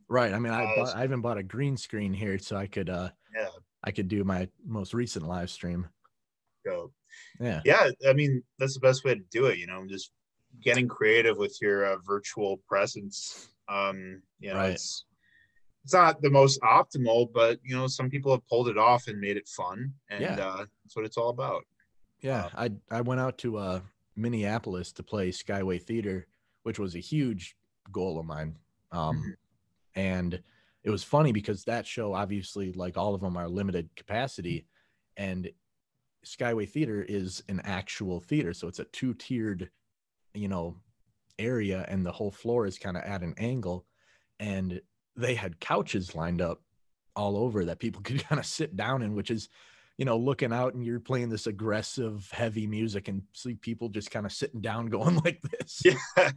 Right. 0.08 0.34
I 0.34 0.40
mean, 0.40 0.54
I, 0.54 0.64
Uh, 0.64 0.76
bought, 0.76 0.96
I 0.96 1.04
even 1.04 1.22
bought 1.22 1.38
a 1.38 1.44
green 1.44 1.78
screen 1.78 2.14
here 2.14 2.38
so 2.40 2.56
I 2.56 2.68
could 2.68 2.90
uh 2.90 3.10
Yeah. 3.36 3.50
I 3.84 3.92
could 3.92 4.08
do 4.08 4.24
my 4.24 4.50
most 4.66 4.94
recent 4.94 5.28
live 5.28 5.50
stream. 5.50 5.88
Go. 6.66 6.92
Yeah. 7.40 7.62
Yeah, 7.66 7.90
I 8.08 8.14
mean 8.14 8.44
that's 8.58 8.74
the 8.74 8.80
best 8.80 9.04
way 9.04 9.16
to 9.16 9.22
do 9.32 9.46
it. 9.48 9.58
You 9.58 9.68
know, 9.68 9.86
just 9.88 10.12
getting 10.62 10.88
creative 10.88 11.38
with 11.38 11.58
your 11.62 11.86
uh, 11.86 11.98
virtual 12.06 12.58
presence. 12.68 13.50
Um, 13.68 14.22
you 14.40 14.50
know, 14.52 14.58
Right. 14.58 14.72
it's 14.74 15.06
it's 15.84 15.94
not 15.94 16.22
the 16.22 16.30
most 16.32 16.60
optimal, 16.62 17.32
but 17.32 17.60
you 17.64 17.76
know, 17.76 17.88
some 17.88 18.10
people 18.10 18.32
have 18.32 18.48
pulled 18.48 18.68
it 18.70 18.78
off 18.78 19.08
and 19.08 19.20
made 19.20 19.38
it 19.38 19.48
fun, 19.48 19.94
and 20.10 20.22
Yeah. 20.22 20.34
uh, 20.48 20.66
that's 20.84 20.96
what 20.96 21.06
it's 21.06 21.18
all 21.18 21.30
about. 21.30 21.64
Yeah. 22.22 22.50
I 22.56 22.72
I 22.92 23.02
went 23.02 23.22
out 23.22 23.38
to 23.40 23.58
uh 23.58 23.82
Minneapolis 24.16 24.92
to 24.94 25.04
play 25.04 25.30
Skyway 25.32 25.82
Theater, 25.82 26.28
which 26.64 26.80
was 26.80 26.96
a 26.96 27.00
huge 27.00 27.56
goal 27.92 28.20
of 28.20 28.26
mine. 28.26 28.58
Um 28.92 29.18
Mhm. 29.18 29.36
And 29.96 30.42
it 30.84 30.90
was 30.90 31.04
funny 31.04 31.32
because 31.32 31.64
that 31.64 31.88
show 31.88 32.14
obviously 32.14 32.72
like 32.74 32.98
all 32.98 33.16
of 33.16 33.22
them 33.22 33.38
are 33.38 33.50
limited 33.50 33.90
capacity. 33.96 34.68
Mm-hmm. 35.20 35.30
And 35.30 35.52
skyway 36.26 36.68
theater 36.68 37.06
is 37.08 37.44
an 37.50 37.62
actual 37.64 38.20
theater 38.20 38.52
so 38.52 38.68
it's 38.68 38.80
a 38.80 38.86
two-tiered 38.86 39.70
you 40.34 40.48
know 40.48 40.76
area 41.38 41.86
and 41.88 42.04
the 42.06 42.12
whole 42.12 42.32
floor 42.32 42.66
is 42.66 42.78
kind 42.78 42.98
of 42.98 43.04
at 43.04 43.22
an 43.22 43.34
angle. 43.38 43.86
And 44.40 44.82
they 45.16 45.36
had 45.36 45.60
couches 45.60 46.16
lined 46.16 46.42
up 46.42 46.62
all 47.16 47.38
over 47.38 47.66
that 47.66 47.80
people 47.80 48.02
could 48.04 48.24
kind 48.24 48.40
of 48.40 48.46
sit 48.46 48.76
down 48.76 49.02
in 49.02 49.16
which 49.16 49.32
is 49.32 49.50
you 49.98 50.06
know 50.06 50.18
looking 50.18 50.52
out 50.52 50.74
and 50.74 50.84
you're 50.86 51.00
playing 51.00 51.30
this 51.30 51.48
aggressive 51.48 52.30
heavy 52.32 52.68
music 52.68 53.08
and 53.08 53.22
see 53.34 53.54
people 53.56 53.88
just 53.90 54.12
kind 54.12 54.26
of 54.26 54.32
sitting 54.34 54.62
down 54.62 54.88
going 54.90 55.16
like 55.18 55.42
this 55.42 55.82
Yeah, 55.86 56.32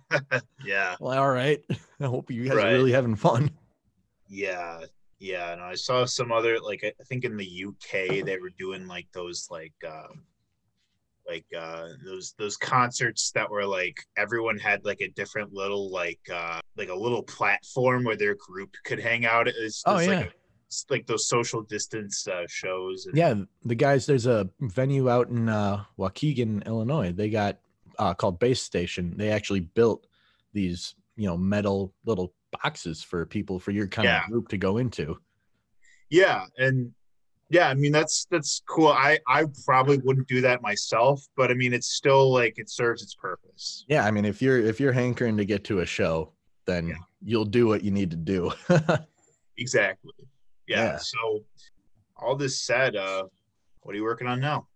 yeah, 0.64 0.96
well 1.00 1.18
all 1.18 1.30
right 1.30 1.60
i 2.00 2.04
hope 2.04 2.30
you 2.30 2.44
guys 2.44 2.56
Right. 2.56 2.72
are 2.72 2.76
really 2.76 2.92
having 2.92 3.16
fun 3.16 3.50
yeah, 4.30 4.80
yeah. 5.20 5.52
And 5.52 5.62
I 5.62 5.74
saw 5.74 6.04
some 6.04 6.30
other 6.32 6.58
like 6.60 6.84
I 6.84 6.92
think 7.04 7.24
in 7.24 7.36
the 7.38 7.64
UK 7.66 8.24
they 8.26 8.36
were 8.38 8.50
doing 8.58 8.86
like 8.86 9.08
those 9.14 9.48
like 9.50 9.72
um 9.86 10.22
like 11.26 11.46
uh 11.58 11.88
those 12.04 12.34
those 12.38 12.56
concerts 12.58 13.30
that 13.32 13.50
were 13.50 13.64
like 13.66 13.96
everyone 14.18 14.58
had 14.58 14.84
like 14.84 15.00
a 15.00 15.08
different 15.08 15.52
little 15.54 15.90
like 15.90 16.20
uh 16.32 16.60
like 16.76 16.90
a 16.90 16.94
little 16.94 17.22
platform 17.22 18.04
where 18.04 18.16
their 18.16 18.34
group 18.34 18.74
could 18.84 19.00
hang 19.00 19.24
out 19.26 19.48
it's, 19.48 19.82
Oh, 19.86 19.96
it's 19.96 20.08
yeah. 20.08 20.18
like, 20.20 20.26
a, 20.26 20.32
like 20.90 21.06
those 21.06 21.26
social 21.28 21.62
distance 21.62 22.26
uh 22.28 22.44
shows 22.48 23.06
and, 23.06 23.16
Yeah, 23.16 23.34
the 23.64 23.74
guys. 23.74 24.06
There's 24.06 24.26
a 24.26 24.48
venue 24.60 25.08
out 25.08 25.28
in 25.28 25.48
uh, 25.48 25.84
Waukegan, 25.98 26.64
Illinois. 26.66 27.12
They 27.12 27.30
got 27.30 27.58
uh, 27.98 28.14
called 28.14 28.38
Base 28.38 28.60
Station. 28.62 29.14
They 29.16 29.30
actually 29.30 29.60
built 29.60 30.06
these, 30.52 30.94
you 31.16 31.26
know, 31.26 31.36
metal 31.36 31.94
little 32.04 32.34
boxes 32.62 33.02
for 33.02 33.24
people 33.26 33.58
for 33.58 33.70
your 33.72 33.86
kind 33.88 34.06
Yeah. 34.06 34.24
of 34.24 34.30
group 34.30 34.48
to 34.48 34.58
go 34.58 34.78
into. 34.78 35.18
yeah 36.10 36.44
and 36.56 36.92
yeah 37.50 37.68
i 37.68 37.74
mean 37.74 37.92
that's 37.92 38.26
that's 38.30 38.62
cool 38.68 38.88
i 38.88 39.18
i 39.26 39.44
probably 39.66 39.98
wouldn't 39.98 40.26
do 40.28 40.40
that 40.40 40.62
myself 40.62 41.22
but 41.36 41.50
i 41.50 41.54
mean 41.54 41.72
it's 41.74 41.88
still 41.88 42.32
like 42.32 42.54
it 42.58 42.70
serves 42.70 43.02
its 43.02 43.14
purpose 43.14 43.84
Yeah, 43.88 44.06
I 44.06 44.10
mean, 44.10 44.24
if 44.24 44.40
you're 44.40 44.58
if 44.58 44.80
you're 44.80 44.92
hankering 44.92 45.36
to 45.38 45.44
get 45.44 45.64
to 45.64 45.80
a 45.80 45.86
show, 45.86 46.32
then 46.66 46.88
Yeah. 46.88 46.94
you'll 47.22 47.44
do 47.60 47.66
what 47.66 47.82
you 47.84 47.90
need 47.90 48.10
to 48.12 48.16
do. 48.16 48.50
exactly 49.58 50.12
yeah, 50.68 50.84
Yeah. 50.92 50.96
so 50.98 51.44
all 52.16 52.36
this 52.36 52.60
said 52.60 52.94
uh 52.96 53.24
what 53.82 53.94
are 53.94 53.98
you 53.98 54.04
working 54.04 54.26
on 54.28 54.40
now 54.40 54.66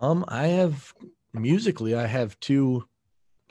um, 0.00 0.24
I 0.26 0.48
have 0.48 0.92
musically, 1.32 1.94
I 1.94 2.06
have 2.06 2.38
two 2.40 2.88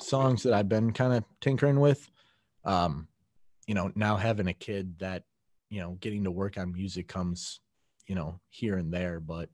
songs 0.02 0.44
that 0.44 0.52
I've 0.52 0.68
been 0.68 0.92
kind 0.92 1.14
of 1.14 1.24
tinkering 1.40 1.80
with. 1.80 2.10
Um, 2.66 3.08
you 3.68 3.74
know, 3.74 3.90
now 3.96 4.18
having 4.18 4.48
a 4.48 4.54
kid 4.54 5.00
that, 5.00 5.24
you 5.70 5.80
know, 5.80 5.98
getting 6.02 6.26
to 6.26 6.32
work 6.32 6.58
on 6.58 6.74
music 6.74 7.08
comes, 7.08 7.62
you 8.06 8.16
know, 8.16 8.42
here 8.50 8.76
and 8.76 8.92
there. 8.94 9.22
But 9.22 9.48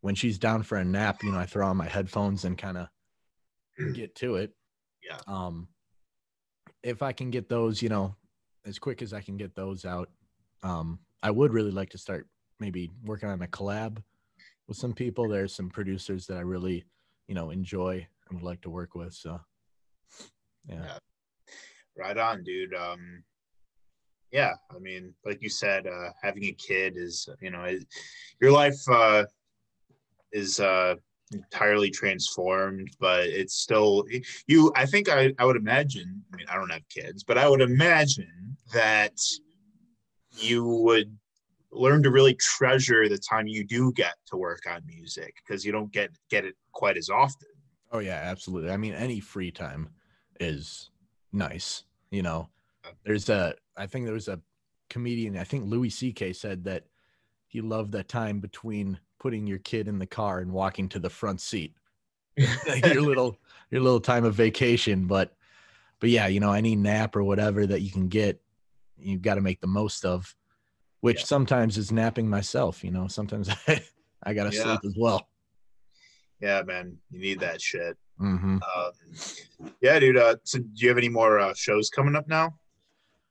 when 0.00 0.16
she's 0.16 0.36
down 0.36 0.64
for 0.64 0.78
a 0.78 0.84
nap, 0.84 1.22
you 1.22 1.30
know, 1.30 1.38
I 1.38 1.46
throw 1.46 1.68
on 1.68 1.76
my 1.76 1.86
headphones 1.86 2.44
and 2.44 2.58
kind 2.58 2.78
of 2.78 2.88
get 3.94 4.16
to 4.16 4.34
it. 4.34 4.50
Yeah. 5.08 5.18
Um, 5.28 5.68
if 6.82 7.02
I 7.02 7.12
can 7.12 7.30
get 7.30 7.48
those, 7.48 7.80
you 7.82 7.88
know, 7.88 8.16
as 8.64 8.80
quick 8.80 9.00
as 9.00 9.12
I 9.12 9.20
can 9.20 9.36
get 9.36 9.54
those 9.54 9.84
out, 9.84 10.10
um, 10.64 10.98
I 11.26 11.30
would 11.30 11.52
really 11.52 11.72
like 11.72 11.90
to 11.90 11.98
start 11.98 12.28
maybe 12.60 12.88
working 13.04 13.28
on 13.28 13.42
a 13.42 13.48
collab 13.48 14.00
with 14.68 14.76
some 14.76 14.92
people. 14.92 15.28
There's 15.28 15.52
some 15.52 15.68
producers 15.68 16.24
that 16.28 16.36
I 16.36 16.42
really, 16.42 16.84
you 17.26 17.34
know, 17.34 17.50
enjoy 17.50 18.06
and 18.28 18.38
would 18.38 18.46
like 18.46 18.60
to 18.60 18.70
work 18.70 18.94
with. 18.94 19.12
So, 19.12 19.40
yeah. 20.68 20.82
Yeah. 20.84 20.98
right 21.96 22.16
on 22.16 22.44
dude 22.44 22.74
um 22.74 23.24
yeah 24.30 24.52
i 24.74 24.78
mean 24.78 25.14
like 25.24 25.40
you 25.40 25.48
said 25.48 25.86
uh 25.86 26.10
having 26.22 26.44
a 26.44 26.52
kid 26.52 26.94
is 26.96 27.28
you 27.40 27.50
know 27.50 27.62
it, 27.62 27.84
your 28.40 28.50
life 28.50 28.80
uh 28.90 29.24
is 30.32 30.60
uh 30.60 30.94
entirely 31.32 31.90
transformed 31.90 32.90
but 33.00 33.26
it's 33.26 33.54
still 33.54 34.04
you 34.46 34.72
i 34.74 34.84
think 34.84 35.08
i 35.08 35.32
i 35.38 35.44
would 35.44 35.56
imagine 35.56 36.22
i 36.32 36.36
mean 36.36 36.46
i 36.48 36.56
don't 36.56 36.72
have 36.72 36.88
kids 36.88 37.22
but 37.24 37.38
i 37.38 37.48
would 37.48 37.60
imagine 37.60 38.56
that 38.72 39.16
you 40.36 40.64
would 40.64 41.16
learn 41.72 42.02
to 42.02 42.10
really 42.10 42.34
treasure 42.34 43.08
the 43.08 43.18
time 43.18 43.46
you 43.46 43.64
do 43.64 43.92
get 43.92 44.14
to 44.26 44.36
work 44.36 44.62
on 44.70 44.80
music 44.86 45.34
because 45.46 45.64
you 45.64 45.72
don't 45.72 45.92
get 45.92 46.10
get 46.30 46.44
it 46.44 46.54
quite 46.72 46.96
as 46.96 47.10
often 47.10 47.48
Oh 47.92 48.00
yeah, 48.00 48.20
absolutely. 48.24 48.70
I 48.70 48.76
mean, 48.76 48.94
any 48.94 49.20
free 49.20 49.50
time 49.50 49.88
is 50.40 50.90
nice. 51.32 51.84
You 52.10 52.22
know, 52.22 52.48
there's 53.04 53.28
a. 53.28 53.54
I 53.76 53.86
think 53.86 54.04
there 54.04 54.14
was 54.14 54.28
a 54.28 54.40
comedian. 54.90 55.36
I 55.36 55.44
think 55.44 55.64
Louis 55.64 55.90
C.K. 55.90 56.32
said 56.32 56.64
that 56.64 56.84
he 57.48 57.60
loved 57.60 57.92
that 57.92 58.08
time 58.08 58.40
between 58.40 58.98
putting 59.18 59.46
your 59.46 59.58
kid 59.58 59.88
in 59.88 59.98
the 59.98 60.06
car 60.06 60.40
and 60.40 60.52
walking 60.52 60.88
to 60.90 60.98
the 60.98 61.10
front 61.10 61.40
seat. 61.40 61.74
your 62.36 63.00
little 63.00 63.38
your 63.70 63.80
little 63.80 64.00
time 64.00 64.24
of 64.24 64.34
vacation, 64.34 65.06
but 65.06 65.34
but 66.00 66.10
yeah, 66.10 66.26
you 66.26 66.40
know, 66.40 66.52
any 66.52 66.76
nap 66.76 67.16
or 67.16 67.22
whatever 67.22 67.66
that 67.66 67.80
you 67.80 67.90
can 67.90 68.08
get, 68.08 68.42
you've 68.98 69.22
got 69.22 69.34
to 69.36 69.40
make 69.40 69.60
the 69.60 69.66
most 69.66 70.04
of. 70.04 70.34
Which 71.00 71.18
Yeah. 71.20 71.24
sometimes 71.26 71.78
is 71.78 71.92
napping 71.92 72.28
myself. 72.28 72.82
You 72.82 72.90
know, 72.90 73.06
sometimes 73.06 73.48
I, 73.68 73.82
I 74.22 74.34
gotta 74.34 74.54
Yeah. 74.54 74.62
sleep 74.64 74.80
as 74.84 74.94
well. 74.98 75.28
yeah 76.40 76.62
man 76.62 76.98
you 77.10 77.18
need 77.20 77.40
that 77.40 77.60
shit 77.62 77.96
hmm 78.18 78.58
Um, 78.76 78.92
yeah, 79.80 79.98
dude. 79.98 80.16
Uh, 80.16 80.36
so, 80.44 80.58
do 80.58 80.66
you 80.76 80.88
have 80.88 80.98
any 80.98 81.08
more 81.08 81.38
uh, 81.38 81.54
shows 81.54 81.88
coming 81.90 82.14
up 82.16 82.28
now? 82.28 82.58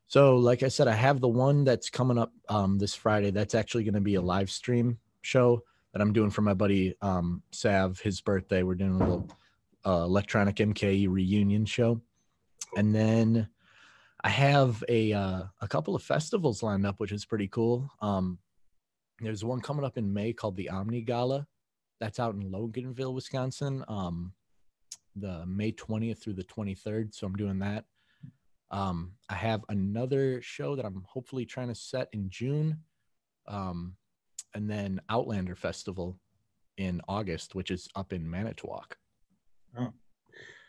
So, 0.08 0.38
like 0.38 0.64
I 0.64 0.68
said, 0.70 0.88
I 0.88 0.94
have 0.94 1.20
the 1.20 1.28
one 1.28 1.64
that's 1.64 1.90
coming 1.90 2.18
up 2.18 2.32
um, 2.50 2.78
this 2.78 2.94
Friday. 2.96 3.32
That's 3.32 3.56
actually 3.56 3.84
going 3.84 3.96
to 3.96 4.02
be 4.02 4.16
a 4.16 4.22
live 4.22 4.50
stream 4.52 4.98
show 5.22 5.62
that 5.94 6.02
I'm 6.02 6.14
doing 6.14 6.30
for 6.30 6.42
my 6.42 6.54
buddy 6.54 6.96
um, 7.02 7.42
Sav, 7.52 8.00
his 8.00 8.22
birthday. 8.22 8.64
We're 8.64 8.76
doing 8.76 8.92
a 8.96 8.98
little 8.98 9.30
uh, 9.86 10.04
electronic 10.04 10.56
MKE 10.58 11.08
reunion 11.10 11.66
show, 11.66 12.02
and 12.78 12.94
then 12.94 13.48
I 14.26 14.30
have 14.30 14.84
a 14.90 15.14
uh, 15.14 15.44
a 15.62 15.68
couple 15.68 15.96
of 15.96 16.02
festivals 16.02 16.64
lined 16.64 16.84
up, 16.84 17.00
which 17.00 17.12
is 17.12 17.26
pretty 17.26 17.48
cool. 17.48 17.92
Um, 18.02 18.40
there's 19.20 19.46
one 19.46 19.62
coming 19.62 19.86
up 19.86 20.00
in 20.00 20.12
May 20.12 20.34
called 20.34 20.58
the 20.58 20.68
Omni 20.68 21.02
Gala. 21.02 21.46
That's 22.00 22.20
out 22.20 22.34
in 22.34 22.50
Loganville, 22.50 23.14
Wisconsin. 23.14 23.86
Um, 23.88 24.34
the 25.16 25.46
May 25.46 25.74
20th 25.74 26.18
through 26.18 26.34
the 26.34 26.44
23rd. 26.44 27.14
So 27.14 27.28
I'm 27.28 27.36
doing 27.36 27.60
that. 27.60 27.86
Um, 28.72 29.12
I 29.30 29.36
have 29.36 29.64
another 29.70 30.42
show 30.42 30.76
that 30.76 30.86
I'm 30.86 31.06
hopefully 31.08 31.46
trying 31.46 31.68
to 31.68 31.76
set 31.76 32.10
in 32.12 32.28
June. 32.32 32.80
Um, 33.48 33.96
and 34.56 34.68
then 34.68 35.02
Outlander 35.08 35.56
Festival 35.56 36.20
in 36.78 37.00
August, 37.08 37.54
which 37.54 37.70
is 37.70 37.88
up 37.96 38.12
in 38.12 38.28
Manitowoc. 38.28 38.98
Oh. 39.78 39.94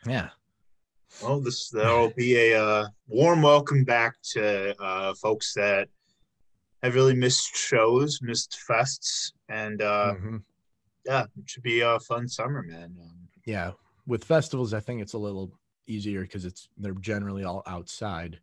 Yeah. 0.07 0.29
Well, 1.23 1.41
this 1.41 1.71
that'll 1.71 2.11
be 2.11 2.37
a 2.37 2.63
uh, 2.63 2.89
warm 3.09 3.43
welcome 3.43 3.85
back 3.85 4.17
to 4.33 4.81
uh, 4.83 5.15
folks 5.15 5.55
that 5.55 5.89
have 6.83 6.95
really 6.95 7.15
missed 7.15 7.57
shows, 7.57 8.21
missed 8.23 8.59
fests, 8.69 9.33
and 9.49 9.81
uh, 9.81 10.15
Mhm. 10.15 10.45
yeah, 11.05 11.25
it 11.39 11.49
should 11.51 11.63
be 11.63 11.81
a 11.81 11.99
fun 12.01 12.29
summer, 12.29 12.63
man. 12.63 12.97
Um, 13.01 13.29
Yeah, 13.47 13.73
with 14.07 14.25
festivals, 14.25 14.75
I 14.75 14.81
think 14.81 15.01
it's 15.01 15.15
a 15.15 15.19
little 15.19 15.59
easier 15.87 16.23
because 16.23 16.45
it's 16.45 16.69
they're 16.77 16.95
generally 16.95 17.45
all 17.45 17.63
outside. 17.67 18.41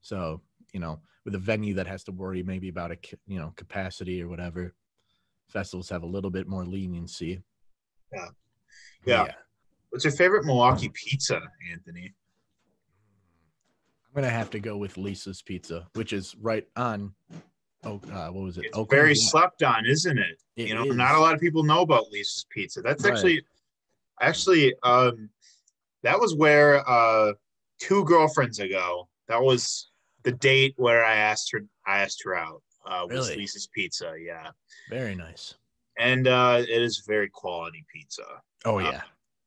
So 0.00 0.42
you 0.72 0.80
know, 0.80 1.00
with 1.24 1.34
a 1.34 1.38
venue 1.38 1.74
that 1.74 1.86
has 1.86 2.02
to 2.04 2.12
worry 2.12 2.42
maybe 2.42 2.68
about 2.68 2.90
a 2.90 2.98
you 3.26 3.38
know 3.38 3.52
capacity 3.56 4.20
or 4.22 4.28
whatever, 4.28 4.74
festivals 5.48 5.88
have 5.90 6.02
a 6.02 6.06
little 6.06 6.30
bit 6.30 6.48
more 6.48 6.64
leniency. 6.66 7.42
Yeah. 8.12 8.28
But 9.04 9.28
Yeah. 9.28 9.34
What's 9.96 10.04
your 10.04 10.12
favorite 10.12 10.44
Milwaukee 10.44 10.90
pizza, 10.90 11.40
Anthony? 11.72 12.12
I'm 14.04 14.14
gonna 14.22 14.28
have 14.28 14.50
to 14.50 14.60
go 14.60 14.76
with 14.76 14.98
Lisa's 14.98 15.40
Pizza, 15.40 15.86
which 15.94 16.12
is 16.12 16.36
right 16.38 16.66
on. 16.76 17.14
Oh, 17.82 17.98
uh, 18.12 18.28
what 18.28 18.44
was 18.44 18.58
it? 18.58 18.66
It's 18.66 18.76
Oakland 18.76 18.90
very 18.90 19.14
slept 19.14 19.62
on, 19.62 19.86
isn't 19.86 20.18
it? 20.18 20.42
It 20.56 20.68
you 20.68 20.74
know, 20.74 20.84
is. 20.84 20.94
not 20.94 21.14
a 21.14 21.18
lot 21.18 21.32
of 21.34 21.40
people 21.40 21.62
know 21.62 21.80
about 21.80 22.10
Lisa's 22.10 22.44
Pizza. 22.50 22.82
That's 22.82 23.04
Right. 23.04 23.12
actually, 23.14 23.42
actually, 24.20 24.74
um, 24.82 25.30
that 26.02 26.20
was 26.20 26.34
where 26.34 26.86
uh, 26.86 27.32
two 27.80 28.04
girlfriends 28.04 28.58
ago. 28.58 29.08
That 29.28 29.40
was 29.42 29.88
the 30.24 30.32
date 30.32 30.74
where 30.76 31.06
I 31.06 31.14
asked 31.16 31.50
her. 31.52 31.62
I 31.86 32.02
asked 32.02 32.22
her 32.24 32.34
out. 32.34 32.62
Uh, 32.84 33.06
was 33.08 33.28
Really? 33.30 33.36
Lisa's 33.42 33.66
Pizza? 33.74 34.12
Yeah, 34.20 34.50
Very 34.90 35.14
nice. 35.14 35.54
and 35.98 36.28
uh, 36.28 36.62
it 36.68 36.82
is 36.82 37.02
very 37.06 37.30
quality 37.30 37.82
pizza. 37.90 38.24
Oh 38.66 38.78
Uh, 38.78 38.90
yeah, 38.90 39.02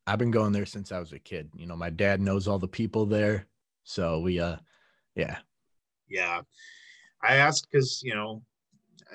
I've 0.09 0.19
been 0.19 0.31
going 0.31 0.51
there 0.51 0.65
since 0.65 0.91
I 0.91 0.99
was 0.99 1.13
a 1.13 1.19
kid. 1.19 1.49
You 1.55 1.67
know, 1.67 1.75
my 1.75 1.89
dad 1.91 2.19
knows 2.19 2.47
all 2.47 2.57
the 2.59 2.67
people 2.67 3.05
there, 3.05 3.45
so 3.83 4.19
we 4.19 4.39
uh, 4.39 4.57
yeah, 5.15 5.37
Yeah, 6.07 6.41
I 7.21 7.35
asked 7.35 7.67
because 7.71 8.01
you 8.03 8.15
know, 8.15 8.41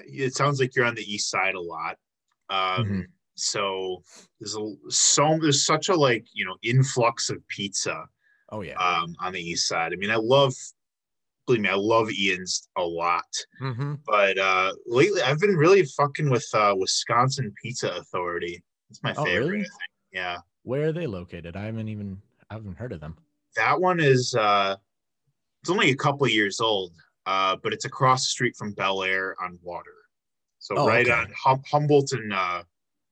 it 0.06 0.34
sounds 0.34 0.60
like 0.60 0.74
you're 0.76 0.84
on 0.84 0.94
the 0.94 1.12
east 1.12 1.30
side 1.30 1.54
a 1.56 1.60
lot. 1.60 1.96
Um, 2.48 2.84
Mhm. 2.86 3.02
So 3.36 4.04
there's 4.38 4.56
a 4.56 4.74
so 4.90 5.36
there's 5.42 5.66
such 5.66 5.88
a 5.88 5.94
like 5.96 6.24
you 6.32 6.44
know 6.44 6.56
influx 6.62 7.30
of 7.30 7.38
pizza 7.48 8.06
oh 8.50 8.60
yeah. 8.62 8.78
um, 8.78 9.16
on 9.18 9.32
the 9.32 9.40
east 9.40 9.66
side. 9.66 9.92
I 9.92 9.96
mean, 9.96 10.12
I 10.12 10.20
love, 10.22 10.54
believe 11.46 11.62
me, 11.62 11.68
I 11.68 11.74
love 11.74 12.12
Ian's 12.12 12.68
a 12.76 12.82
lot. 12.84 13.26
mm-hmm. 13.60 13.94
But 14.06 14.38
uh, 14.38 14.72
lately, 14.86 15.20
I've 15.22 15.40
been 15.40 15.56
really 15.56 15.84
fucking 15.84 16.30
with 16.30 16.46
uh, 16.54 16.74
Wisconsin 16.78 17.52
Pizza 17.60 17.90
Authority. 17.96 18.62
It's 18.90 19.02
my 19.02 19.14
Oh, 19.16 19.24
favorite. 19.24 19.48
really? 19.48 19.60
I 19.62 19.62
think. 19.62 19.90
Yeah, 20.12 20.38
Where 20.64 20.88
are 20.88 20.92
they 20.92 21.06
located? 21.06 21.56
I 21.56 21.64
haven't 21.66 21.88
even 21.88 22.20
I 22.50 22.54
haven't 22.54 22.76
heard 22.76 22.92
of 22.92 23.00
them. 23.00 23.16
that 23.56 23.80
one 23.80 24.00
is. 24.00 24.34
Uh, 24.34 24.76
it's 25.62 25.70
only 25.70 25.90
a 25.90 25.96
couple 25.96 26.26
years 26.28 26.60
old, 26.60 26.92
uh, 27.24 27.56
but 27.62 27.72
it's 27.72 27.84
across 27.86 28.22
the 28.26 28.30
street 28.32 28.54
from 28.56 28.72
Bel 28.72 29.02
Air 29.02 29.34
on 29.42 29.58
Water. 29.62 29.94
So 30.58 30.76
Oh, 30.76 30.86
right 30.86 31.06
okay. 31.06 31.12
on 31.18 31.32
hum- 31.42 31.62
Humboldt 31.70 32.12
and 32.12 32.32
uh, 32.32 32.62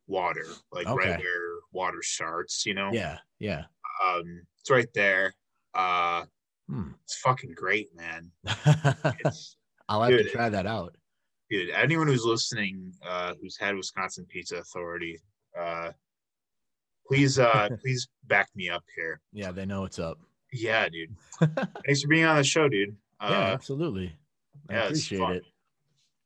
Water, 0.06 0.46
like 0.72 0.86
right 0.88 1.18
where 1.18 1.50
water 1.72 2.02
starts. 2.02 2.66
You 2.66 2.74
know. 2.74 2.90
Yeah, 2.92 3.18
yeah. 3.38 3.64
Um, 4.04 4.42
it's 4.60 4.70
right 4.70 4.88
there. 4.94 5.34
Uh, 5.74 6.24
Hmm. 6.68 6.90
it's 7.04 7.16
fucking 7.18 7.52
great, 7.54 7.88
man. 7.94 8.30
I'll 9.88 10.02
have 10.02 10.10
to 10.10 10.24
try 10.30 10.48
that 10.48 10.66
out. 10.66 10.96
dude 11.50 11.70
anyone 11.70 12.06
who's 12.06 12.24
listening 12.24 12.92
uh 13.04 13.34
who's 13.40 13.58
had 13.58 13.74
wisconsin 13.76 14.24
pizza 14.26 14.56
authority 14.56 15.18
uh 15.58 15.90
please 17.06 17.38
uh 17.38 17.68
please 17.80 18.08
back 18.26 18.48
me 18.54 18.68
up 18.68 18.84
here 18.96 19.20
Yeah, 19.32 19.52
they 19.52 19.64
know 19.66 19.80
what's 19.82 19.98
up. 19.98 20.18
yeah 20.52 20.88
dude 20.88 21.14
thanks 21.86 22.02
for 22.02 22.08
being 22.08 22.24
on 22.24 22.36
the 22.36 22.44
show 22.44 22.68
dude 22.68 22.96
yeah, 23.20 23.28
uh 23.28 23.52
absolutely. 23.52 24.14
I 24.68 24.74
yeah, 24.74 24.84
appreciate 24.84 25.30
it. 25.30 25.42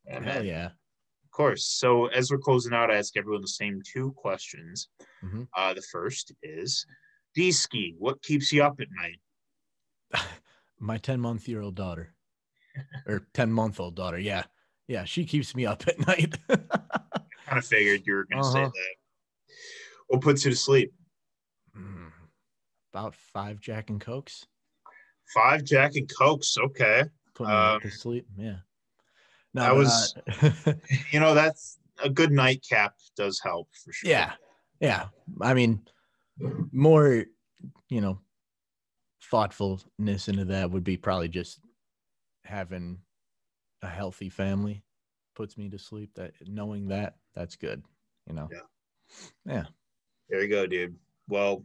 yeah, 0.06 0.22
Hell 0.22 0.44
yeah. 0.44 0.66
of 0.66 1.30
course 1.30 1.64
so 1.66 2.06
as 2.06 2.30
we're 2.30 2.38
closing 2.38 2.72
out 2.72 2.90
i 2.90 2.96
ask 2.96 3.16
everyone 3.16 3.42
the 3.42 3.48
same 3.48 3.80
two 3.84 4.12
questions 4.12 4.88
Mhm. 5.24 5.48
uh 5.56 5.72
the 5.74 5.82
first 5.82 6.32
is 6.42 6.84
d 7.34 7.50
ski 7.52 7.94
what 7.98 8.22
keeps 8.22 8.52
you 8.52 8.62
up 8.62 8.80
at 8.80 8.88
night 9.02 9.20
My 10.78 10.98
10 10.98 11.20
month 11.20 11.48
year 11.48 11.62
old 11.62 11.74
daughter 11.74 12.14
or 13.06 13.26
10 13.32 13.50
month 13.50 13.80
old 13.80 13.96
daughter. 13.96 14.18
Yeah. 14.18 14.44
Yeah. 14.88 15.04
She 15.04 15.24
keeps 15.24 15.54
me 15.56 15.64
up 15.64 15.82
at 15.88 15.98
night. 16.06 16.36
I 16.50 16.56
kind 17.46 17.58
of 17.58 17.64
figured 17.64 18.02
you 18.06 18.12
were 18.12 18.26
gonna 18.30 18.44
say 18.44 18.60
Uh-huh. 18.64 18.70
that 18.74 18.94
what 20.08 20.20
puts 20.20 20.44
you 20.44 20.50
to 20.50 20.56
sleep 20.56 20.92
Mm, 21.76 22.10
About 22.94 23.14
five 23.14 23.60
Jack 23.60 23.90
and 23.90 24.00
Cokes. 24.00 24.46
five 25.34 25.62
jack 25.64 25.94
and 25.96 26.08
cokes 26.18 26.56
okay 26.56 27.04
Put 27.34 27.48
me 27.48 27.52
right 27.52 27.80
to 27.82 27.88
Um, 27.88 27.90
sleep. 27.90 28.26
Yeah. 28.38 28.56
No, 29.52 29.62
that 29.62 29.74
was- 29.76 30.14
uh, 30.26 30.72
you 31.12 31.20
know 31.20 31.34
that's 31.34 31.78
a 32.02 32.08
good 32.08 32.30
nightcap 32.32 32.94
does 33.16 33.40
help 33.42 33.68
for 33.84 33.92
sure 33.92 34.10
yeah. 34.10 34.32
Yeah. 34.80 35.08
I 35.40 35.54
mean, 35.54 35.86
more, 36.72 37.24
you 37.88 38.00
know, 38.00 38.20
thoughtfulness 39.30 40.28
into 40.28 40.44
that 40.46 40.70
would 40.70 40.84
be 40.84 40.96
probably 40.96 41.28
just 41.28 41.60
having 42.44 42.98
a 43.82 43.88
healthy 43.88 44.28
family 44.28 44.84
puts 45.34 45.56
me 45.58 45.68
to 45.70 45.78
sleep. 45.78 46.10
That 46.14 46.32
knowing 46.46 46.88
that, 46.88 47.16
that's 47.34 47.56
good. 47.56 47.82
You 48.26 48.34
know? 48.34 48.48
Yeah. 48.52 49.52
Yeah. 49.54 49.64
There 50.28 50.42
you 50.42 50.48
go, 50.48 50.66
dude. 50.66 50.96
Well, 51.28 51.64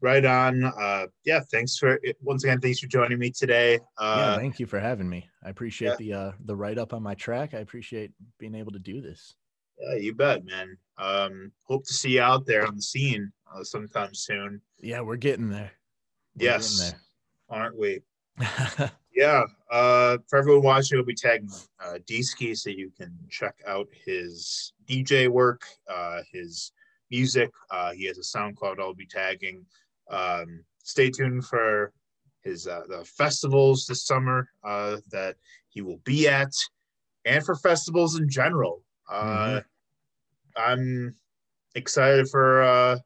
right 0.00 0.24
on. 0.24 0.64
Uh, 0.64 1.06
yeah, 1.24 1.40
thanks 1.50 1.76
for 1.76 2.00
once 2.20 2.44
again. 2.44 2.60
Thanks 2.60 2.80
for 2.80 2.86
joining 2.86 3.18
me 3.18 3.30
today. 3.30 3.74
yeah. 4.00 4.06
Uh, 4.06 4.36
Thank 4.38 4.60
you 4.60 4.66
for 4.66 4.78
having 4.78 5.08
me. 5.08 5.28
I 5.44 5.50
appreciate 5.50 5.88
yeah. 5.88 5.96
the 5.98 6.12
uh 6.12 6.32
the 6.44 6.56
write 6.56 6.78
up 6.78 6.92
on 6.92 7.02
my 7.02 7.14
track. 7.14 7.54
I 7.54 7.58
appreciate 7.58 8.12
being 8.38 8.54
able 8.54 8.72
to 8.72 8.78
do 8.78 9.00
this. 9.00 9.34
yeah, 9.80 9.96
you 9.96 10.14
bet, 10.14 10.44
man. 10.44 10.76
Um, 10.98 11.52
hope 11.64 11.84
to 11.86 11.92
see 11.94 12.10
you 12.10 12.22
out 12.22 12.46
there 12.46 12.66
on 12.66 12.76
the 12.76 12.82
scene 12.82 13.32
uh, 13.52 13.64
sometime 13.64 14.14
soon. 14.14 14.60
Yeah, 14.80 15.00
we're 15.00 15.16
getting 15.16 15.50
there. 15.50 15.72
We're 16.36 16.40
getting 16.40 16.52
yes, 16.54 16.94
aren't 17.48 17.78
we? 17.78 18.00
Yeah. 19.14 19.44
Uh, 19.70 20.18
for 20.28 20.38
everyone 20.38 20.62
watching, 20.62 20.98
we'll 20.98 21.04
be 21.04 21.14
tagging 21.14 21.50
uh, 21.84 21.98
D-Ski 22.06 22.54
so 22.54 22.70
you 22.70 22.90
can 22.96 23.16
check 23.28 23.54
out 23.66 23.88
his 24.04 24.72
DJ 24.86 25.28
work, 25.28 25.64
uh, 25.88 26.20
his 26.30 26.72
music. 27.12 27.50
Uh, 27.70 27.92
he 27.92 28.06
has 28.06 28.18
a 28.18 28.22
SoundCloud 28.22 28.80
I'll 28.80 28.94
be 28.94 29.06
tagging. 29.06 29.64
Um, 30.10 30.64
stay 30.82 31.10
tuned 31.10 31.44
for 31.44 31.92
his 32.42 32.66
uh, 32.66 32.82
the 32.88 33.04
festivals 33.04 33.86
this 33.86 34.04
summer 34.04 34.48
uh, 34.64 34.96
that 35.12 35.36
he 35.68 35.82
will 35.82 36.00
be 36.04 36.26
at, 36.26 36.52
and 37.24 37.44
for 37.44 37.54
festivals 37.54 38.18
in 38.18 38.28
general. 38.28 38.82
Uh, 39.08 39.60
I'm 40.56 41.14
excited 41.74 42.28
for 42.28 42.62
uh, 42.62 42.98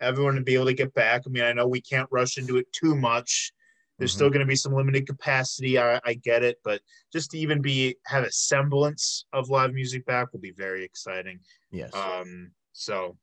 everyone 0.00 0.34
to 0.34 0.42
be 0.42 0.54
able 0.54 0.66
to 0.66 0.74
get 0.74 0.92
back. 0.94 1.22
I 1.26 1.30
mean, 1.30 1.44
I 1.44 1.52
know 1.52 1.66
we 1.68 1.80
can't 1.80 2.08
rush 2.10 2.36
into 2.36 2.56
it 2.58 2.70
too 2.72 2.94
much. 2.96 3.52
There's 3.98 4.12
Mhm. 4.12 4.16
still 4.16 4.30
going 4.30 4.40
to 4.40 4.46
be 4.46 4.56
some 4.56 4.74
limited 4.74 5.06
capacity. 5.06 5.78
I, 5.78 6.00
I 6.04 6.14
get 6.14 6.42
it, 6.42 6.58
but 6.64 6.82
just 7.12 7.30
to 7.30 7.38
even 7.38 7.62
be 7.62 7.96
have 8.06 8.24
a 8.24 8.32
semblance 8.32 9.24
of 9.32 9.50
live 9.50 9.72
music 9.72 10.04
back 10.04 10.32
will 10.32 10.40
be 10.40 10.50
very 10.50 10.84
exciting. 10.84 11.38
yes. 11.70 11.94
Um, 11.94 12.50
so, 12.74 13.16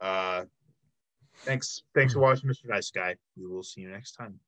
uh, 0.00 0.44
thanks, 1.38 1.82
thanks 1.94 2.12
for 2.12 2.20
watching, 2.20 2.48
Mr. 2.50 2.66
Nice 2.68 2.90
Guy. 2.90 3.16
We 3.36 3.46
will 3.46 3.62
see 3.62 3.80
you 3.80 3.88
next 3.88 4.12
time. 4.12 4.38